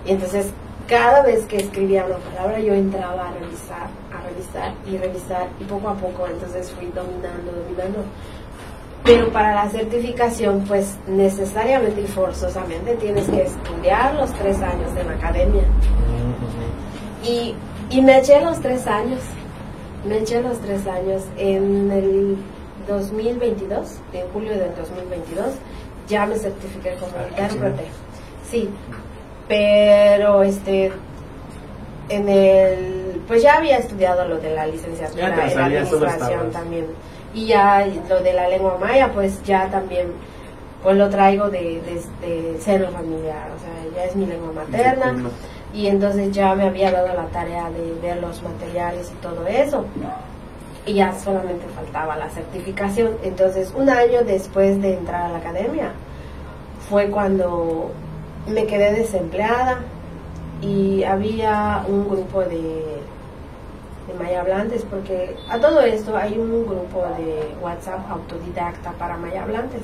[0.05, 0.51] y entonces
[0.87, 5.63] cada vez que escribía una palabra yo entraba a revisar, a revisar y revisar y
[5.63, 7.99] poco a poco entonces fui dominando, dominando.
[9.03, 15.03] Pero para la certificación pues necesariamente y forzosamente tienes que estudiar los tres años de
[15.03, 15.63] la academia.
[17.23, 17.53] Y,
[17.89, 19.19] y me eché los tres años.
[20.07, 21.23] Me eché los tres años.
[21.38, 22.38] En el
[22.88, 25.47] 2022, en julio del 2022,
[26.07, 27.84] ya me certifiqué como Ah, intérprete.
[28.49, 28.69] Sí,
[29.47, 30.91] pero este
[32.09, 36.85] en el pues ya había estudiado lo de la licenciatura en administración también
[37.34, 40.07] y ya lo de la lengua maya pues ya también
[40.81, 45.15] pues lo traigo de, de, de seno familiar o sea ya es mi lengua materna.
[45.73, 49.85] y entonces ya me había dado la tarea de ver los materiales y todo eso.
[50.85, 53.18] Y ya solamente faltaba la certificación.
[53.23, 55.91] Entonces un año después de entrar a la academia
[56.89, 57.91] fue cuando
[58.47, 59.80] me quedé desempleada
[60.61, 63.01] y había un grupo de,
[64.07, 69.43] de maya hablantes porque a todo esto hay un grupo de WhatsApp autodidacta para maya
[69.43, 69.81] hablantes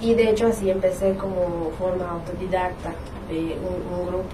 [0.00, 2.90] y de hecho así empecé como forma autodidacta
[3.28, 4.28] de un, grupo.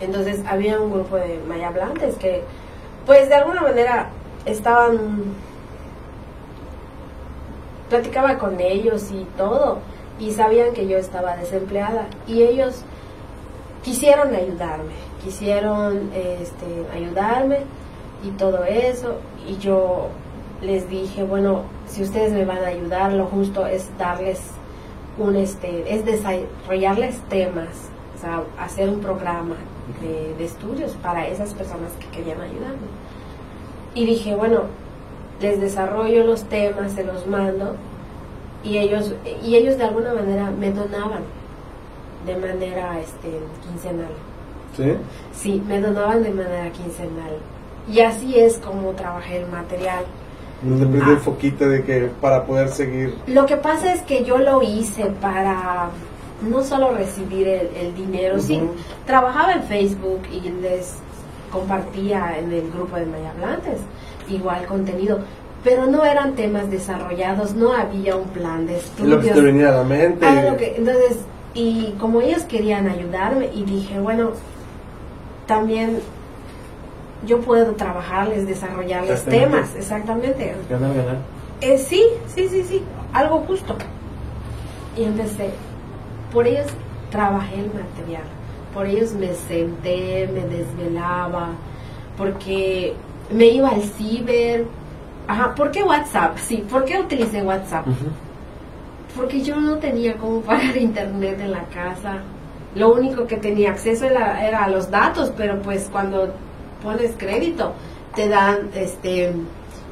[0.00, 2.42] Entonces había un grupo de maya hablantes que
[3.06, 4.08] pues de alguna manera
[4.44, 5.34] estaban
[7.88, 9.78] platicaba con ellos y todo
[10.18, 12.82] y sabían que yo estaba desempleada y ellos
[13.82, 17.60] quisieron ayudarme quisieron este, ayudarme
[18.24, 19.16] y todo eso.
[19.48, 20.08] Y yo
[20.62, 24.40] les dije bueno si ustedes me van a ayudar lo justo es darles
[25.18, 29.56] un este es desarrollarles temas o sea hacer un programa
[30.02, 32.88] de, de estudios para esas personas que querían ayudarme
[33.94, 34.64] y dije bueno
[35.40, 37.76] les desarrollo los temas se los mando
[38.62, 41.22] y ellos y ellos de alguna manera me donaban
[42.26, 44.12] de manera este quincenal
[44.76, 44.92] ¿Sí?
[45.32, 47.36] sí me donaban de manera quincenal
[47.90, 50.04] y así es como trabajé el material
[50.62, 51.20] No te el Ah.
[51.22, 53.14] foquito de que para poder seguir.
[53.26, 55.88] lo que pasa es que yo lo hice para
[56.42, 58.60] no solo recibir el, el dinero sí
[59.06, 60.94] trabajaba en Facebook y les
[61.52, 63.80] compartía en el grupo de Mayablantes
[64.28, 65.18] igual contenido
[65.64, 69.40] pero no eran temas desarrollados no había un plan de Es estudios lo que te
[69.42, 70.24] venía a la mente.
[70.24, 71.18] Ah, lo que- entonces,
[71.52, 74.30] y como ellos querían ayudarme, y dije, bueno,
[75.50, 75.98] también
[77.26, 80.54] yo puedo trabajarles, desarrollarles temas, exactamente.
[80.70, 81.16] Ganar, ganar.
[81.60, 82.82] Eh, sí, sí, sí, sí,
[83.12, 83.74] algo justo.
[84.96, 85.50] Y empecé,
[86.32, 86.68] por ellos
[87.10, 88.22] trabajé el material,
[88.72, 91.48] por ellos me senté, me desvelaba,
[92.16, 92.94] porque
[93.32, 94.66] me iba al ciber.
[95.26, 96.38] Ajá, ¿por qué WhatsApp?
[96.38, 97.86] Sí, ¿por qué utilicé WhatsApp?
[99.16, 102.18] Porque yo no tenía cómo pagar internet en la casa.
[102.74, 106.32] Lo único que tenía acceso era, era a los datos, pero pues cuando
[106.82, 107.72] pones crédito
[108.14, 109.32] te dan este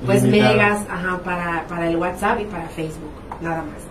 [0.06, 0.54] pues Limitado.
[0.54, 3.10] megas ajá, para, para el WhatsApp y para Facebook,
[3.40, 3.82] nada más.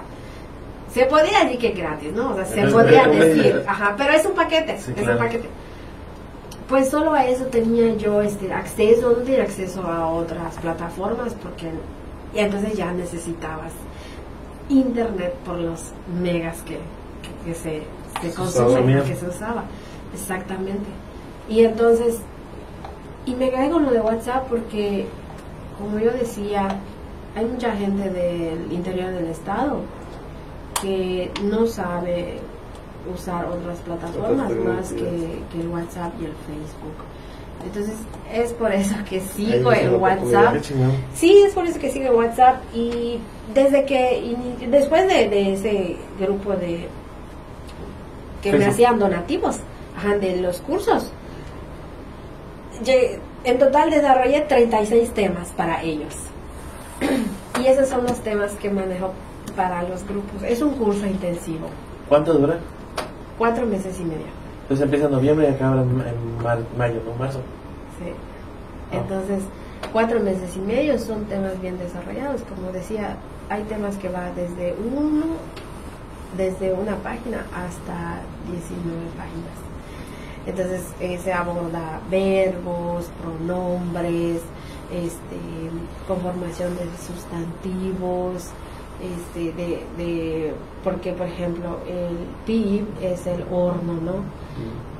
[0.93, 2.31] Se podía decir que gratis, ¿no?
[2.31, 5.13] O sea, se podía decir, ajá, pero es un paquete, Sí, es claro.
[5.19, 5.49] un paquete.
[6.69, 11.69] Pues solo a eso tenía yo este acceso, no tenía acceso a otras plataformas porque
[12.33, 13.71] y entonces ya necesitabas
[14.69, 15.91] internet por los
[16.21, 17.83] megas que, que, que se,
[18.21, 19.03] se usaba.
[19.03, 19.63] que se usaba.
[20.13, 20.89] Exactamente.
[21.49, 22.19] Y entonces,
[23.25, 25.07] y me cae con lo de WhatsApp porque,
[25.77, 26.79] como yo decía,
[27.35, 29.81] hay mucha gente del interior del estado
[30.81, 32.39] que no sabe
[33.13, 37.05] usar otras plataformas más que, que el WhatsApp y el Facebook.
[37.65, 37.95] Entonces,
[38.31, 40.57] es por eso que sigo el WhatsApp.
[41.13, 43.19] Sí, es por eso que sigo WhatsApp y
[43.53, 44.35] desde que
[44.69, 46.87] después de, de ese grupo de
[48.41, 49.57] que me hacían donativos
[49.97, 51.11] ajá, de los cursos,
[53.43, 56.15] en total desarrollé 36 temas para ellos.
[57.59, 59.13] Y esos son los temas que manejo
[59.55, 60.43] para los grupos.
[60.43, 61.67] Es un curso intensivo,
[62.07, 62.59] ¿Cuánto dura?
[63.37, 64.27] cuatro meses y medio.
[64.67, 65.97] Pues empieza en noviembre y acaba en,
[66.77, 67.13] mayo, ¿no?
[67.17, 67.39] Marzo.
[67.97, 68.11] Sí.
[68.91, 68.97] Ah.
[68.97, 69.43] Entonces,
[69.91, 72.41] cuatro meses y medio son temas bien desarrollados.
[72.41, 73.15] Como decía,
[73.49, 75.25] hay temas que va desde uno,
[76.35, 78.21] desde una página hasta
[78.51, 79.67] 19 páginas.
[80.45, 84.41] Entonces, eh, se aborda verbos, pronombres,
[84.91, 85.37] este,
[86.07, 88.51] conformación de sustantivos,
[89.01, 94.13] este, de, de, porque por ejemplo el PIB es el horno, ¿no?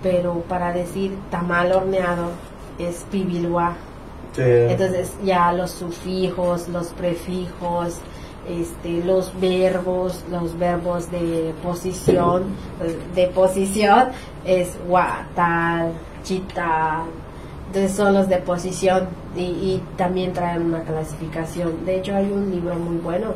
[0.03, 2.29] Pero para decir tamal horneado
[2.77, 3.75] es pibilua.
[4.33, 4.43] Sí.
[4.43, 7.97] Entonces ya los sufijos, los prefijos,
[8.47, 12.43] este, los verbos, los verbos de posición,
[13.15, 14.09] de posición
[14.45, 15.93] es guatal,
[16.23, 17.03] chita,
[17.67, 21.85] entonces son los de posición y, y también traen una clasificación.
[21.85, 23.33] De hecho hay un libro muy bueno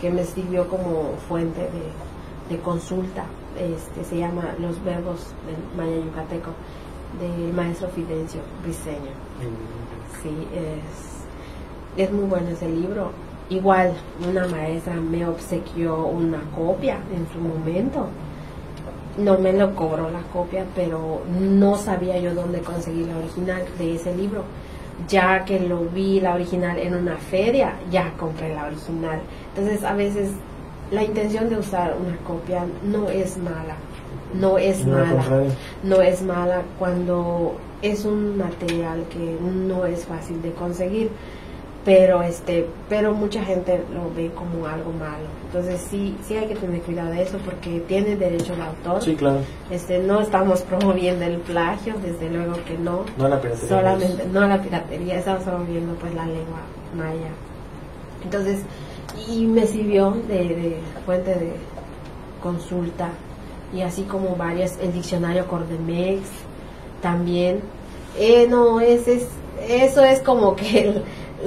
[0.00, 3.24] que me sirvió como fuente de, de consulta,
[3.58, 6.50] este, se llama Los verbos del maya yucateco
[7.20, 9.12] del maestro Fidencio Briseño.
[10.22, 13.12] Sí, es, es muy bueno ese libro.
[13.50, 13.92] Igual,
[14.26, 18.06] una maestra me obsequió una copia en su momento.
[19.18, 23.94] No me lo cobró la copia, pero no sabía yo dónde conseguir la original de
[23.94, 24.44] ese libro.
[25.08, 29.20] Ya que lo vi la original en una feria, ya compré la original.
[29.54, 30.30] Entonces, a veces
[30.90, 33.76] la intención de usar una copia no es mala.
[34.32, 35.22] No es No, mala
[35.82, 41.10] no es mala cuando es un material que no es fácil de conseguir
[41.84, 45.26] pero este pero mucha gente lo ve como algo malo.
[45.46, 49.02] Entonces sí sí hay que tener cuidado de eso porque tiene derecho el autor.
[49.02, 49.40] Sí, claro.
[49.70, 53.04] este no estamos promoviendo el plagio desde luego que no.
[53.18, 53.68] No la piratería.
[53.68, 56.60] solamente no la piratería estamos promoviendo pues la lengua
[56.96, 57.28] maya.
[58.24, 58.60] Entonces
[59.28, 61.52] y me sirvió de, de fuente de
[62.42, 63.10] consulta.
[63.74, 66.22] Y así como varias el diccionario Cordemex
[67.02, 67.60] también.
[68.18, 69.26] Eh, no es, es
[69.68, 71.02] eso es como que el-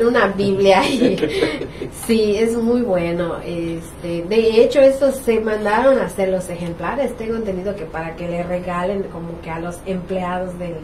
[0.06, 1.18] una biblia y
[2.06, 7.36] sí es muy bueno este de hecho estos se mandaron a hacer los ejemplares tengo
[7.36, 10.76] entendido que para que le regalen como que a los empleados del,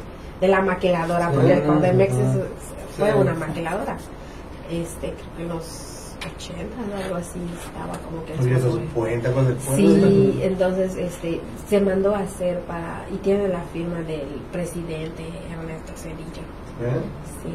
[0.41, 1.57] de la maquiladora Sí, porque el
[2.01, 2.17] es-
[2.97, 3.17] fue Sí.
[3.17, 3.97] una maquiladora
[4.71, 5.89] este creo que en los
[6.25, 6.63] 80
[6.93, 9.63] o algo así estaba como que Oye, esos puentes, de puentes.
[9.75, 14.21] Sí, entonces este se mandó a hacer para y tiene la firma del
[14.53, 15.21] presidente
[15.51, 16.43] Ernesto Cedillo.
[16.81, 17.01] ¿Eh?
[17.43, 17.49] Sí.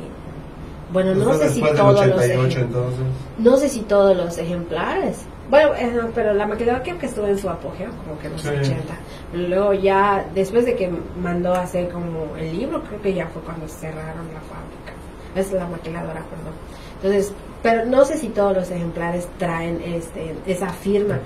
[0.93, 3.01] Bueno, no sé si todos los 88, ejem- entonces.
[3.39, 5.19] no sé si todos los ejemplares.
[5.51, 8.33] Bueno, eh, no, pero la maquinadora creo que estuvo en su apogeo, como que en
[8.35, 8.49] los Sí.
[8.49, 8.95] 80.
[9.35, 10.91] Luego ya, después de que
[11.21, 14.93] mandó a hacer como el libro, creo que ya fue cuando cerraron la fábrica.
[15.35, 16.55] Es la maquiladora, perdón.
[16.97, 17.33] Entonces,
[17.63, 21.19] pero no sé si todos los ejemplares traen este esa firma.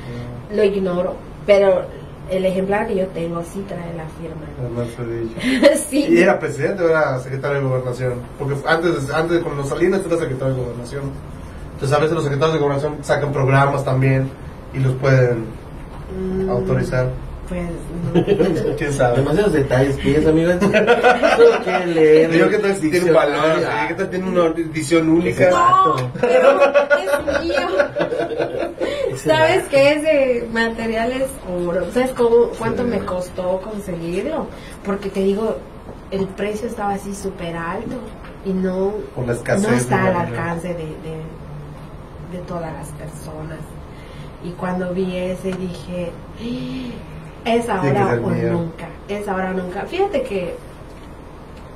[0.55, 1.15] Lo ignoro,
[1.47, 1.87] pero
[2.37, 5.75] el ejemplar que yo tengo sí trae la firma.
[5.89, 6.07] Sí.
[6.09, 8.15] ¿Y era presidente o era secretario de gobernación?
[8.39, 11.03] Porque antes, antes con los Salinas era secretario de gobernación.
[11.75, 14.31] Entonces a veces los secretarios de gobernación sacan programas también
[14.73, 15.45] y los pueden
[16.17, 17.09] Mm, autorizar.
[17.49, 17.63] Pues
[18.67, 18.77] no.
[18.77, 19.17] ¿Quién sabe?
[19.19, 20.53] Demasiados detalles que es, amigo.
[20.61, 22.31] Solo quiere leer.
[22.33, 23.57] Yo que tal si tiene un valor.
[23.89, 25.51] ¿qué tal tiene una edición única?
[25.51, 27.69] No, pero es mío.
[29.25, 31.31] ¿Sabes que ese material es
[31.67, 31.91] oro?
[31.93, 32.89] ¿Sabes cómo, cuánto Sí.
[32.91, 34.47] me costó conseguirlo?
[34.85, 35.57] Porque te digo,
[36.11, 37.97] el precio estaba así súper alto
[38.45, 41.23] y no, no está al alcance de, de,
[42.33, 43.59] de todas las personas.
[44.45, 48.53] Y cuando vi ese dije, "Ah, es ahora o mío".
[48.53, 49.83] nunca, es ahora o nunca.
[49.83, 50.57] Fíjate que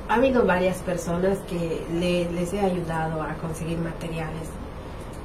[0.09, 4.49] ha habido varias personas que le- les he ayudado a conseguir materiales.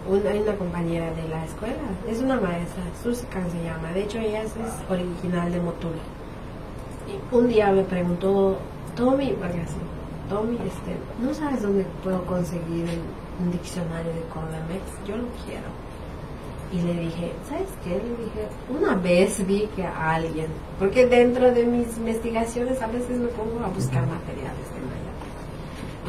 [0.09, 1.75] Una, hay una compañera de la escuela,
[2.09, 4.53] es una maestra, Susican se llama, de hecho ella es,
[4.89, 5.93] original de Motul.
[7.07, 8.59] Y un día me preguntó,
[8.97, 9.77] Tommy, porque así,
[10.29, 12.87] Tommy, este, ¿no sabes dónde puedo conseguir
[13.41, 14.83] un, diccionario de Cordamex?
[15.07, 15.69] Yo lo quiero.
[16.73, 17.91] Y le dije, ¿sabes qué?
[17.91, 20.47] Le dije, una vez vi que a alguien,
[20.79, 25.02] porque dentro de mis investigaciones a veces me pongo a buscar materiales de.
[25.02, 25.02] Y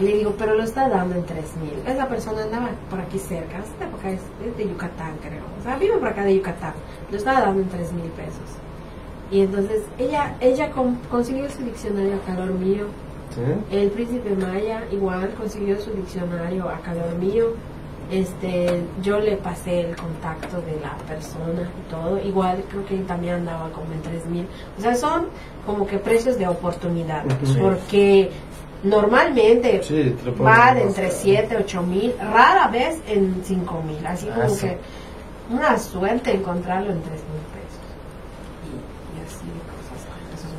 [0.02, 1.74] le digo, pero lo está dando en 3 mil.
[1.88, 5.44] Esa persona andaba por aquí cerca, época es, es de Yucatán, creo.
[5.60, 6.74] O sea, vive por acá de Yucatán.
[7.12, 8.58] Lo estaba dando en 3 mil pesos.
[9.32, 12.86] Y entonces ella, ella con- consiguió su diccionario a calor mío.
[13.34, 13.76] ¿Sí?
[13.76, 17.54] El príncipe Maya igual consiguió su diccionario a calor mío.
[18.12, 22.20] Este, yo le pasé el contacto de la persona y todo.
[22.20, 24.48] Igual creo que también andaba como en 3 mil.
[24.78, 25.28] O sea, son
[25.66, 27.24] como que precios de oportunidad.
[27.60, 28.30] Porque
[28.84, 34.06] normalmente Sí, va de entre 7, 8 mil, rara vez en 5 mil.
[34.06, 34.68] Así Ah, como sí.
[34.68, 34.78] que
[35.50, 37.84] una suerte encontrarlo en 3 mil pesos.
[38.66, 40.08] Y, y así de cosas.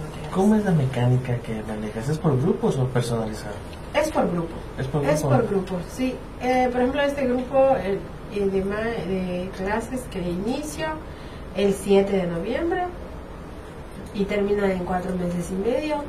[0.03, 0.35] materiales.
[0.35, 2.09] ¿Cómo es la mecánica que manejas?
[2.09, 3.55] ¿Es por grupos o personalizado?
[3.95, 4.55] Es por grupo.
[4.79, 5.37] Es por Es grupo.
[5.37, 6.15] por grupo, sí.
[6.43, 7.99] Eh, por ejemplo, este grupo eh,
[8.33, 10.87] de, de clases que inicio
[11.57, 12.83] el 7 de noviembre
[14.13, 16.03] y termina en cuatro meses y medio.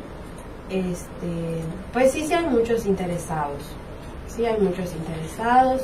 [0.70, 1.62] Este,
[1.94, 3.64] pues sí, hay muchos interesados.
[4.28, 5.82] Sí hay muchos interesados.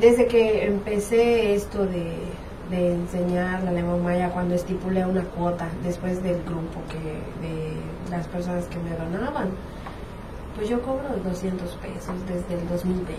[0.00, 2.14] Desde que empecé esto de,
[2.70, 7.74] de enseñar la lengua maya, cuando estipulé una cuota después del grupo que de
[8.10, 9.50] las personas que me donaban,
[10.56, 13.18] pues yo cobro 200 pesos desde el 2020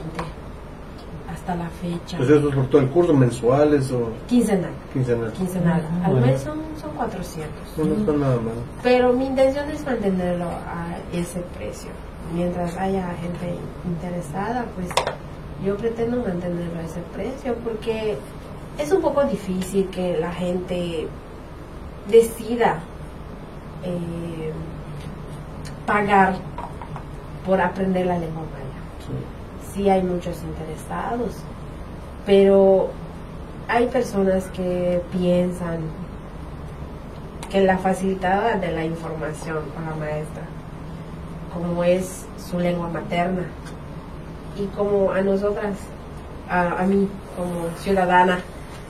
[1.33, 2.17] hasta la fecha.
[2.17, 5.31] Pues eso es por todo el curso, mensuales o Quincenal, quincenal.
[5.33, 5.81] quincenal.
[6.01, 6.27] Ah, Al bueno.
[6.27, 7.51] mes son, son 400.
[7.77, 8.53] No, no está nada mal.
[8.83, 11.89] Pero mi intención es mantenerlo a ese precio.
[12.33, 13.55] Mientras haya gente
[13.85, 14.89] interesada, pues
[15.65, 18.17] yo pretendo mantenerlo a ese precio porque
[18.77, 21.07] es un poco difícil que la gente
[22.09, 22.79] decida
[23.83, 24.51] eh,
[25.85, 26.35] pagar
[27.45, 29.07] por aprender la lengua maya.
[29.07, 29.13] Sí
[29.89, 31.35] hay muchos interesados,
[32.25, 32.89] pero
[33.67, 35.79] hay personas que piensan
[37.49, 40.43] que la facilitada de la información para la maestra,
[41.53, 43.43] como es su lengua materna,
[44.57, 45.77] y como a nosotras,
[46.49, 48.39] a, a mí como ciudadana,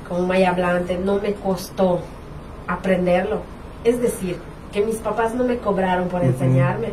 [0.07, 2.01] como maya hablante, no me costó
[2.67, 3.41] aprenderlo.
[3.83, 4.37] Es decir,
[4.71, 6.89] que mis papás no me cobraron por enseñarme.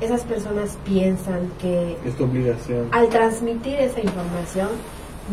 [0.00, 2.88] Esas personas piensan que Es tu obligación.
[2.92, 4.68] al transmitir esa información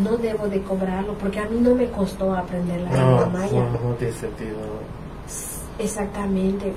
[0.03, 3.51] no debo de cobrarlo porque a mí no me costó aprender la No, lengua maya.
[3.53, 4.57] no, no tiene sentido.
[5.79, 6.73] Exactamente.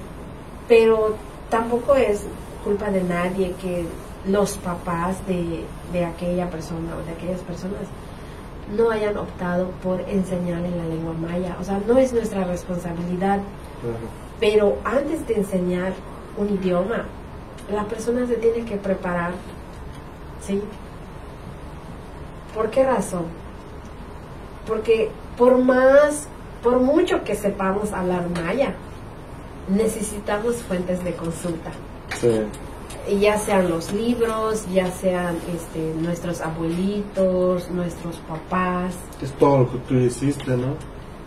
[0.68, 1.14] Pero
[1.48, 2.22] tampoco es
[2.64, 3.84] culpa de nadie que
[4.26, 7.80] los papás de, de aquella persona o de aquellas personas
[8.76, 11.56] no hayan optado por enseñarle la lengua maya.
[11.60, 13.40] O sea, no es nuestra responsabilidad.
[14.38, 15.92] Pero antes de enseñar
[16.38, 17.06] un idioma,
[17.72, 19.32] la persona se tiene que preparar.
[20.46, 20.62] ¿Sí?
[22.54, 23.24] ¿Por qué razón?
[24.66, 26.26] Porque por más,
[26.62, 28.74] por mucho que sepamos hablar maya,
[29.68, 31.70] necesitamos fuentes de consulta.
[32.20, 32.42] Sí.
[33.08, 38.94] Y ya sean los libros, ya sean este, nuestros abuelitos, nuestros papás.
[39.22, 40.74] Es todo lo que tú hiciste, ¿no?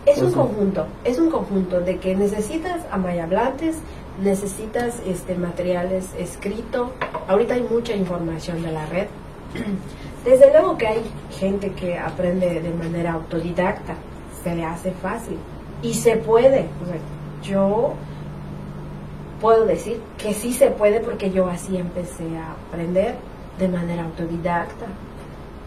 [0.06, 3.76] Es un conjunto, es un conjunto de que necesitas amayablantes,
[4.20, 6.92] necesitas este materiales escrito.
[7.28, 9.06] Ahorita hay mucha información de la red.
[10.24, 11.02] Desde luego que hay
[11.38, 13.94] gente que aprende de manera autodidacta,
[14.42, 15.38] se le hace fácil
[15.82, 16.66] y se puede.
[17.42, 17.94] Yo
[19.40, 23.16] puedo decir que sí se puede porque yo así empecé a aprender
[23.58, 24.86] de manera autodidacta.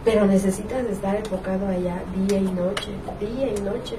[0.04, 3.96] Pero necesitas estar enfocado allá día y noche, día y noche.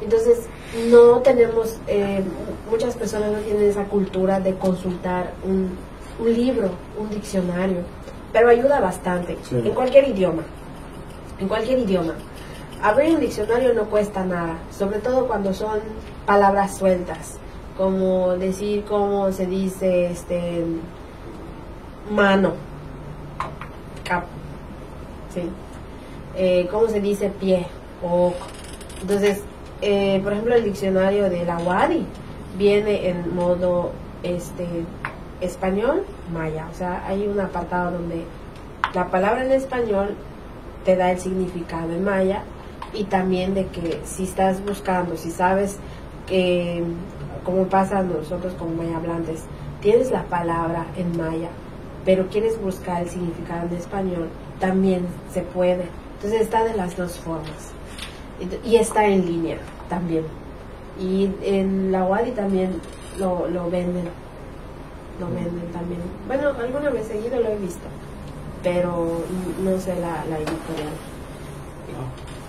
[0.00, 0.46] Entonces,
[0.90, 2.22] no tenemos, eh,
[2.70, 5.76] muchas personas no tienen esa cultura de consultar un,
[6.18, 7.78] un libro, un diccionario,
[8.32, 9.56] pero ayuda bastante Sí.
[9.56, 10.42] en cualquier idioma,
[11.38, 12.14] en cualquier idioma.
[12.82, 15.80] Abrir un diccionario no cuesta nada, sobre todo cuando son
[16.24, 17.36] palabras sueltas,
[17.76, 20.64] como decir cómo se dice este
[22.10, 22.54] mano,
[24.04, 24.24] cap,
[25.34, 25.42] ¿sí?
[26.36, 27.66] Eh, cómo se dice pie
[28.02, 28.32] o
[29.02, 29.42] entonces
[29.82, 32.04] eh, por ejemplo el diccionario de la Wadi
[32.58, 33.92] viene en modo
[34.22, 34.66] este
[35.40, 36.66] español maya.
[36.70, 38.24] O sea hay un apartado donde
[38.94, 40.14] la palabra en español
[40.84, 42.42] te da el significado en maya
[42.92, 45.78] y también de que si estás buscando si sabes
[46.26, 46.82] que
[47.44, 49.44] como pasa nosotros como maya hablantes
[49.80, 51.48] tienes la palabra en maya
[52.04, 54.28] pero quieres buscar el significado en español
[54.58, 55.86] también se puede.
[56.16, 57.72] Entonces está de las dos formas
[58.64, 59.58] y está en línea
[59.88, 60.24] también.
[61.00, 62.72] Y en la Wadi también
[63.18, 64.08] lo, lo venden.
[65.18, 66.00] Lo venden también.
[66.26, 67.86] Bueno alguna vez seguido lo he visto
[68.62, 69.22] pero
[69.62, 70.92] no sé la, la editorial.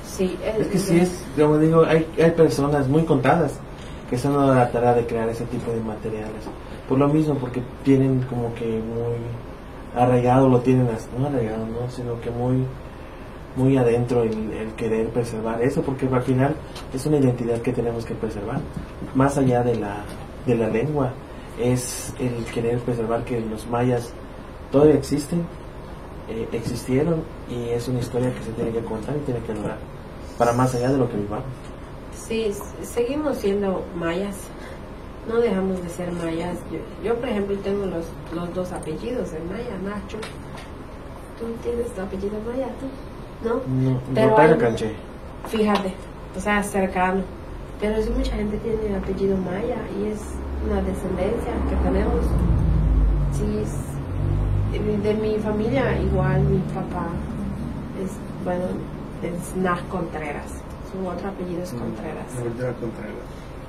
[0.05, 3.53] Sí Es que sí es, como digo, hay, hay personas muy contadas
[4.09, 6.43] que están a la tarea de crear ese tipo de materiales.
[6.87, 9.15] Por lo mismo, porque tienen como que muy
[9.95, 10.87] arraigado, lo tienen,
[11.17, 11.89] no arraigado, ¿no?
[11.89, 12.65] sino que muy
[13.55, 16.55] muy adentro el, el querer preservar eso, porque al final
[16.93, 18.59] es una identidad que tenemos que preservar.
[19.15, 20.03] Más allá de la,
[20.45, 21.13] de la lengua,
[21.59, 24.11] es el querer preservar que los mayas
[24.71, 25.45] todavía existen,
[26.29, 29.77] eh, existieron y es una historia que se tiene que contar y tiene que durar
[30.37, 31.45] para más allá de lo que vivamos.
[32.15, 32.51] Sí,
[32.81, 34.37] seguimos siendo mayas.
[35.27, 36.57] No dejamos de ser mayas.
[36.71, 40.17] Yo, yo, por ejemplo, tengo los, los dos apellidos en maya, Nacho.
[41.39, 42.69] ¿Tú tienes tu apellido maya?
[43.43, 43.55] ¿No?
[43.55, 44.95] No, Pero hay- canché.
[45.47, 45.93] Fíjate,
[46.37, 47.21] o sea, cercano.
[47.79, 50.19] Pero sí mucha gente tiene apellido maya y es
[50.65, 52.23] una descendencia que tenemos.
[53.33, 53.91] Sí, es-
[55.03, 57.07] de mi familia igual, mi papá
[58.01, 58.11] es,
[58.45, 58.65] bueno,
[59.23, 60.45] es Nar Contreras.
[60.91, 62.25] Su otro apellido es Contreras.
[62.37, 63.25] Ahorita Contreras.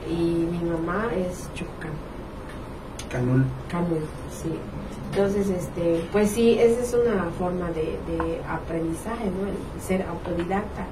[0.09, 1.93] Y mi mamá es Chucán.
[3.11, 3.44] Canul.
[3.70, 4.53] Canul, sí.
[5.12, 9.47] Entonces, este, pues sí, esa es una forma de, de aprendizaje, ¿no?
[9.48, 10.86] El ser autodidacta.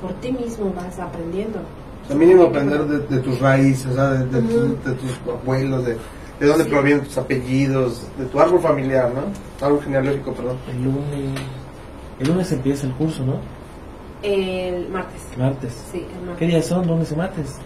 [0.00, 1.58] Por ti mismo vas aprendiendo.
[2.04, 5.96] O sea, mínimo aprender de, de tus raíces, de, tu- tus abuelos, de,
[6.40, 6.70] de dónde Sí.
[6.70, 9.66] provienen tus apellidos, de tu árbol familiar, ¿no?
[9.66, 10.56] Árbol genealógico, perdón.
[10.70, 11.40] El lunes,
[12.20, 13.40] el lunes empieza el curso, ¿no?
[14.22, 15.22] El martes.
[15.36, 15.84] Martes.
[15.92, 16.48] Sí, el ¿Qué martes.
[16.48, 16.86] días son?
[16.86, 17.56] ¿Lunes y martes?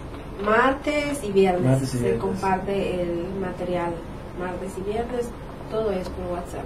[0.43, 1.63] Martes y viernes.
[1.63, 2.21] Martes y Se viernes.
[2.21, 3.93] comparte el material.
[4.39, 5.27] Martes y viernes,
[5.73, 6.65] todo es por WhatsApp.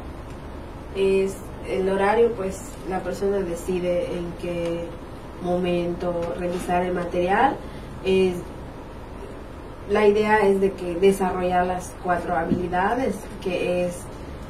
[0.96, 1.36] Es
[1.68, 2.60] el horario, pues
[2.90, 4.84] la persona decide en qué
[5.42, 7.56] momento revisar el material.
[8.04, 8.36] Es,
[9.90, 13.96] la idea es de que desarrollar las cuatro habilidades, que es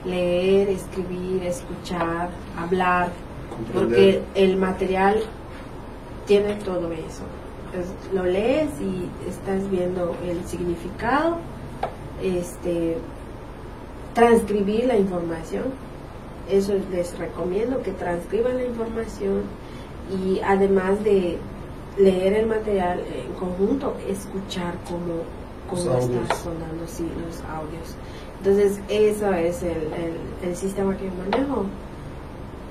[0.03, 3.09] leer, escribir, escuchar, hablar,
[3.73, 5.21] porque el material
[6.25, 7.23] tiene todo eso.
[7.67, 11.37] Entonces, lo lees y estás viendo el significado,
[12.23, 12.97] este,
[14.17, 15.65] transcribir la información.
[16.49, 19.43] Eso les recomiendo que transcriban la información
[20.11, 21.37] y además de
[21.99, 25.21] leer el material en conjunto, escuchar cómo,
[25.69, 27.95] cómo está sonando sí, los audios.
[28.39, 29.87] Entonces, eso es el,
[30.43, 31.65] el, sistema que manejo.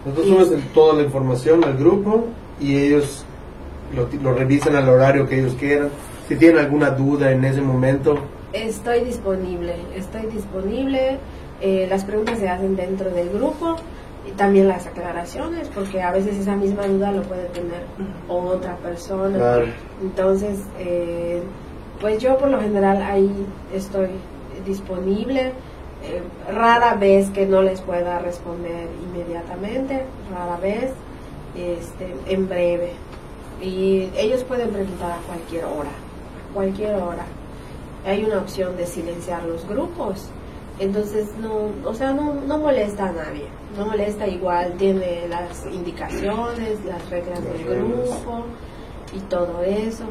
[0.05, 2.25] Nosotros subes toda la información al grupo
[2.61, 3.25] y ellos
[3.95, 5.91] lo, lo revisan al horario que ellos quieran.
[6.27, 8.19] Si tienen alguna duda en ese momento.
[8.53, 11.21] Estoy disponible, estoy disponible.
[11.61, 13.77] Eh, las preguntas se hacen dentro del grupo
[14.27, 17.83] y también las aclaraciones, porque a veces esa misma duda lo puede tener
[18.29, 19.65] otra persona.
[20.03, 21.43] Entonces, eh,
[22.01, 23.31] pues yo por lo general ahí
[23.73, 24.09] estoy
[24.67, 25.53] disponible.
[26.05, 26.23] Eh,
[26.53, 30.93] rara vez que no les pueda responder inmediatamente, rara vez,
[31.57, 32.93] este, en breve.
[33.63, 35.91] Y ellos pueden preguntar a cualquier hora,
[36.53, 37.25] cualquier hora.
[38.07, 40.29] Hay una opción de silenciar los grupos,
[40.79, 43.47] entonces no, o sea, no, no molesta a nadie,
[43.77, 48.45] no molesta igual, tiene las indicaciones, las reglas del grupo
[49.15, 50.05] y todo eso.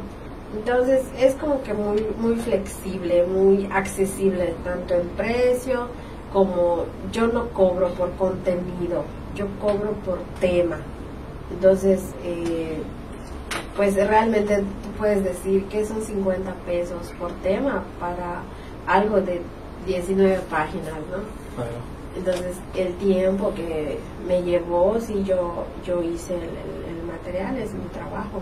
[0.56, 5.88] Entonces es como que muy, muy flexible, muy accesible, tanto en precio
[6.32, 9.04] como yo no cobro por contenido,
[9.36, 10.78] yo cobro por tema.
[11.52, 12.80] Entonces, eh,
[13.76, 18.42] pues realmente tú puedes decir que son 50 pesos por tema para
[18.88, 19.42] algo de
[19.86, 21.24] 19 páginas, ¿no?
[22.18, 28.42] Entonces, el tiempo que me llevó, si yo, yo hice el material, es mi trabajo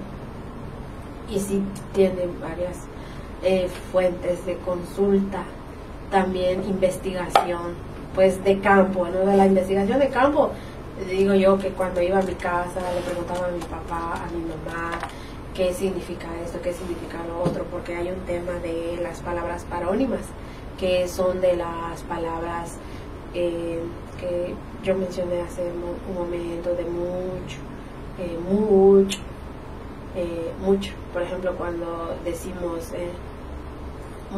[1.30, 1.64] y sí
[1.94, 2.78] tienen varias
[3.44, 5.44] eh, fuentes de consulta,
[6.12, 7.74] también investigación,
[8.14, 9.20] pues de campo, ¿no?
[9.20, 10.52] De la investigación de campo,
[11.10, 14.42] digo yo que cuando iba a mi casa le preguntaba a mi papá, a mi
[14.44, 15.00] mamá,
[15.54, 20.22] qué significa esto, qué significa lo otro, porque hay un tema de las palabras parónimas,
[20.84, 22.76] que son de las palabras
[23.34, 23.80] eh,
[24.20, 24.54] que
[24.84, 27.58] yo mencioné hace un momento, de mucho,
[28.20, 29.20] eh, mucho,
[30.14, 30.92] eh, mucho.
[31.14, 33.08] Por ejemplo, cuando decimos eh,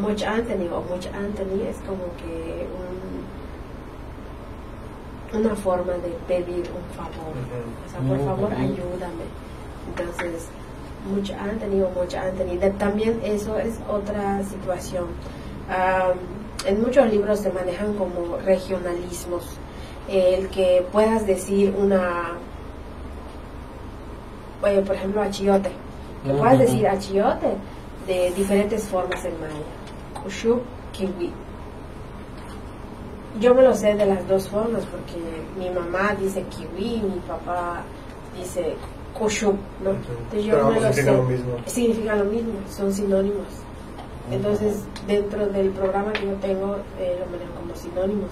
[0.00, 2.68] much Anthony o much Anthony es como que
[5.36, 7.34] una forma de pedir un favor.
[7.84, 9.26] O sea, por favor, ayúdame.
[9.88, 10.46] Entonces,
[11.12, 12.56] much Anthony o much Anthony.
[12.78, 15.06] también eso es otra situación.
[16.64, 19.44] En muchos libros se manejan como regionalismos.
[20.08, 22.38] El que puedas decir una
[24.62, 25.70] oye, por ejemplo, achiote.
[26.24, 27.56] Que puedes decir achiote
[28.06, 30.22] de diferentes formas en maya.
[30.22, 30.62] Kushup,
[30.92, 31.32] kiwi.
[33.40, 35.20] Yo me lo sé de las dos formas porque
[35.58, 37.82] mi mamá dice kiwi, mi papá
[38.36, 38.74] dice
[39.16, 39.90] kushup, ¿no?
[39.90, 41.12] Entonces yo me lo significa sé.
[41.12, 41.56] lo mismo.
[41.66, 43.46] Significa lo mismo, son sinónimos.
[44.30, 48.30] Entonces, dentro del programa que yo tengo, eh, lo manejo como sinónimos.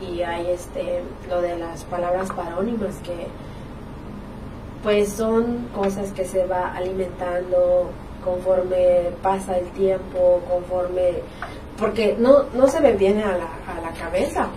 [0.00, 3.26] Y hay este, lo de las palabras parónimas que
[4.82, 7.90] pues son cosas que se va alimentando
[8.24, 11.20] conforme pasa el tiempo, conforme,
[11.78, 14.48] porque no, no se me viene a la, a la cabeza,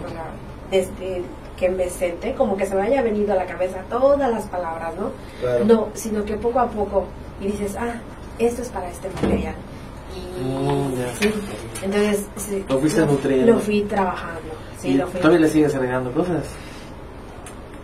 [0.72, 1.24] desde
[1.58, 4.94] que me senté, como que se me haya venido a la cabeza todas las palabras,
[4.96, 5.12] ¿no?
[5.66, 7.06] No, sino que poco a poco,
[7.40, 7.96] y dices, ah,
[8.40, 9.56] esto es para este material.
[10.40, 12.28] Y, entonces,
[12.68, 13.54] lo fuiste nutriendo.
[13.54, 14.42] Lo fui trabajando.
[14.80, 16.46] Sí, lo fui ¿Todavía le sigues agregando cosas?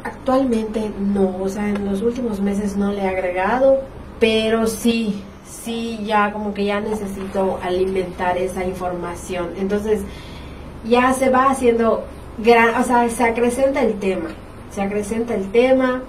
[0.04, 3.82] Actualmente no, o sea, en los últimos meses no le he agregado,
[4.20, 9.52] pero sí, sí, ya como que ya necesito alimentar esa información.
[9.58, 10.02] Entonces,
[10.86, 12.06] ya se va haciendo
[12.38, 14.30] gran, o sea, se acrecenta el tema,
[14.72, 16.02] se acrecenta el tema,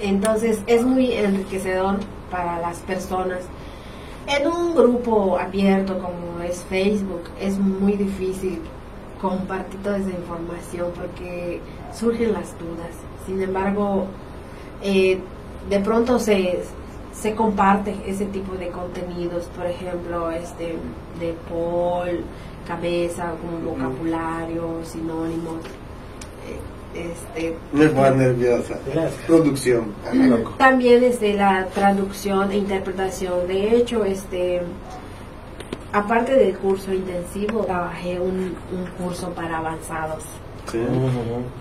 [0.00, 1.98] entonces es muy enriquecedor
[2.30, 3.40] para las personas.
[4.30, 8.60] En un grupo abierto como es Facebook es muy difícil
[9.20, 11.60] compartir toda esa información porque
[11.92, 12.94] surgen las dudas.
[13.26, 14.06] Sin embargo,
[14.84, 15.18] eh,
[15.68, 16.60] de pronto se,
[17.12, 20.76] se comparte ese tipo de contenidos, por ejemplo, este
[21.18, 22.22] de Paul,
[22.68, 25.56] cabeza, con vocabulario, sinónimos.
[26.94, 28.78] Este, Me pone nerviosa.
[29.26, 29.94] Producción.
[30.58, 33.46] También desde la traducción e interpretación.
[33.46, 34.62] De hecho, este
[35.92, 38.56] aparte del curso intensivo, trabajé un,
[38.98, 40.24] curso para avanzados.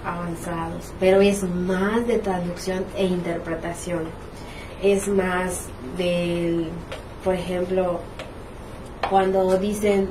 [0.05, 0.93] Avanzados.
[0.99, 4.03] Pero es más de traducción e interpretación.
[4.83, 6.69] Es más del,
[7.23, 7.99] por ejemplo,
[9.09, 10.03] cuando dicen,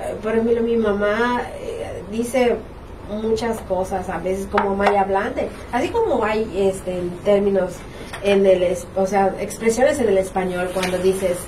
[0.00, 2.56] eh, por ejemplo, mi mamá eh, dice
[3.08, 7.74] muchas cosas, a veces como maya hablante, así como hay este, términos
[8.22, 11.38] en el, o sea, expresiones en el español cuando dices,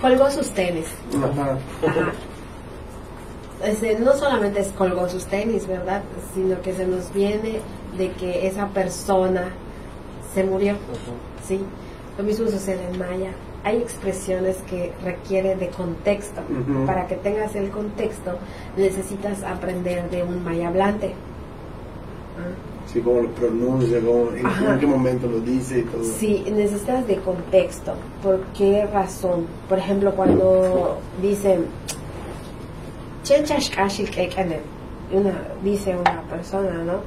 [0.00, 0.86] colgó sus tenis.
[1.16, 1.58] Ajá.
[1.86, 2.12] Ajá.
[3.64, 6.02] Este, no solamente es colgó sus tenis, ¿verdad?
[6.34, 7.60] Sino que se nos viene
[7.96, 9.48] de que esa persona
[10.34, 10.76] se murió,
[11.46, 11.60] ¿sí?
[12.18, 13.32] Lo mismo sucede en maya.
[13.66, 16.40] Hay expresiones que requieren de contexto.
[16.86, 18.38] Para que tengas el contexto,
[18.76, 21.08] necesitas aprender de un maya hablante.
[22.38, 22.54] ¿Ah?
[22.86, 26.04] Sí, cómo lo pronuncia, cómo, en, qué momento lo dice y todo.
[26.04, 27.94] Sí, necesitas de contexto.
[28.22, 29.46] ¿Por qué razón?
[29.68, 31.64] Por ejemplo, cuando dicen
[35.12, 37.00] una dice una persona, ¿no?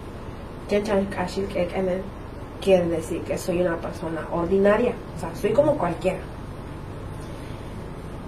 [2.61, 6.19] Quiere decir que soy una persona ordinaria, o sea, soy como cualquiera.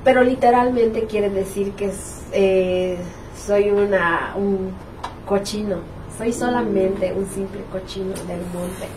[0.03, 1.91] Pero literalmente quiere decir que
[2.31, 2.97] eh,
[3.35, 4.71] soy una un
[5.25, 5.77] cochino,
[6.17, 8.87] soy solamente un simple cochino del monte.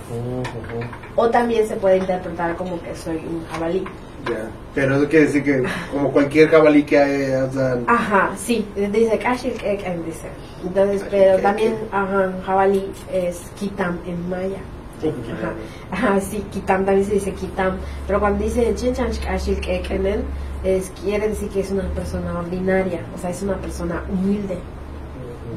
[1.16, 3.84] O también se puede interpretar como que soy un jabalí.
[4.28, 4.48] Ya.
[4.74, 5.62] Pero eso quiere decir que
[5.92, 10.28] como cualquier jabalí que hay, o sea, Ajá, sí, dice Kashil Keken, dice.
[10.64, 14.58] Entonces, pero también, ajá, jabalí es Kitam en maya.
[15.02, 15.52] Ajá,
[15.90, 17.76] ajá, sí, Kitam también se dice Kitam.
[18.06, 20.22] Pero cuando dice Chinchanch Kashil Kekenen,
[20.64, 24.58] es, quiere decir que es una persona ordinaria, o sea, es una persona humilde.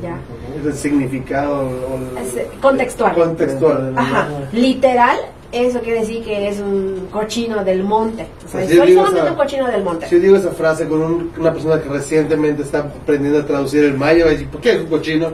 [0.04, 0.20] Ya.
[0.60, 3.16] es el significado el- Es, eh, contextual.
[3.16, 3.94] contextual.
[3.98, 5.18] Ajá, literal,
[5.52, 8.28] eso quiere decir que es un cochino del monte.
[8.46, 10.06] O sea, Pues yo soy solamente esa- un cochino del monte.
[10.08, 13.86] Si yo digo esa frase con un- una persona que recientemente está aprendiendo a traducir
[13.86, 15.32] el maya, va a decir, ¿por qué es un cochino?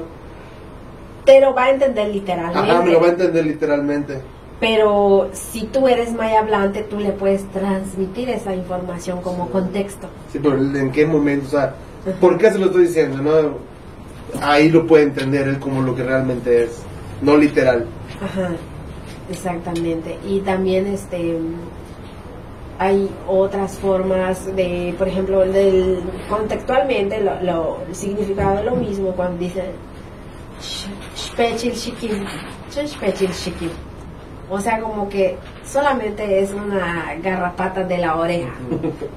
[1.26, 2.60] Pero va a entender literalmente.
[2.72, 4.22] Ajá, me lo va a entender literalmente.
[4.65, 10.07] Pero si tú eres maya hablante, tú le puedes transmitir esa información como contexto.
[10.31, 11.48] Sí, pero ¿en qué momento?
[11.48, 11.76] O sea,
[12.22, 13.18] ¿por qué se lo estoy diciendo?
[13.22, 13.57] no?
[14.41, 16.81] Ahí lo puede entender él como lo que realmente es,
[17.22, 17.85] no literal.
[18.23, 18.52] Ajá,
[19.30, 20.18] exactamente.
[20.26, 21.38] Y también este
[22.80, 25.99] hay otras formas de, por ejemplo, del,
[26.30, 29.65] contextualmente lo, lo- el significado es lo mismo cuando dicen
[30.61, 32.26] "Sh- shpechil shikim",
[32.72, 33.69] "Sh- shpechil shikim".
[34.53, 35.35] O sea, como que
[35.65, 38.51] solamente es una garrapata de la oreja.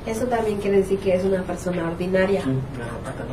[0.06, 2.40] Eso también quiere decir que es una persona ordinaria.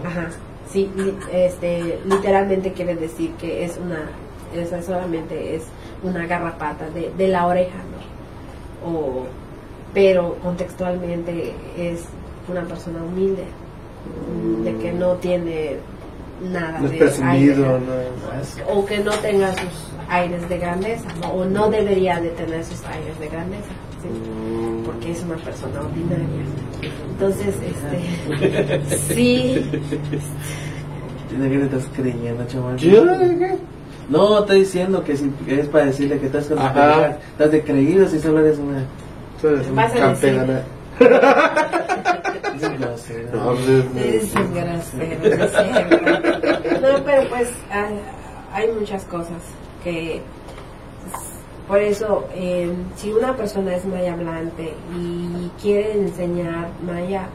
[0.05, 0.27] Ajá,
[0.69, 0.91] sí,
[1.31, 4.09] este, literalmente quiere decir que es una,
[4.53, 5.63] esa solamente es
[6.03, 8.89] una garrapata de, de la oreja, ¿no?
[8.89, 9.25] O,
[9.93, 12.03] pero contextualmente es
[12.49, 13.45] una persona humilde,
[14.65, 15.77] de que no tiene
[16.41, 17.79] nada No es de presumido, aire,
[18.67, 18.73] no.
[18.73, 21.29] o que no tenga sus aires de grandeza, ¿no?
[21.29, 23.69] o no debería de tener sus aires de grandeza,
[24.01, 24.09] ¿sí?
[24.85, 26.25] porque es una persona ordinaria.
[27.11, 28.81] Entonces, este,
[29.13, 29.71] sí,
[31.29, 32.77] Tiene que estás creyendo, chaval.
[34.09, 36.57] No, estoy diciendo que, si, que es para decirle que estás con.
[36.59, 38.83] Estás de creído si solo eres una.
[39.41, 39.93] Eres un Vas
[42.55, 43.37] Es grosero.
[43.37, 44.33] No, pues.
[46.81, 47.49] No, pero pues
[48.51, 49.41] hay, muchas cosas
[49.83, 50.21] que
[51.67, 57.27] por eso eh, si una persona es maya hablante y quiere enseñar maya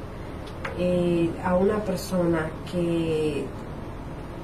[0.78, 3.44] eh, a una persona que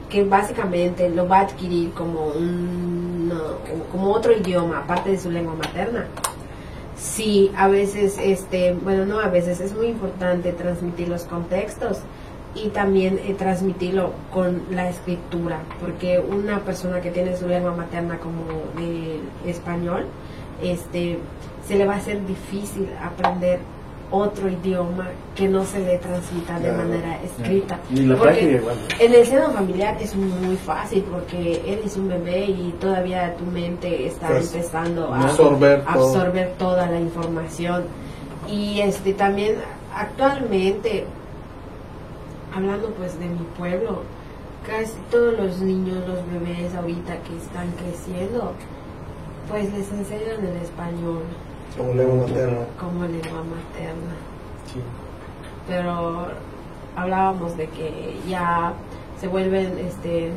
[0.09, 3.33] que básicamente lo va a adquirir como un
[3.91, 6.07] como otro idioma aparte de su lengua materna
[6.97, 12.01] sí a veces este bueno no a veces es muy importante transmitir los contextos
[12.55, 18.19] y también eh, transmitirlo con la escritura porque una persona que tiene su lengua materna
[18.19, 18.45] como
[18.79, 20.07] el español
[20.63, 21.19] este
[21.67, 23.61] se le va a hacer difícil aprender
[24.11, 26.79] otro idioma que no se le transmita de Claro.
[26.79, 27.79] manera escrita.
[28.19, 28.61] Porque
[29.01, 34.07] en el seno familiar es muy fácil porque eres un bebé y todavía tu mente
[34.07, 36.07] está Pues, empezando a absorber todo.
[36.07, 37.85] absorber toda la información.
[38.49, 39.57] Y este también
[39.97, 41.07] actualmente
[42.55, 44.03] hablando pues de mi pueblo
[44.67, 48.53] casi todos los niños los bebés ahorita que están creciendo
[49.51, 51.23] pues les enseñan el español
[51.77, 52.59] Como lengua materna.
[52.81, 54.15] como lengua materna
[54.73, 54.81] Sí.
[55.69, 56.29] pero
[56.97, 58.73] hablábamos de que ya
[59.21, 60.33] se vuelven este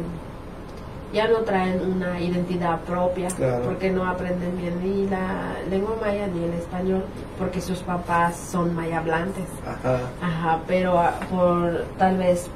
[1.13, 3.63] ya no traen una identidad propia Claro.
[3.63, 7.03] porque no aprenden bien ni la lengua maya ni el español
[7.39, 9.99] porque sus papás son maya hablantes Ajá.
[10.21, 12.47] ajá pero ah, por tal vez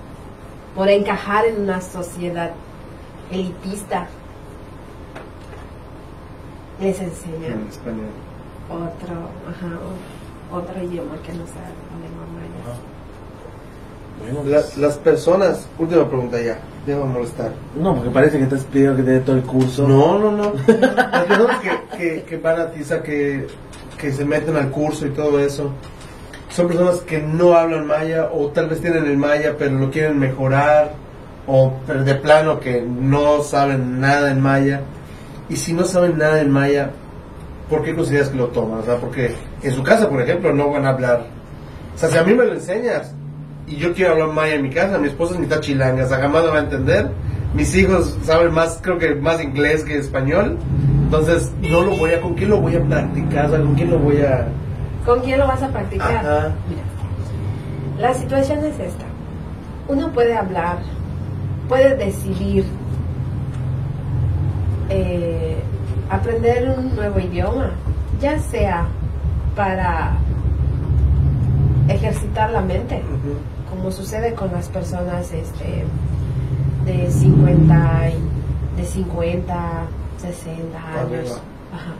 [0.75, 2.51] por encajar en una sociedad
[3.31, 4.07] elitista
[6.79, 8.09] les enseñan En español.
[8.71, 9.13] Otro
[9.49, 9.69] ajá,
[10.51, 16.39] otro idioma que no sea la lengua maya Bueno, La- pues, las personas, última pregunta
[16.41, 17.51] ya, ya va a molestar.
[17.79, 19.87] no, porque parece que te has pedido que te dé todo el curso.
[19.87, 20.53] No, no, no.
[20.67, 23.47] Las personas que, que, que van a TISA, que,
[23.97, 25.71] que se meten al curso y todo eso,
[26.49, 30.19] son personas que no hablan maya o tal vez tienen el maya pero lo quieren
[30.19, 30.91] mejorar
[31.47, 34.81] o de plano que no saben nada en maya.
[35.49, 36.91] Y si no saben nada en maya,
[37.71, 38.79] ¿por qué consideras que lo toman?
[38.79, 39.33] O sea, porque
[39.63, 41.25] en su casa, por ejemplo, no van a hablar.
[41.95, 43.15] O sea, si a mí me lo enseñas
[43.65, 46.17] y yo quiero hablar maya en mi casa, mi esposa es mitad chilanga, o sea,
[46.19, 47.09] jamás lo va a entender.
[47.53, 50.57] Mis hijos saben más, creo que más inglés que español.
[51.03, 53.45] Entonces, no lo voy a, ¿con quién lo voy a practicar?
[53.45, 54.47] O sea, ¿Con quién lo voy a...?
[55.05, 56.25] ¿Con quién lo vas a practicar?
[56.25, 56.55] Ajá.
[56.69, 56.83] Mira,
[57.99, 59.05] la situación es esta.
[59.87, 60.79] Uno puede hablar,
[61.67, 62.65] puede decidir
[64.89, 65.40] eh,
[66.11, 67.71] aprender un nuevo idioma,
[68.19, 68.85] ya sea
[69.55, 70.11] para
[71.87, 73.01] ejercitar la mente,
[73.69, 75.85] como sucede con las personas este,
[76.85, 79.55] de 50, y- de 50,
[80.17, 81.41] 60 años.
[81.73, 81.93] Ajá.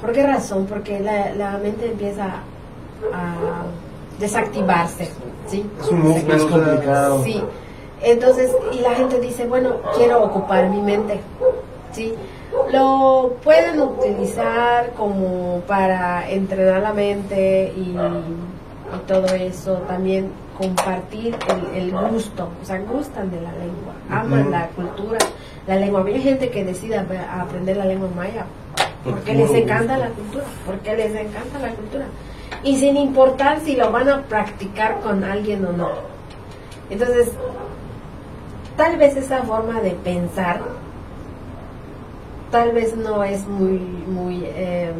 [0.00, 0.66] ¿Por qué razón?
[0.66, 2.24] Porque la, la mente empieza
[3.12, 3.62] a
[4.18, 5.10] desactivarse,
[5.46, 5.64] ¿sí?
[5.80, 7.22] Es un más complicado.
[7.24, 7.42] Sí.
[8.02, 11.20] Entonces, y la gente dice, bueno, quiero ocupar mi mente,
[11.92, 12.14] ¿sí?
[12.72, 21.36] Lo pueden utilizar como para entrenar la mente y, y todo eso, también compartir
[21.74, 25.18] el, el gusto, o sea, gustan de la lengua, aman la cultura,
[25.66, 26.04] la lengua.
[26.06, 27.10] Hay gente que decide ap-
[27.40, 28.44] aprender la lengua maya
[29.02, 32.04] porque les encanta la cultura, porque les encanta la cultura.
[32.62, 35.88] Y sin importar si lo van a practicar con alguien o no.
[36.90, 37.30] Entonces,
[38.76, 40.60] tal vez esa forma de pensar,
[42.50, 44.94] tal vez no es muy, muy em,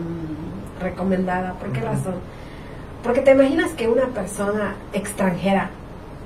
[0.81, 1.55] recomendada.
[1.55, 2.15] ¿Por qué razón?
[3.03, 5.71] Porque te imaginas que una persona extranjera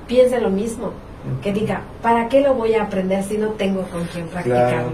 [0.07, 0.91] piense lo mismo,
[1.41, 4.69] que diga, ¿para qué lo voy a aprender si no tengo con quien practicarlo?
[4.69, 4.91] Claro.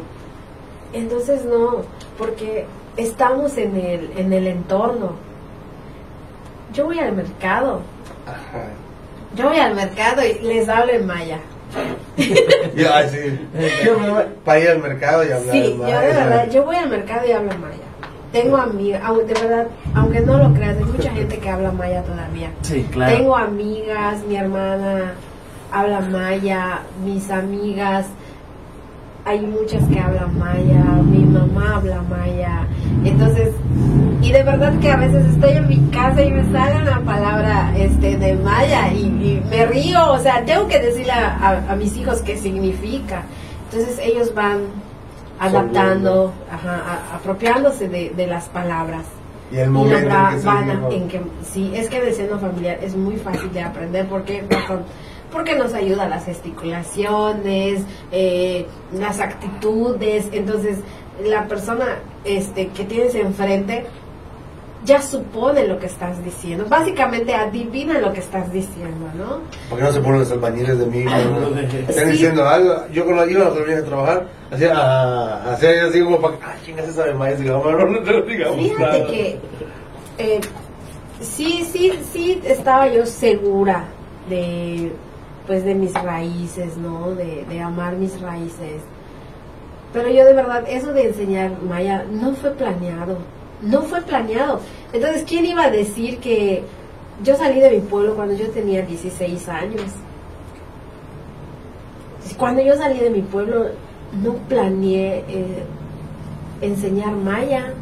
[0.94, 1.84] Entonces no,
[2.18, 2.66] porque
[2.98, 5.14] estamos en el, en el entorno.
[6.74, 7.82] Yo voy al mercado,
[8.26, 8.68] Ajá.
[9.36, 11.40] yo voy al mercado y les hablo en maya.
[12.76, 13.40] Ya, ay, sí.
[14.46, 16.02] Para ir al mercado y hablar Sí, yo maya.
[16.02, 17.78] de verdad, yo voy al mercado y hablo maya.
[18.32, 22.52] Tengo amigas, de verdad, aunque no lo creas, hay mucha gente que habla maya todavía.
[22.62, 23.18] Sí, claro.
[23.18, 25.14] Tengo amigas, mi hermana
[25.72, 28.06] habla maya, mis amigas,
[29.26, 32.66] hay muchas que hablan maya, mi mamá habla maya.
[33.04, 33.50] Entonces,
[34.22, 37.72] y de verdad que a veces estoy en mi casa y me sale una palabra
[37.78, 41.76] este de maya y, y me río, o sea, tengo que decirle a, a- a
[41.76, 43.24] mis hijos qué significa.
[43.72, 44.60] Entonces ellos van
[45.40, 46.82] adaptando, ajá,
[47.12, 49.04] a- apropiándose de, de las palabras
[49.52, 52.38] Y el y momento en nombra- que van en que sí es que el seno
[52.40, 54.44] familiar es muy fácil de aprender porque
[55.32, 57.82] porque nos ayuda las gesticulaciones
[58.12, 60.78] eh, las actitudes entonces
[61.26, 63.86] la persona este que tienes enfrente
[64.84, 69.40] ya supone lo que estás diciendo básicamente adivina lo que estás diciendo no
[69.70, 71.04] ¿Por qué no se ponen los albañiles de mí?
[71.04, 71.60] no?
[71.60, 72.12] Están Sí.
[72.14, 72.88] diciendo algo.
[72.92, 76.56] Yo cuando iba a venir a trabajar, hacía, ah, hacía así como para que, ah,
[76.66, 79.08] chingas esa de maíz, digamos, no, no, no digamos Fíjate nada.
[79.08, 79.40] que
[80.18, 80.42] eh,
[81.20, 83.86] sí, sí, sí estaba yo segura
[84.30, 84.92] de
[85.52, 87.14] pues de mis raíces, ¿no?
[87.14, 88.82] De, amar mis raíces.
[89.92, 93.18] Pero yo de verdad, eso de enseñar maya no fue planeado.
[93.62, 94.62] No fue planeado.
[94.94, 96.64] Entonces, ¿quién iba a decir que
[97.22, 99.92] yo salí de mi pueblo cuando yo tenía 16 años?
[102.38, 103.72] Cuando yo salí de mi pueblo,
[104.24, 105.64] no planeé eh,
[106.62, 107.74] enseñar maya.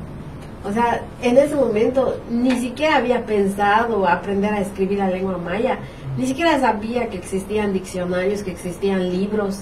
[0.65, 5.77] O sea, en ese momento ni siquiera había pensado aprender a escribir la lengua maya.
[6.17, 9.61] Ni siquiera sabía que existían diccionarios, que existían libros.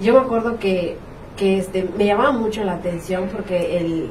[0.00, 0.96] Yo me acuerdo que,
[1.36, 4.10] que este, me llamaba mucho la atención porque el,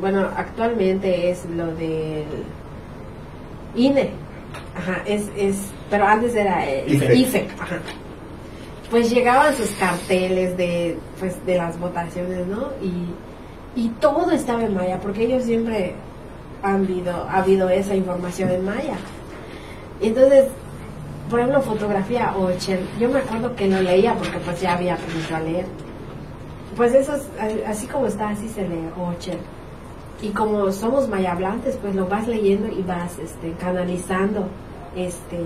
[0.00, 2.24] bueno, actualmente es lo del
[3.74, 4.10] INE.
[4.76, 5.56] Ajá, es, es,
[5.90, 7.14] pero antes era el IFE.
[7.14, 7.48] IFE.
[7.58, 7.78] ajá.
[8.90, 12.70] Pues llegaban sus carteles de, pues, de las votaciones, ¿no?
[12.82, 15.94] Y, y todo estaba en maya, porque ellos siempre
[16.62, 18.96] han habido, ha habido esa información en maya.
[20.00, 20.46] Y entonces,
[21.28, 25.36] por ejemplo, fotografía Ochel, yo me acuerdo que lo leía porque pues ya había aprendido
[25.36, 25.66] a leer.
[26.76, 27.28] Pues eso es,
[27.66, 29.38] así como está, así se lee Ochel.
[30.22, 34.46] Y como somos mayablantes, pues lo vas leyendo y vas este, canalizando
[34.96, 35.38] este,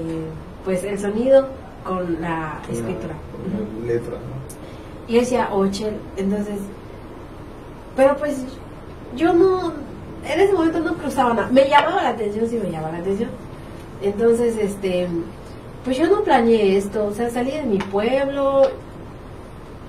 [0.64, 1.48] pues el sonido
[1.84, 3.14] con la escritura.
[3.32, 4.44] Con la letra, ¿no?
[5.06, 6.58] Y decía Ochel, entonces,
[7.94, 8.42] pero pues
[9.16, 9.72] yo no,
[10.26, 11.48] en ese momento no cruzaba nada.
[11.50, 13.30] Me llamaba la atención, sí me llamaba la atención.
[14.02, 15.08] Entonces, este,
[15.84, 18.62] pues yo no planeé esto, o sea, salí de mi pueblo,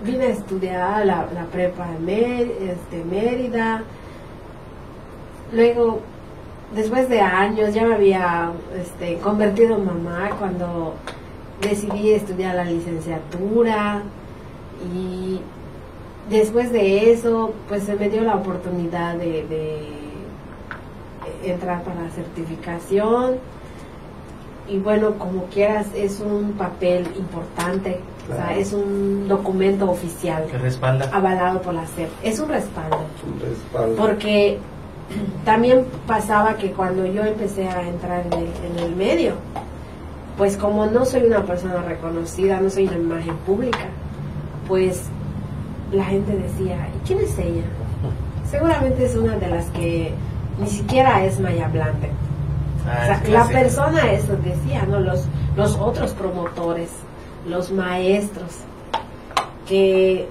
[0.06, 3.84] vine a estudiar la, la prepa en Mér- este, Mérida,
[5.54, 6.00] luego,
[6.76, 10.94] después de años, ya me había este, convertido en mamá cuando
[11.62, 14.02] decidí estudiar la licenciatura.
[14.94, 15.40] Y
[16.30, 19.46] después de eso, pues se me dio la oportunidad de
[21.44, 23.38] entrar para la certificación
[24.68, 28.00] y bueno, como quieras, es un papel importante,
[28.32, 31.10] o sea, es un documento oficial Que respalda.
[31.14, 33.00] avalado por la SEP, es un respaldo,
[33.32, 33.96] Un respaldo.
[33.96, 34.58] porque
[35.46, 39.34] también pasaba que cuando yo empecé a entrar en el, en el medio,
[40.38, 43.86] pues como no soy una persona reconocida, no soy una imagen pública,
[44.68, 45.04] pues
[45.92, 47.64] la gente decía, ¿y quién es ella?
[48.50, 50.12] Seguramente es una de las que
[50.60, 52.10] ni siquiera es maya hablante.
[52.88, 55.00] Ah, O sea, es la persona eso decía, ¿no?
[55.00, 55.26] Los,
[55.56, 56.90] los otros promotores,
[57.48, 58.52] los maestros,
[59.68, 60.28] que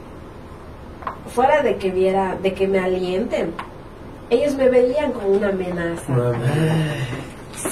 [1.35, 3.53] fuera de que viera, de que me alienten,
[4.31, 6.03] ellos me veían como una amenaza.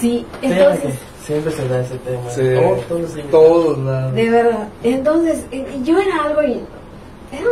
[0.01, 2.29] Sí, entonces, Siempre se da ese tema.
[2.31, 2.43] Sí,
[2.89, 3.21] Todos, sí.
[3.31, 4.13] todos lados.
[4.15, 5.45] de verdad, entonces,
[5.85, 6.57] yo era algo, era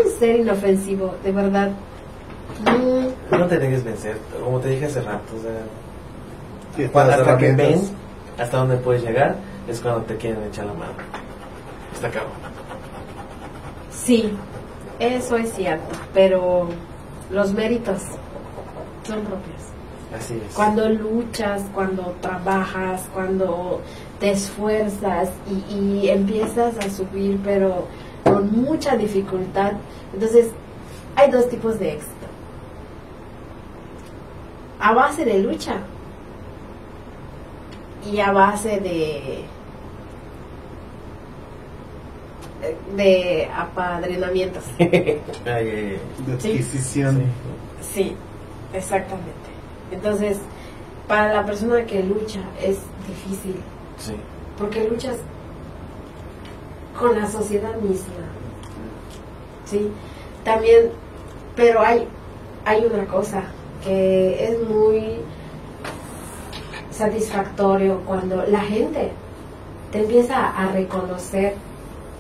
[0.05, 1.71] un ser inofensivo, de verdad.
[3.31, 5.23] No te dejes vencer, como te dije hace rato.
[5.39, 5.53] O sea,
[6.77, 7.81] Sí, cuando- hasta que ven
[8.39, 9.37] hasta dónde puedes llegar,
[9.69, 10.93] es cuando te quieren echar la mano.
[11.93, 12.33] Está cabrón.
[13.91, 14.33] Sí,
[14.99, 16.69] eso es cierto, pero
[17.31, 18.01] los méritos
[19.07, 19.57] son propios.
[20.17, 20.55] Así es.
[20.55, 23.81] Cuando luchas, cuando trabajas, cuando
[24.19, 25.29] te esfuerzas
[25.71, 27.87] y, y empiezas a subir, pero
[28.25, 29.73] con mucha dificultad.
[30.13, 30.49] Entonces,
[31.15, 32.15] hay dos tipos de éxito.
[34.81, 35.75] A base de lucha
[38.05, 39.45] y a base de
[42.97, 44.65] de apadrinamientos.
[44.79, 45.99] De
[46.39, 46.51] Sí.
[46.53, 47.23] adquisición.
[47.81, 48.15] Sí,
[48.75, 49.31] exactamente.
[49.91, 50.39] Entonces,
[51.09, 52.79] para la persona que lucha es
[53.09, 53.57] difícil,
[53.99, 54.15] Sí.
[54.59, 55.17] porque luchas
[56.99, 58.15] con la sociedad misma.
[59.65, 59.91] Sí,
[60.45, 60.91] también,
[61.57, 62.07] pero hay,
[62.65, 63.43] hay una cosa
[63.85, 65.17] que es muy
[67.01, 69.11] satisfactorio cuando la gente
[69.91, 71.55] te empieza a reconocer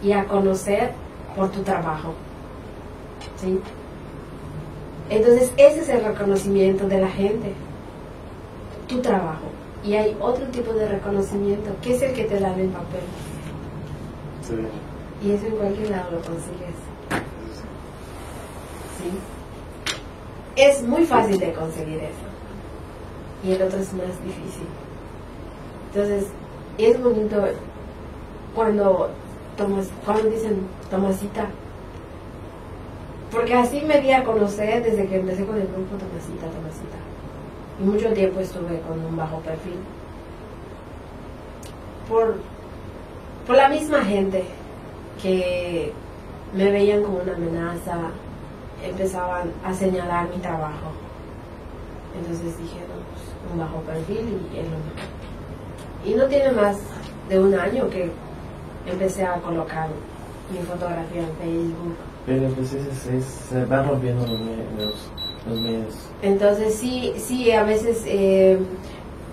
[0.03, 0.93] y a conocer
[1.37, 2.15] por tu trabajo.
[3.41, 3.61] ¿sí?
[5.11, 7.53] Entonces, ese es el reconocimiento de la gente,
[8.89, 9.47] tu trabajo.
[9.85, 13.03] Y hay otro tipo de reconocimiento, que es el que te dan en papel.
[14.47, 15.27] Sí.
[15.27, 16.77] Y eso en cualquier lado lo consigues.
[18.99, 19.11] ¿sí?
[20.57, 22.30] Es muy fácil de conseguir eso.
[23.45, 24.67] Y el otro es más difícil.
[25.93, 26.27] Entonces,
[26.79, 27.43] es bonito
[28.55, 29.11] cuando,
[29.57, 31.47] Tomas, cuando dicen Tomasita.
[33.31, 36.99] Porque así me di a conocer desde que empecé con el grupo Tomasita, Tomasita.
[37.81, 39.79] Y mucho tiempo estuve con un bajo perfil.
[42.09, 42.37] Por,
[43.47, 44.45] por la misma gente
[45.23, 45.93] que
[46.55, 48.11] me veían como una amenaza,
[48.83, 50.93] empezaban a señalar mi trabajo.
[52.17, 52.79] Entonces dije,
[53.53, 56.11] un bajo perfil y es lo.
[56.11, 56.79] Y no tiene más
[57.29, 58.11] de un año que
[58.91, 59.89] empecé a colocar
[60.51, 61.95] mi fotografía en Facebook.
[62.27, 65.09] Pero pues es, es- se van rompiendo los,
[65.49, 65.95] los medios.
[66.23, 68.59] Entonces sí, sí, a veces, eh,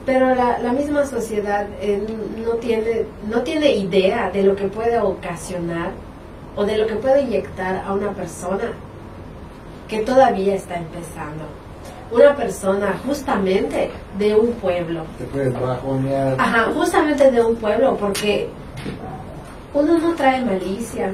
[0.06, 2.02] pero la, la misma sociedad eh,
[2.46, 5.92] no, tiene, no tiene idea de lo que puede ocasionar
[6.56, 8.72] o de lo que puede inyectar a una persona
[9.88, 11.44] que todavía está empezando.
[12.12, 15.04] Una persona justamente de un pueblo.
[15.18, 16.36] Te puedes bajonear.
[16.40, 18.48] Ajá, justamente de un pueblo, porque
[19.74, 21.12] uno no trae malicia,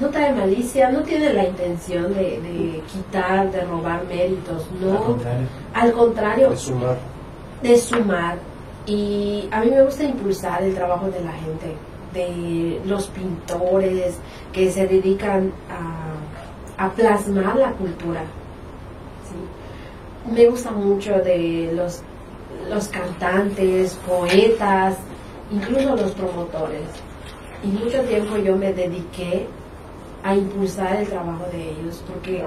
[0.00, 4.92] no trae malicia, no tiene la intención de, de quitar, de robar méritos, no.
[4.92, 5.46] Al contrario.
[5.74, 6.96] Al contrario, De sumar.
[7.62, 8.36] de sumar.
[8.86, 11.74] Y a mí me gusta impulsar el trabajo de la gente,
[12.12, 14.18] de los pintores
[14.52, 18.20] que se dedican a, a plasmar la cultura.
[20.30, 22.00] Me gusta mucho de los,
[22.70, 24.96] los cantantes, poetas,
[25.50, 26.88] incluso los promotores.
[27.62, 29.46] Y mucho tiempo yo me dediqué
[30.22, 32.42] a impulsar el trabajo de ellos, porque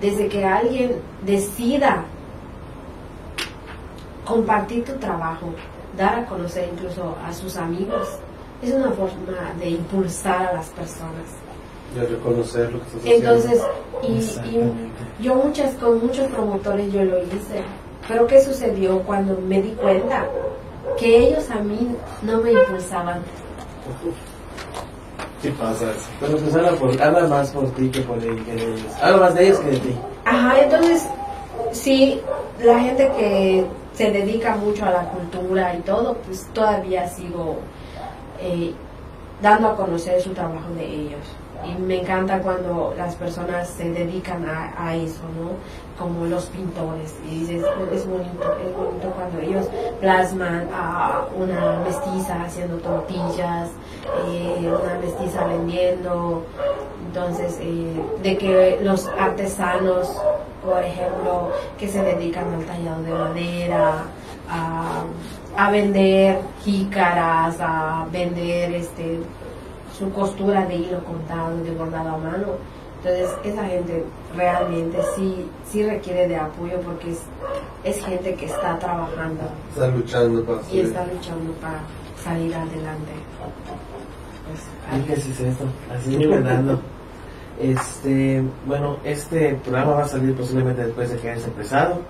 [0.00, 2.04] desde que alguien decida
[4.26, 5.54] compartir tu trabajo,
[5.96, 8.08] dar a conocer incluso a sus amigos,
[8.62, 11.43] es una forma de impulsar a las personas.
[11.94, 13.30] De reconocer lo que estás haciendo.
[13.30, 13.62] Entonces,
[14.02, 14.92] y, y Exactamente.
[15.20, 17.62] yo muchas con muchos promotores yo lo hice,
[18.08, 20.26] pero ¿qué sucedió cuando me di cuenta
[20.98, 23.22] que ellos a mí no me impulsaban?
[25.42, 25.86] ¿Qué pasa?
[26.20, 28.82] Pero pues habla, por, habla más por ti que por él, que de ellos.
[29.02, 29.94] Habla más de ellos que de ti.
[30.24, 31.06] Ajá, entonces,
[31.72, 32.20] sí,
[32.62, 37.56] la gente que se dedica mucho a la cultura y todo, pues todavía sigo
[38.40, 38.72] eh,
[39.42, 41.20] dando a conocer su trabajo de ellos.
[41.66, 45.52] Y me encanta cuando las personas se dedican a, a eso, ¿no?
[45.98, 47.14] Como los pintores.
[47.26, 49.66] Y dices, es bonito, es bonito cuando ellos
[50.00, 53.70] plasman a una mestiza haciendo tortillas,
[54.28, 56.44] eh, una mestiza vendiendo.
[57.06, 60.20] Entonces, eh, de que los artesanos,
[60.62, 64.04] por ejemplo, que se dedican al tallado de madera,
[64.50, 65.04] a,
[65.56, 69.20] a vender jícaras, a vender este
[69.96, 72.46] su costura de hilo contado, de bordado a mano.
[72.98, 74.04] Entonces, esa gente
[74.34, 77.20] realmente sí, sí requiere de apoyo porque es,
[77.84, 79.42] es gente que está trabajando
[79.74, 80.84] Están luchando para y subir.
[80.86, 81.80] está luchando para
[82.24, 83.12] salir adelante.
[84.46, 85.64] Pues, ¿Y qué es esto?
[85.94, 86.80] Así Fernando.
[87.60, 92.00] Este, bueno, este programa va a salir posiblemente después de que hayas empezado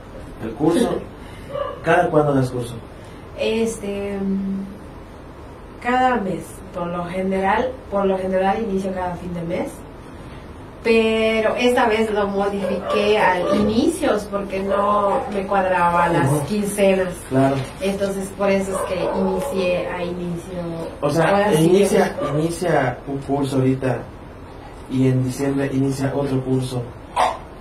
[0.42, 0.94] el curso.
[1.84, 2.74] ¿Cada cuándo das curso?
[3.38, 4.16] Este,
[5.82, 6.44] cada mes,
[6.74, 9.70] por lo general, por lo general inicio cada fin de mes.
[10.82, 17.14] Pero esta vez lo modifiqué al inicios porque no me cuadraba las quincenas.
[17.30, 17.56] Claro.
[17.80, 20.58] Entonces por eso es que inicié a inicio.
[21.00, 23.98] O sea, inicia, inicia un curso ahorita
[24.90, 26.82] y en diciembre inicia otro curso.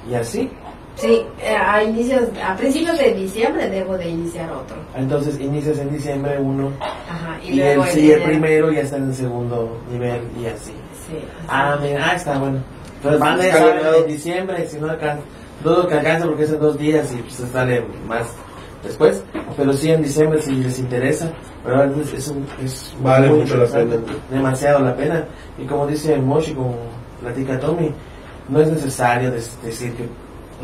[0.09, 0.51] Y así.
[0.95, 4.75] Sí, eh, a inicios, a principios de diciembre debo de iniciar otro.
[4.95, 8.81] Entonces inicias en diciembre uno Ajá, y, y, luego el, en sí, el primero ya
[8.81, 10.71] está en el segundo nivel y así.
[11.07, 11.47] Sí, así.
[11.49, 12.59] Ah, mira, ah, está bueno.
[12.97, 13.95] Entonces van a ganado.
[13.97, 15.23] en diciembre, si no alcanza,
[15.63, 18.27] dudo que alcanza porque es en dos días y pues sale más
[18.83, 19.23] después.
[19.57, 21.31] Pero sí en diciembre si les interesa,
[21.65, 23.95] pero es, es, un- es Vale muy mucho la pena.
[24.29, 25.25] demasiado la pena.
[25.57, 26.75] Y como dice Moshi, como
[27.19, 27.91] platica Tommy,
[28.47, 30.07] no es necesario decir que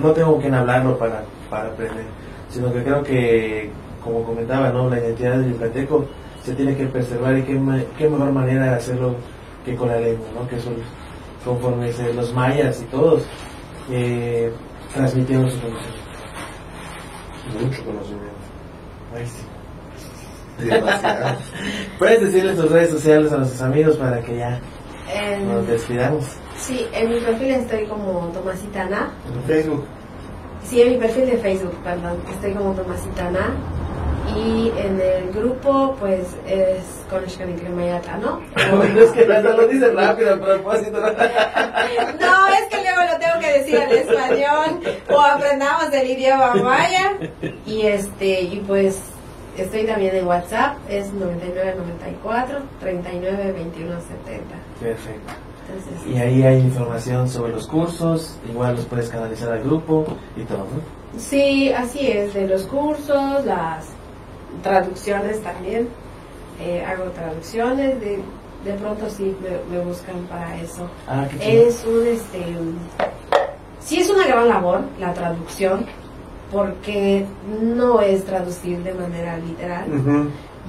[0.01, 2.05] no tengo que hablarlo para, para aprender,
[2.49, 3.69] sino que creo que,
[4.03, 4.89] como comentaba, ¿no?
[4.89, 6.05] la identidad del yucateco
[6.43, 9.15] se tiene que preservar y qué, ma- qué mejor manera de hacerlo
[9.65, 10.47] que con la lengua, ¿no?
[10.47, 10.75] que son
[11.43, 13.23] conforme se- los mayas y todos
[13.91, 14.51] eh,
[14.93, 15.99] transmitieron su conocimiento.
[17.61, 18.29] Mucho conocimiento.
[19.15, 20.65] Ahí sí.
[20.65, 21.37] Demasiado.
[21.99, 24.59] Puedes decirle tus redes sociales a nuestros amigos para que ya
[25.13, 26.25] En- nos despidamos.
[26.59, 29.11] Sí, en mi perfil estoy como Tomasitana.
[29.33, 29.85] En Facebook.
[30.63, 33.53] Sí, en mi perfil de Facebook, perdón, estoy como Tomasitana.
[34.35, 37.23] Y en el grupo, pues es con
[37.75, 38.39] Mayata, ¿no?
[39.01, 40.99] es que hasta lo dice rápido a propósito.
[42.19, 44.79] No, es que luego lo tengo que decir en español
[45.09, 47.13] o aprendamos el idioma maya.
[47.65, 48.99] Y este, y pues
[49.57, 53.95] estoy también en WhatsApp, es 9994 39 21
[54.25, 54.55] 70.
[54.79, 55.48] Perfecto.
[55.69, 60.05] Entonces, Y ahí hay información sobre los cursos, igual los puedes canalizar al grupo
[60.35, 61.19] y todo, ¿no?
[61.19, 63.87] sí, así es, de los cursos, las
[64.63, 65.87] traducciones también.
[66.61, 68.19] eh, hago traducciones, de,
[68.65, 70.89] de pronto sí me, me buscan para eso.
[71.07, 71.25] Ah.
[71.41, 72.43] Es un, este,
[73.79, 75.85] sí es una gran labor la traducción,
[76.51, 77.25] porque
[77.61, 79.87] no es traducir de manera literal.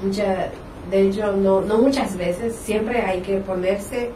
[0.03, 0.49] Mucha,
[0.91, 4.11] de hecho, no, no muchas veces, siempre hay que ponerse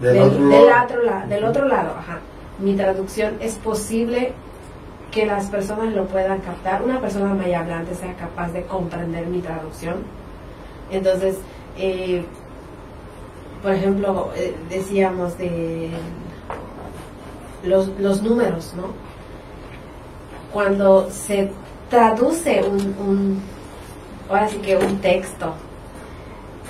[0.00, 0.84] Del, del, otro del lado.
[0.84, 1.90] otro la- del otro lado.
[1.98, 2.18] Ajá.
[2.58, 4.32] Mi traducción es posible
[5.10, 9.40] que las personas lo puedan captar, una persona maya hablante sea capaz de comprender mi
[9.40, 9.96] traducción.
[10.90, 11.36] Entonces,
[11.78, 12.24] eh,
[13.62, 15.90] por ejemplo, eh, decíamos de
[17.64, 18.84] los, los números, ¿no?
[20.52, 21.50] Cuando se
[21.90, 23.42] traduce un, un,
[24.28, 25.54] ahora sí que un texto,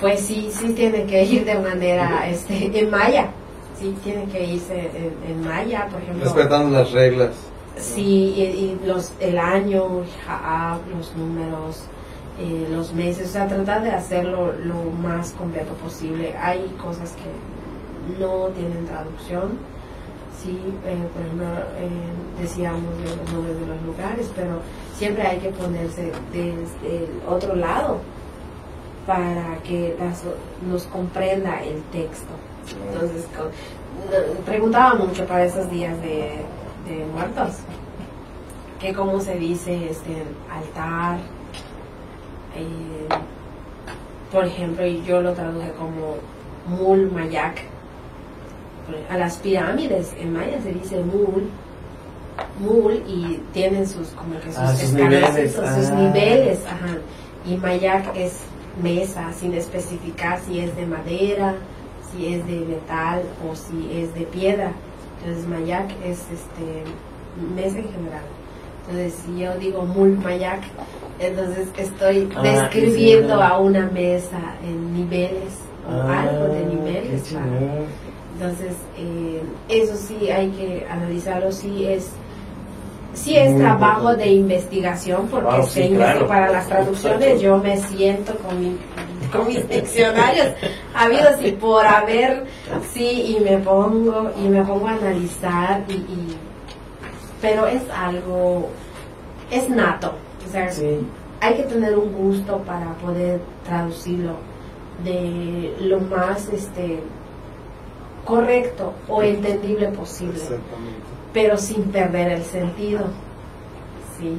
[0.01, 3.29] pues sí, sí tiene que ir de manera este, en maya,
[3.79, 6.25] sí tiene que irse en, en maya, por ejemplo.
[6.25, 7.31] Respetando las reglas.
[7.77, 11.85] Sí, y, y los, el año, Jaab, los números,
[12.41, 16.35] eh, los meses, o sea, tratar de hacerlo lo más completo posible.
[16.37, 19.59] Hay cosas que no tienen traducción,
[20.43, 21.47] sí, eh, por ejemplo,
[21.79, 24.61] eh, decíamos de los nombres de los lugares, pero
[24.97, 28.01] siempre hay que ponerse desde el otro lado
[29.09, 30.23] para que las-
[30.71, 32.29] nos comprenda el texto.
[32.93, 36.43] Entonces, co- no- preguntaba mucho para esos días de,
[36.87, 37.55] de muertos,
[38.79, 40.13] que cómo se dice este
[40.53, 41.17] altar,
[42.55, 43.09] eh,
[44.31, 46.17] por ejemplo, y yo lo traduje como
[46.67, 47.63] mul mayak.
[49.11, 51.49] A las pirámides en maya se dice mul,
[52.61, 55.95] mul y tienen sus como que sus Ah, sus escalones, niveles, sus ah.
[55.95, 56.99] niveles, ajá.
[57.47, 58.35] Y mayak es
[58.83, 61.55] mesa sin especificar si es de madera,
[62.13, 64.73] si es de metal o si es de piedra.
[65.21, 66.85] Entonces mayak es este
[67.55, 68.23] mesa en general.
[68.89, 70.61] Entonces si yo digo mul mayak,
[71.21, 75.55] entonces estoy Ah, describiendo sí, a una mesa en niveles
[75.87, 77.23] o Ah, algo de niveles.
[77.33, 77.47] para-
[78.41, 82.11] entonces, eh, eso sí hay que analizarlo, sí es,
[83.19, 84.25] sí es Muy trabajo importante.
[84.25, 86.27] de investigación, porque Wow, se sí, claro.
[86.27, 88.77] para las traducciones yo me siento con, mi-
[89.33, 90.49] con mis diccionarios
[90.95, 92.45] habidos y por haber,
[92.93, 96.37] sí, y me pongo, y me pongo a analizar, y, y-
[97.41, 98.69] pero es algo,
[99.51, 100.13] es nato,
[100.49, 100.99] o sea, Sí.
[101.41, 104.33] hay que tener un gusto para poder traducirlo
[105.05, 106.99] de lo más este
[108.25, 111.07] correcto o entendible posible, Exactamente.
[111.33, 113.07] Pero sin perder el sentido.
[114.19, 114.39] ¿sí?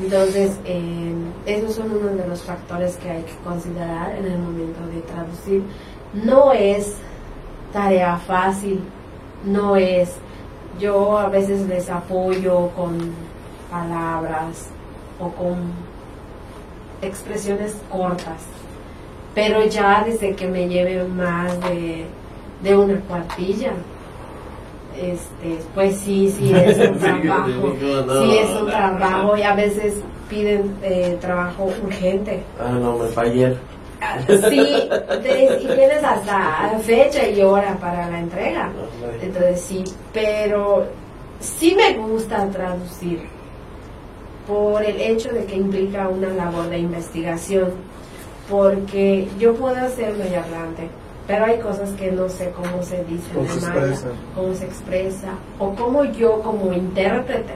[0.00, 1.12] Entonces, eh,
[1.44, 5.62] esos son uno de los factores que hay que considerar en el momento de traducir.
[6.14, 6.96] No es
[7.72, 8.80] tarea fácil,
[9.44, 10.12] no es.
[10.78, 13.12] Yo a veces les apoyo con
[13.70, 14.68] palabras
[15.20, 15.58] o con
[17.02, 18.42] expresiones cortas,
[19.34, 22.06] pero ya desde que me lleve más de,
[22.62, 23.72] de una cuartilla,
[24.96, 29.94] este, pues sí, sí es un trabajo, sí es un trabajo y a veces
[30.28, 32.42] piden eh, trabajo urgente.
[32.60, 33.56] Ah, no, me fallé.
[34.00, 38.70] Ah, Sí, y tienes hasta fecha y hora para la entrega.
[39.20, 40.86] Entonces sí, pero
[41.40, 43.20] sí me gusta traducir
[44.46, 47.70] por el hecho de que implica una labor de investigación,
[48.50, 50.88] porque yo puedo ser medio hablante,
[51.26, 53.96] pero hay cosas que no sé cómo se dicen Cómo se maya,
[54.34, 57.54] cómo se expresa, o cómo yo como intérprete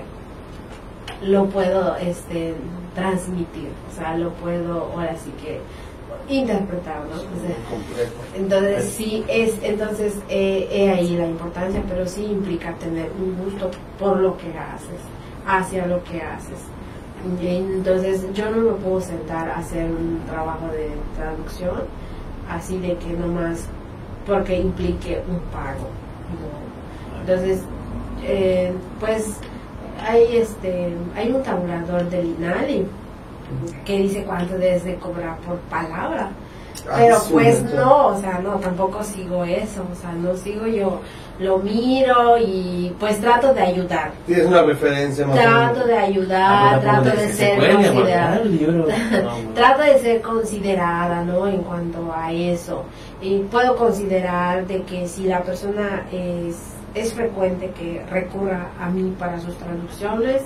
[1.23, 2.55] lo puedo este,
[2.95, 5.61] transmitir, o sea, lo puedo ahora sí que
[6.29, 7.23] interpretar, ¿no?
[8.37, 14.19] Entonces sí es, entonces eh, ahí la importancia, pero sí implica tener un gusto por
[14.19, 15.01] lo que haces,
[15.47, 16.59] hacia lo que haces.
[17.41, 21.83] Entonces yo no me puedo sentar a hacer un trabajo de traducción
[22.51, 23.67] así de que nomás
[24.27, 25.89] porque implique un pago.
[26.33, 27.21] ¿no?
[27.21, 27.61] Entonces,
[28.25, 29.37] eh, pues
[30.05, 32.87] hay este, hay un tabulador del INALI
[33.85, 36.31] que dice cuánto debes de cobrar por palabra.
[36.97, 41.01] Pero pues no, o sea, no, tampoco sigo eso, o sea, no sigo yo,
[41.39, 46.81] lo miro y pues trato de ayudar, Tienes una referencia más trato de Ah, ayudar,
[46.81, 48.41] pero trato como de se ser considerada,
[49.55, 51.47] trato de ser considerada, ¿no?
[51.47, 52.85] En cuanto a eso,
[53.21, 56.57] y puedo considerar de que si la persona es,
[56.95, 60.43] es frecuente que recurra a mí para sus traducciones,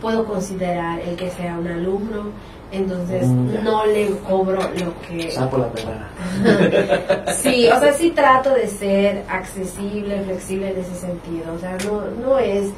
[0.00, 2.30] puedo considerar el que sea un alumno,
[2.72, 5.68] entonces Mm, no le cobro lo que Sapo la.
[7.32, 11.52] Sí, o sea, sí trato de ser accesible, flexible en ese sentido.
[11.54, 12.70] O sea, no, no es,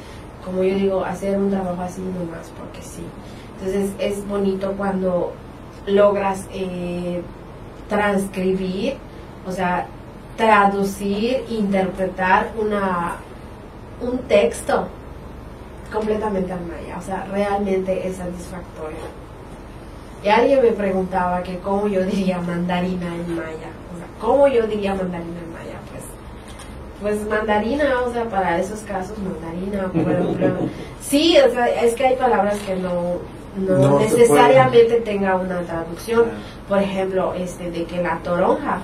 [0.45, 3.05] como yo digo, hacer un trabajo así nomás porque sí.
[3.59, 5.33] Entonces es bonito cuando
[5.87, 7.23] logras eh,
[7.89, 8.97] transcribir,
[9.47, 9.87] o sea,
[10.37, 13.17] traducir, interpretar una,
[14.01, 14.87] un texto
[15.93, 16.99] completamente al maya.
[16.99, 19.28] O sea, realmente es satisfactorio.
[20.25, 23.71] Y alguien me preguntaba que cómo yo diría mandarina en maya.
[23.95, 25.79] O sea, ¿cómo yo diría mandarina en maya?
[25.91, 26.05] Pues,
[27.01, 30.69] pues mandarina, o sea, para esos casos mandarina, por ejemplo.
[31.01, 33.15] Sí, o sea, es que hay palabras que no,
[33.57, 36.25] no, necesariamente tenga una traducción.
[36.69, 38.81] Por ejemplo, este, de que la toronja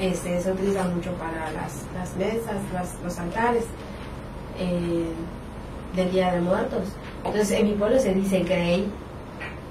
[0.00, 3.64] este, se utiliza mucho para las, las mesas, las- los altares
[4.58, 5.04] eh,
[5.94, 6.88] del Día de Muertos.
[7.24, 8.90] Entonces, en mi pueblo se dice grey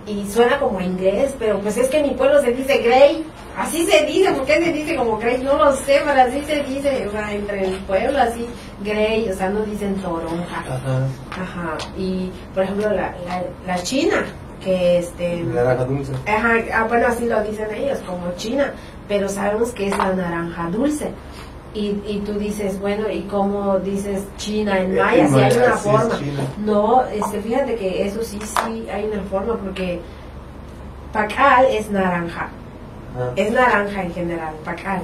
[0.08, 3.26] y suena como inglés, pero pues es que en mi pueblo se dice grey.
[3.58, 5.42] Así se dice, ¿por qué se dice como grey?
[5.44, 8.48] No lo sé, pero así se dice, o sea, entre el pueblo así,
[8.82, 10.60] grey, o sea, no dicen toronja.
[10.60, 11.08] Ajá.
[11.32, 14.26] Ajá, y por ejemplo la, la, la china,
[14.64, 15.44] que este...
[15.44, 16.14] Naranja dulce.
[16.28, 18.74] Ajá, ah, bueno, así lo dicen ellos, como China,
[19.08, 21.12] pero sabemos que es la naranja dulce.
[21.74, 25.28] Y, y tú dices, bueno, ¿y cómo dices China en Eh, maya?
[25.28, 26.20] Si hay una es forma.
[26.66, 30.02] No, este, fíjate que eso sí, sí hay una forma, porque
[31.14, 32.50] Pacal es naranja,
[33.16, 33.32] Ajá.
[33.36, 35.02] es naranja en general, Pacal.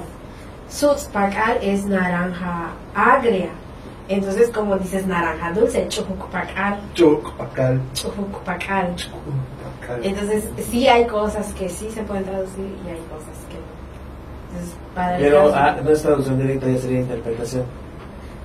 [0.68, 3.48] Suts Pacal es naranja agria.
[4.10, 7.80] Entonces, como dices naranja dulce, Chujuc Pacal, Choc, pacal.
[7.94, 8.94] Chujuc Pacal.
[9.80, 10.00] Pacal.
[10.04, 13.34] Entonces, sí hay cosas que sí se pueden traducir y hay cosas.
[14.50, 17.64] Entonces, para el Pero caso- ah, no es traducción directa, ya sería interpretación.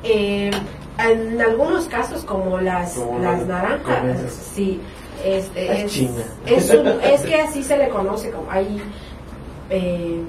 [0.03, 0.51] eh,
[0.99, 4.79] en algunos casos, como las, Como las naranjas, sí.
[5.25, 6.23] Este, Es es, China.
[6.45, 8.81] es, un- es que así se le conoce, como hay
[9.69, 10.21] eh,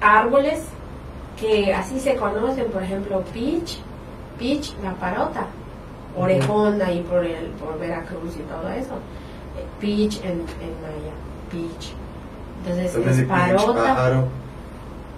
[0.00, 0.60] árboles
[1.40, 3.78] que así se conocen, por ejemplo, peach,
[4.38, 5.46] peach, la parota,
[6.16, 8.94] orejón ahí por, el, por Veracruz y todo eso.
[9.56, 11.14] Eh, Peach en, en maya,
[11.50, 11.92] peach.
[12.66, 14.24] Entonces es parota, pájaro.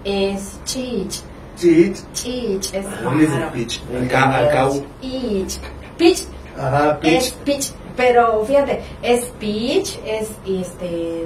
[0.03, 1.21] es chich,
[1.57, 1.97] Chich.
[2.13, 3.51] chich, es ¿Dónde dice pájaro.
[3.53, 3.81] pitch?
[3.99, 4.83] Al ca- al cabo.
[5.01, 5.59] Peach,
[5.97, 6.23] peach
[6.57, 7.57] Ajá, es pitch.
[7.57, 11.25] pitch, pero fíjate, es pitch, es este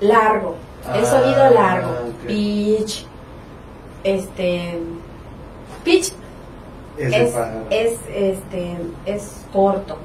[0.00, 0.56] largo,
[0.94, 2.26] el Ah, sonido largo, ok.
[2.26, 3.06] pitch,
[4.04, 4.78] este
[5.84, 6.12] pitch
[6.98, 7.64] Es el es, pájaro.
[7.70, 8.76] es este
[9.06, 9.96] es corto,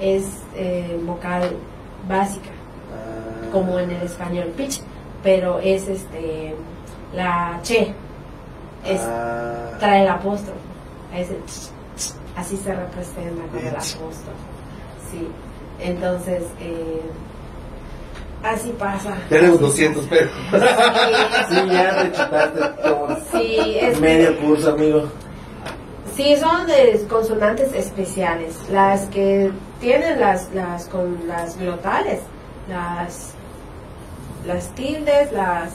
[0.00, 0.24] es
[0.54, 1.50] eh, vocal
[2.08, 2.57] básica, Ah.
[3.50, 4.80] Como en el español pitch,
[5.22, 6.54] pero es este
[7.14, 7.92] la che,
[8.84, 9.76] es Ah.
[9.78, 10.58] trae el apóstrofo.
[11.14, 14.12] Es el ch, ch, así se representa con el apóstrofo.
[15.10, 15.26] Sí.
[15.80, 17.00] Entonces, eh,
[18.42, 19.14] así pasa.
[19.28, 20.20] Tenemos Así 200 pasa.
[20.20, 20.34] pesos.
[21.48, 25.04] Sí, ya te chutaste como Sí, es medio curso, amigo.
[26.14, 32.20] Sí, son de consonantes especiales, las que tienen las las con las glotales,
[32.68, 33.34] las
[34.48, 35.74] las tildes, las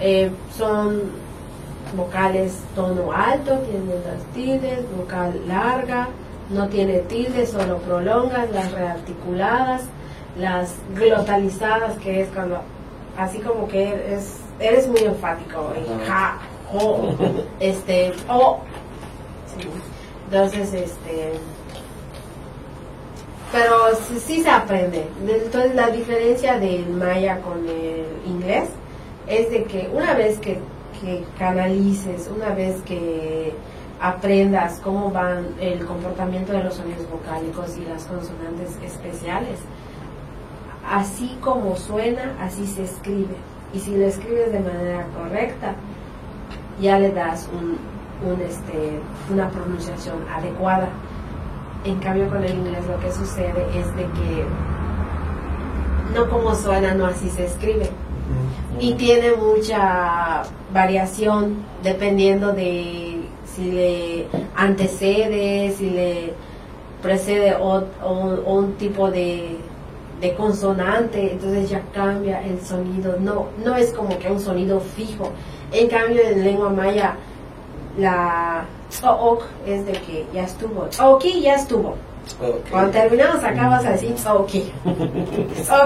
[0.00, 1.02] eh, son
[1.96, 6.08] vocales tono alto, tienen las tildes, vocal larga,
[6.50, 9.82] no tiene tildes, solo prolongas, las rearticuladas,
[10.38, 12.60] las glotalizadas, que es cuando
[13.16, 16.38] así como que eres, eres muy enfático, en ja,
[16.72, 17.14] jo,
[17.60, 18.60] este, o,
[19.56, 19.68] Sí.
[20.30, 21.32] Entonces, este.
[23.52, 23.74] Pero
[24.18, 25.06] sí, se aprende.
[25.26, 28.68] Entonces, la diferencia del maya con el inglés
[29.26, 30.58] es de que una vez que,
[31.00, 33.54] que canalices, una vez que
[34.00, 39.58] aprendas cómo van el comportamiento de los sonidos vocálicos y las consonantes especiales,
[40.88, 43.36] así como suena, así se escribe.
[43.72, 45.74] Y si lo escribes de manera correcta,
[46.80, 47.78] ya le das un,
[48.40, 49.00] este,
[49.32, 50.88] una pronunciación adecuada.
[51.84, 54.44] En cambio con el inglés lo que sucede es de que
[56.14, 57.88] no como suena, no así se escribe.
[58.80, 60.42] Y tiene mucha
[60.72, 66.32] variación dependiendo de si le antecede, si le
[67.02, 69.56] precede o, o- o un tipo de,
[70.20, 73.16] de consonante, entonces ya cambia el sonido.
[73.20, 75.30] No, no es como que un sonido fijo.
[75.72, 77.14] En cambio en lengua maya
[77.98, 78.64] la
[79.02, 80.88] ok es de que ya estuvo.
[81.02, 81.94] Ok, ya estuvo.
[82.70, 84.50] Cuando terminamos acá vas a decir ok.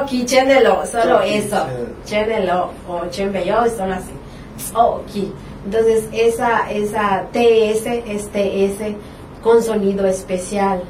[0.02, 1.66] Ok, chénelo, solo eso.
[2.05, 2.70] chénelo.
[2.89, 4.12] O chenbeyo, solo así.
[4.74, 5.32] Ok.
[5.64, 8.97] Entonces esa, esa TS es TS
[9.42, 10.82] con sonido especial.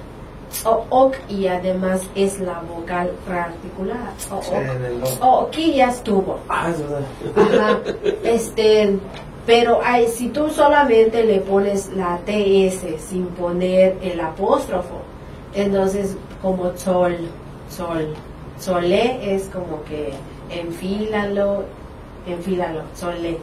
[0.64, 4.12] O ok y además es la vocal rearticulada.
[4.30, 5.46] O ok.
[5.48, 6.38] Ok, ya estuvo.
[6.48, 7.02] Ah, es verdad.
[7.36, 7.78] Ajá.
[8.24, 8.98] Este,
[9.46, 15.00] pero hay, si tú solamente le pones la TS sin poner el apóstrofo,
[15.54, 17.16] entonces como sol,
[17.68, 18.14] sol,
[18.58, 20.12] solé es como que
[20.50, 21.64] enfílalo,
[22.26, 23.38] enfílalo, solé.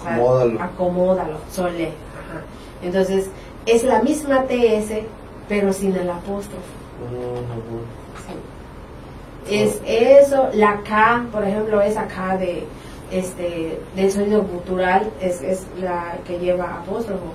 [0.00, 0.62] Acomódalo.
[0.62, 1.86] Acomódalo, solé.
[1.88, 2.42] Ajá.
[2.82, 3.28] Entonces
[3.66, 5.02] es la misma TS,
[5.48, 6.62] pero sin el apóstrofo.
[9.46, 9.56] Sí.
[9.56, 12.64] Es eso, la K, por ejemplo, esa K de
[13.18, 17.32] este del sonido gutural es, es la que lleva apóstrofo.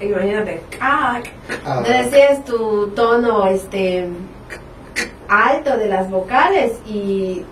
[0.00, 0.62] Imagínate.
[0.80, 1.20] Ah.
[1.48, 4.08] Entonces es tu tono este
[5.28, 7.42] alto de las vocales y,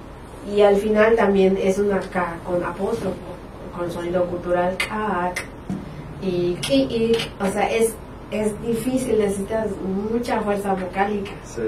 [0.54, 3.16] y al final también es una K con apóstrofo,
[3.76, 5.44] con sonido gutural, kak.
[6.22, 7.94] Y y, o sea, es,
[8.30, 9.68] es difícil, necesitas
[10.10, 11.32] mucha fuerza vocálica.
[11.44, 11.62] Sí.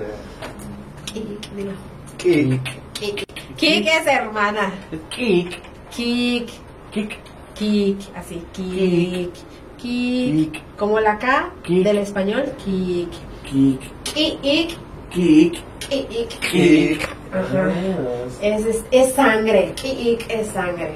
[2.18, 3.31] Kick.
[3.56, 4.72] Kik es hermana.
[5.10, 5.60] Kick.
[5.90, 6.48] Kik,
[6.92, 7.18] Kick.
[7.54, 9.32] kik, así, kik.
[9.78, 10.52] Kik.
[10.52, 10.62] Kik.
[10.78, 11.84] Como la K Kik.
[11.84, 13.08] del español, kik.
[13.44, 13.80] Kick.
[14.04, 14.76] Ki, ik,
[15.10, 15.54] Kick.
[15.80, 16.28] ki, ik.
[16.40, 17.08] Kick.
[17.32, 17.72] Ajá.
[18.40, 19.72] Es, es, es sangre.
[19.76, 20.94] Ki, ik es sangre.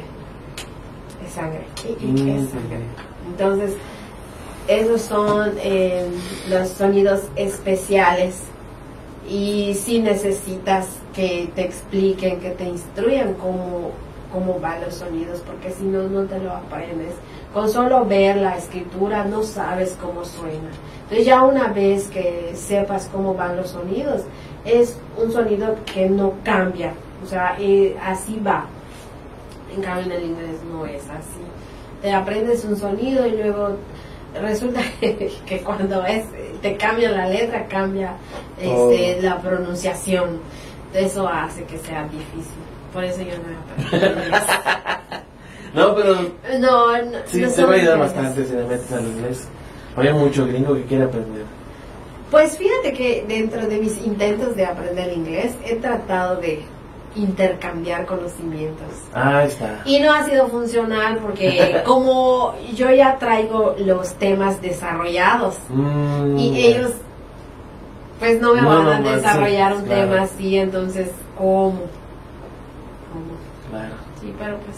[1.27, 1.65] Es sangre.
[1.75, 2.49] Ki, ik es Mm.
[2.49, 2.81] sangre.
[3.27, 3.73] Entonces,
[4.69, 6.07] esos son eh,
[6.49, 8.35] los sonidos especiales.
[9.29, 13.91] Y si necesitas que te expliquen, que te instruyan cómo,
[14.31, 17.15] cómo van los sonidos, porque si no, no te lo aprendes.
[17.55, 20.69] Con solo ver la escritura no sabes cómo suena.
[21.05, 24.23] Entonces ya una vez que sepas cómo van los sonidos,
[24.67, 26.93] es un sonido que no cambia.
[27.25, 28.67] O sea, eh, así va.
[29.75, 31.41] En cambio en el inglés no es así.
[32.03, 33.77] Te aprendes un sonido y luego
[34.39, 36.27] resulta que cuando es
[36.61, 38.17] te cambia la letra, cambia
[38.61, 40.41] este, la pronunciación.
[40.97, 42.53] Eso hace que sea difícil.
[42.93, 44.43] Por eso yo no inglés.
[45.75, 46.15] No, pero
[46.59, 49.47] No, no, sí, no te va a ayudar bastante si le metes al inglés.
[49.97, 51.45] Hay mucho gringo que quiere aprender.
[52.31, 56.63] Pues fíjate que dentro de mis intentos de aprender inglés he tratado de
[57.15, 58.89] intercambiar conocimientos.
[59.15, 59.81] Ah, está.
[59.85, 66.61] Y no ha sido funcional porque como yo ya traigo los temas desarrollallados Mm, y
[66.67, 66.93] ellos
[68.19, 70.03] pues no me No, van a desarrollar sí, un claro.
[70.11, 71.83] tema así, entonces ¿cómo?
[73.13, 73.37] ¿Cómo?
[73.71, 73.95] Claro.
[74.21, 74.77] Sí, pero pues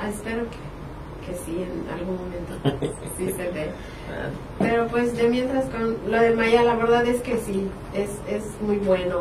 [0.00, 3.70] ah, espero que, que sí en algún momento sí se dé.
[4.10, 4.28] Ah,
[4.58, 8.44] Pero pues de mientras con lo de Maya, la verdad es que sí, es, es
[8.60, 9.20] muy bueno.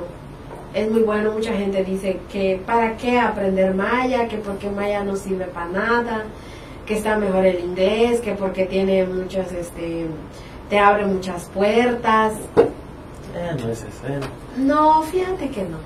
[0.74, 5.18] Es muy bueno, mucha gente dice que para qué aprender Maya, que porque Maya no
[5.18, 6.24] sirve para nada,
[6.86, 10.06] que está mejor el inglés, que porque tiene muchas, este,
[10.70, 12.34] te abre muchas puertas.
[13.36, 14.02] Eh, no es eso.
[14.58, 15.78] No, fíjate que no,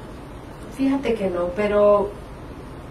[0.76, 2.10] fíjate que no, pero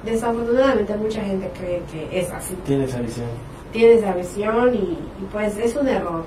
[0.05, 3.27] desafortunadamente mucha gente cree que es así Tiene esa visión.
[3.73, 6.25] tiene esa visión y, y, pues es un error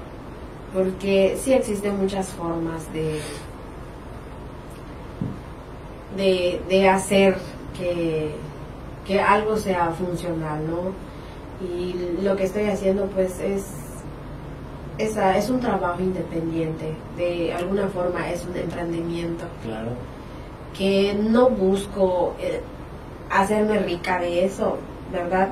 [0.73, 3.19] porque sí existen muchas formas de
[6.15, 7.37] de, de hacer
[7.77, 8.31] que,
[9.05, 10.91] que algo sea funcional no
[11.65, 13.65] y lo que estoy haciendo pues es
[14.97, 19.89] esa es un trabajo independiente de alguna forma es un emprendimiento Claro.
[20.77, 22.61] que no busco eh,
[23.29, 24.77] hacerme rica de eso,
[25.11, 25.49] ¿verdad?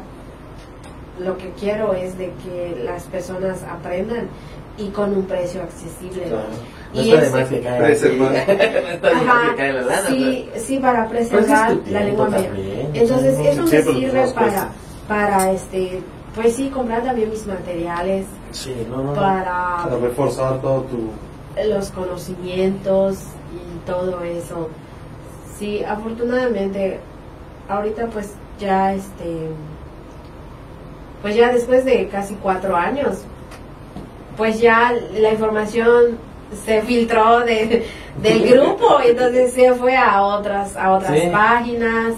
[1.19, 4.27] Lo que quiero es de que las personas aprendan
[4.77, 6.23] y con un precio accesible.
[6.23, 6.43] claro.
[6.93, 7.61] No Y está está de que
[9.57, 10.07] cae la lana.
[10.07, 12.49] sí, sí, para ese preservar es la lengua mía.
[12.93, 14.69] Entonces, Sí, eso me sirve para,
[15.07, 16.01] para, este,
[16.35, 19.03] pues sí, comprar también mis materiales, Sí, no, no.
[19.03, 19.13] no.
[19.13, 21.09] Para para reforzar todo tu...
[21.67, 23.17] los conocimientos
[23.53, 24.69] y todo eso.
[25.57, 26.99] Sí, afortunadamente,
[27.69, 29.47] ahorita pues ya este,
[31.21, 33.19] pues ya después de casi cuatro años,
[34.37, 36.17] pues ya la información
[36.65, 37.85] se filtró de,
[38.21, 41.27] del grupo y entonces se fue a otras, a otras Sí.
[41.31, 42.13] páginas.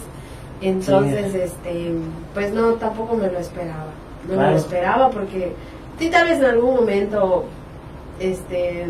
[0.60, 1.38] Entonces, Sí.
[1.40, 1.92] este,
[2.34, 3.92] pues no, tampoco me lo esperaba.
[4.28, 5.54] No me lo esperaba porque
[6.00, 7.46] sí, tal vez en algún momento
[8.20, 8.88] este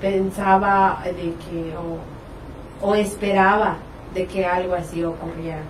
[0.00, 3.76] pensaba de que o, o esperaba
[4.14, 5.62] de que algo así ocurriera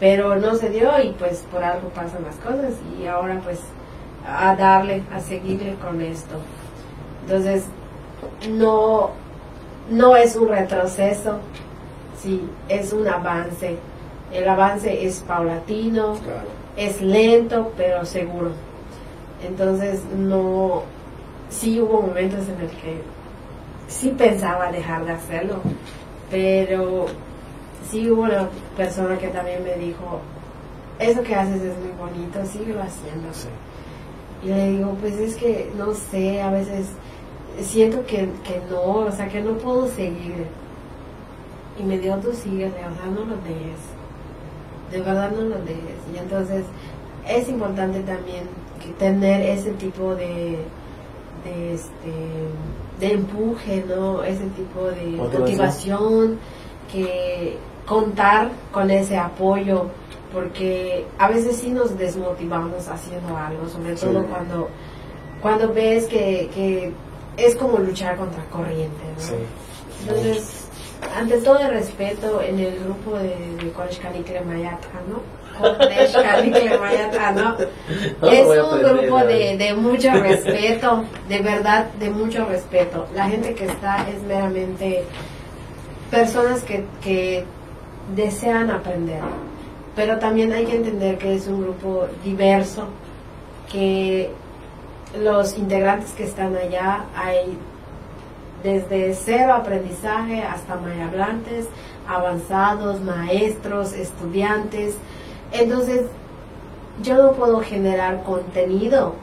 [0.00, 3.60] pero no se dio y pues por algo pasan las cosas y ahora pues
[4.26, 6.36] a darle a seguirle con esto.
[7.22, 7.64] Entonces
[8.50, 9.10] no
[9.90, 11.38] no es un retroceso
[12.20, 13.76] sí es un avance.
[14.32, 16.14] El avance es paulatino.
[16.14, 16.57] Claro.
[16.78, 18.52] Es lento pero seguro.
[19.46, 20.82] Entonces no,
[21.50, 23.02] sí hubo momentos en el que
[23.88, 25.56] sí pensaba dejar de hacerlo,
[26.30, 27.06] pero
[27.90, 30.20] sí hubo una persona que también me dijo,
[30.98, 33.32] eso que haces es muy bonito, síguelo haciendo.
[33.32, 33.48] Sí.
[34.44, 36.86] Y le digo, pues es que no sé, a veces
[37.60, 40.46] siento que, que no, o sea, que no puedo seguir.
[41.78, 43.97] Y me dijo, tú síguele, o sea, no lo dejes.
[44.90, 45.98] De verdad no lo dejes.
[46.14, 46.64] Y entonces
[47.28, 48.44] es importante también
[48.82, 50.58] que tener ese tipo de,
[51.44, 52.12] de, este,
[53.00, 54.22] de empuje, ¿no?
[54.24, 56.38] Ese tipo de Motivación.
[56.92, 59.86] que contar con ese apoyo,
[60.32, 64.06] porque a veces sí nos desmotivamos haciendo algo, sobre Sí.
[64.06, 64.68] todo cuando,
[65.42, 66.92] cuando ves que, que
[67.36, 69.22] es como luchar contra corriente, ¿no?
[69.22, 69.32] Sí.
[70.02, 70.57] Entonces,
[71.16, 75.22] ante todo el respeto, en el grupo de, de College Canicle Mayata, ¿no?
[76.80, 77.56] Mayata, ¿no?
[78.30, 83.06] Es un grupo de, de mucho respeto, de verdad, de mucho respeto.
[83.14, 85.04] La gente que está es meramente
[86.10, 87.44] personas que, que
[88.14, 89.20] desean aprender.
[89.96, 92.86] Pero también hay que entender que es un grupo diverso,
[93.70, 94.30] que
[95.20, 97.58] los integrantes que están allá hay
[98.62, 101.66] desde cero aprendizaje hasta mayablantes,
[102.08, 104.96] avanzados, maestros, estudiantes.
[105.52, 106.02] Entonces,
[107.02, 109.14] yo no puedo generar contenido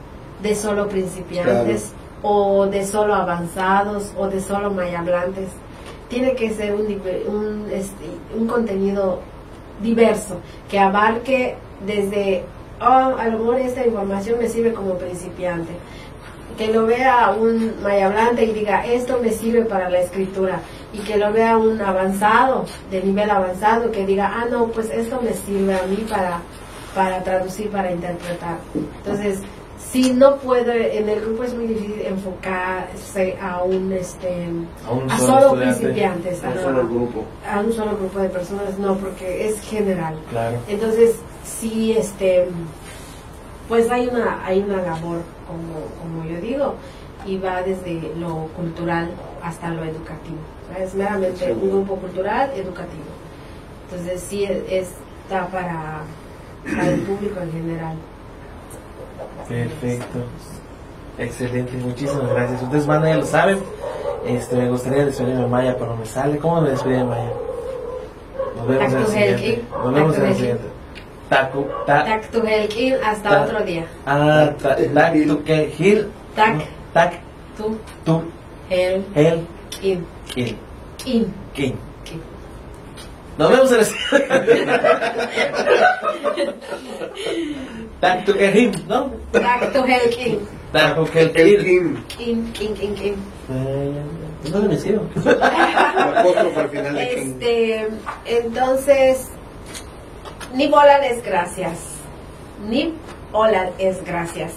[0.42, 1.92] de solo principiantes
[2.22, 5.48] o de solo avanzados o de solo mayablantes.
[6.08, 6.86] Tiene que ser un,
[7.28, 8.04] un, este,
[8.36, 9.20] un contenido
[9.82, 10.36] diverso
[10.70, 12.44] que abarque desde,
[12.80, 12.84] oh,
[13.18, 15.72] a lo mejor esta información me sirve como principiante.
[16.56, 20.60] Que lo vea un mayablante y diga, esto me sirve para la escritura.
[20.92, 25.20] Y que lo vea un avanzado, de nivel avanzado, que diga, ah, no, pues esto
[25.22, 26.40] me sirve a mí para,
[26.94, 28.56] para traducir, para interpretar.
[29.04, 29.40] Entonces,
[29.78, 34.48] si no puede, en el grupo es muy difícil enfocarse a un, este,
[34.86, 37.24] A un a solo solo principiantes, Un ajá, solo grupo.
[37.50, 40.16] a un solo grupo de personas, no, porque es general.
[40.30, 40.56] Claro.
[40.68, 42.46] Entonces, sí, este,
[43.68, 46.74] pues hay una, hay una labor, como, como yo digo,
[47.26, 49.10] y va desde lo cultural
[49.42, 50.36] hasta lo educativo.
[50.70, 53.04] O sea, es meramente un grupo cultural educativo.
[53.90, 54.90] Entonces, sí, es-
[55.24, 56.00] está para,
[56.64, 57.96] para el público en general.
[59.48, 60.18] Perfecto.
[61.18, 62.62] Excelente, muchísimas gracias.
[62.62, 63.58] Ustedes, banda, ya lo saben.
[64.26, 66.36] Este, me gustaría despedirme de Maya, pero no me sale.
[66.38, 67.30] ¿Cómo me despedí de Maya?
[68.56, 69.06] Nos vemos en el
[69.38, 69.64] siguiente.
[69.72, 70.64] Nos vemos en el siguiente.
[71.28, 73.82] Taku, ta, Tak tu helkin, hasta Ta- otro día.
[74.06, 76.06] ah, ta, tak, tu, que, hil,
[76.38, 76.54] Tak.
[76.54, 76.62] no,
[76.94, 77.10] tak,
[77.58, 77.66] Tu
[78.06, 78.22] tu,
[78.70, 79.02] helkin.
[79.14, 79.38] el,
[79.82, 79.98] il,
[81.04, 81.26] In.
[81.54, 81.74] kin.
[82.04, 82.20] Kin.
[83.38, 84.66] Nos vemos en el siguiente.
[88.00, 89.10] Tak, tu, que, hil, ¿no?
[89.32, 90.38] Tak tu helkin.
[90.72, 91.64] Tak, tu, que, El hil.
[91.64, 93.14] King, Kin, kin, kin, kin.
[93.50, 94.74] Eh, ¿Dónde me
[96.56, 97.32] al final de King.
[97.34, 97.88] Este,
[98.26, 99.30] entonces,
[100.54, 101.78] ni bola es gracias.
[102.68, 102.94] Ni
[103.32, 104.52] hola es gracias.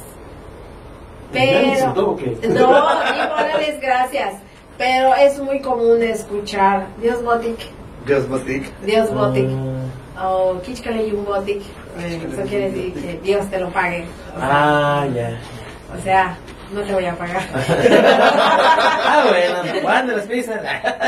[1.34, 2.26] ¿Ya me Pero, insultó o qué?
[2.48, 4.34] no, ni bola es gracias.
[4.77, 7.59] Pero es muy común escuchar Dios botic.
[8.06, 8.27] Dios
[9.14, 9.50] botic,
[10.16, 11.61] Ah, o Kichkale y un botic.
[12.00, 14.06] Eh, Eso quiere decir que Dios te lo pague.
[14.35, 14.50] O sea,
[15.01, 15.38] Ah, ya.
[15.98, 16.38] o sea,
[16.72, 17.43] no te voy a pagar.
[17.53, 20.61] ah, bueno, Juan de las pizzas.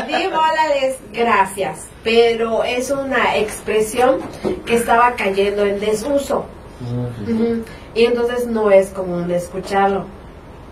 [0.06, 4.20] Di dólares, gracias, pero es una expresión
[4.66, 6.46] que estaba cayendo en desuso.
[6.80, 7.62] Ujú.
[7.94, 10.06] Y entonces no es común escucharlo,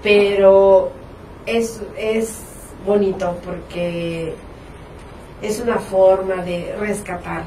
[0.02, 0.90] pero
[1.46, 2.40] es, es
[2.84, 4.34] bonito porque
[5.42, 7.44] es una forma de rescatar,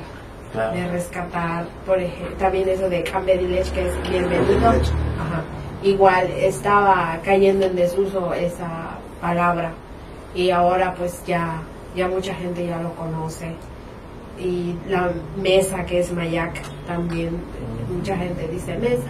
[0.73, 4.69] de rescatar, por ejemplo, también eso de Cambedilech que es bienvenido.
[4.69, 5.43] Ajá.
[5.83, 9.71] Igual estaba cayendo en desuso esa palabra
[10.33, 11.61] y ahora pues ya,
[11.95, 13.53] ya mucha gente ya lo conoce.
[14.39, 17.31] Y la mesa que es Mayak también,
[17.95, 19.09] mucha gente dice mesa.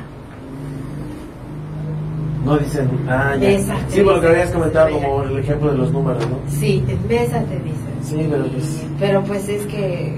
[2.43, 3.49] No dicen, ah, ya.
[3.49, 4.39] Mesa, Sí, por lo que mesa.
[4.41, 6.37] habías comentado como el ejemplo de los números, ¿no?
[6.49, 7.93] Sí, en mesa te dicen.
[8.01, 8.83] Sí, pero pues.
[8.99, 10.17] Pero pues es que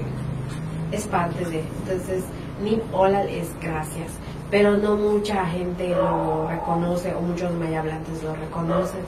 [0.90, 1.62] es parte de.
[1.84, 2.24] Entonces,
[2.64, 4.10] ni hola es gracias.
[4.50, 9.00] Pero no mucha gente lo reconoce, o muchos mayablantes lo reconocen.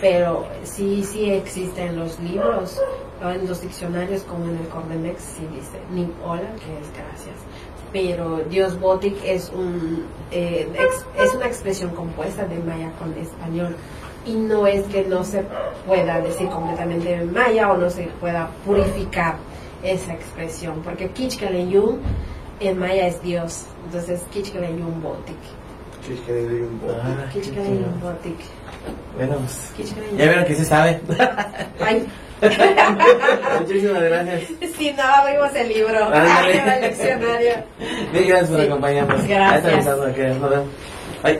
[0.00, 2.80] Pero sí, sí existe en los libros,
[3.22, 7.36] en los diccionarios, como en el Cordenex, sí dice ni hola, que es gracias.
[7.92, 10.68] Pero Dios Botic es, un, eh,
[11.18, 13.76] es una expresión compuesta de maya con español
[14.24, 15.44] y no es que no se
[15.86, 19.36] pueda decir completamente en maya o no se pueda purificar
[19.82, 21.98] esa expresión, porque Kichkaleyum
[22.68, 25.36] en maya es Dios, entonces Kichkaleyum Botic.
[26.06, 26.80] Chishkeleyum
[28.00, 28.36] Botik.
[28.40, 28.90] Ah.
[29.16, 29.72] Bueno, pues.
[30.16, 31.00] Ya vieron que sí sabe.
[31.80, 32.06] Ay,
[33.60, 34.42] Muchísimas gracias.
[34.76, 36.58] si no abrimos el libro, Ándale.
[36.86, 37.52] el diccionario.
[38.12, 38.66] Bien, gracias por Sí.
[38.66, 39.28] acompañarnos.
[39.28, 39.52] Gracias.
[39.52, 40.66] Ahí está avisando que nos vemos.
[41.22, 41.38] Ay.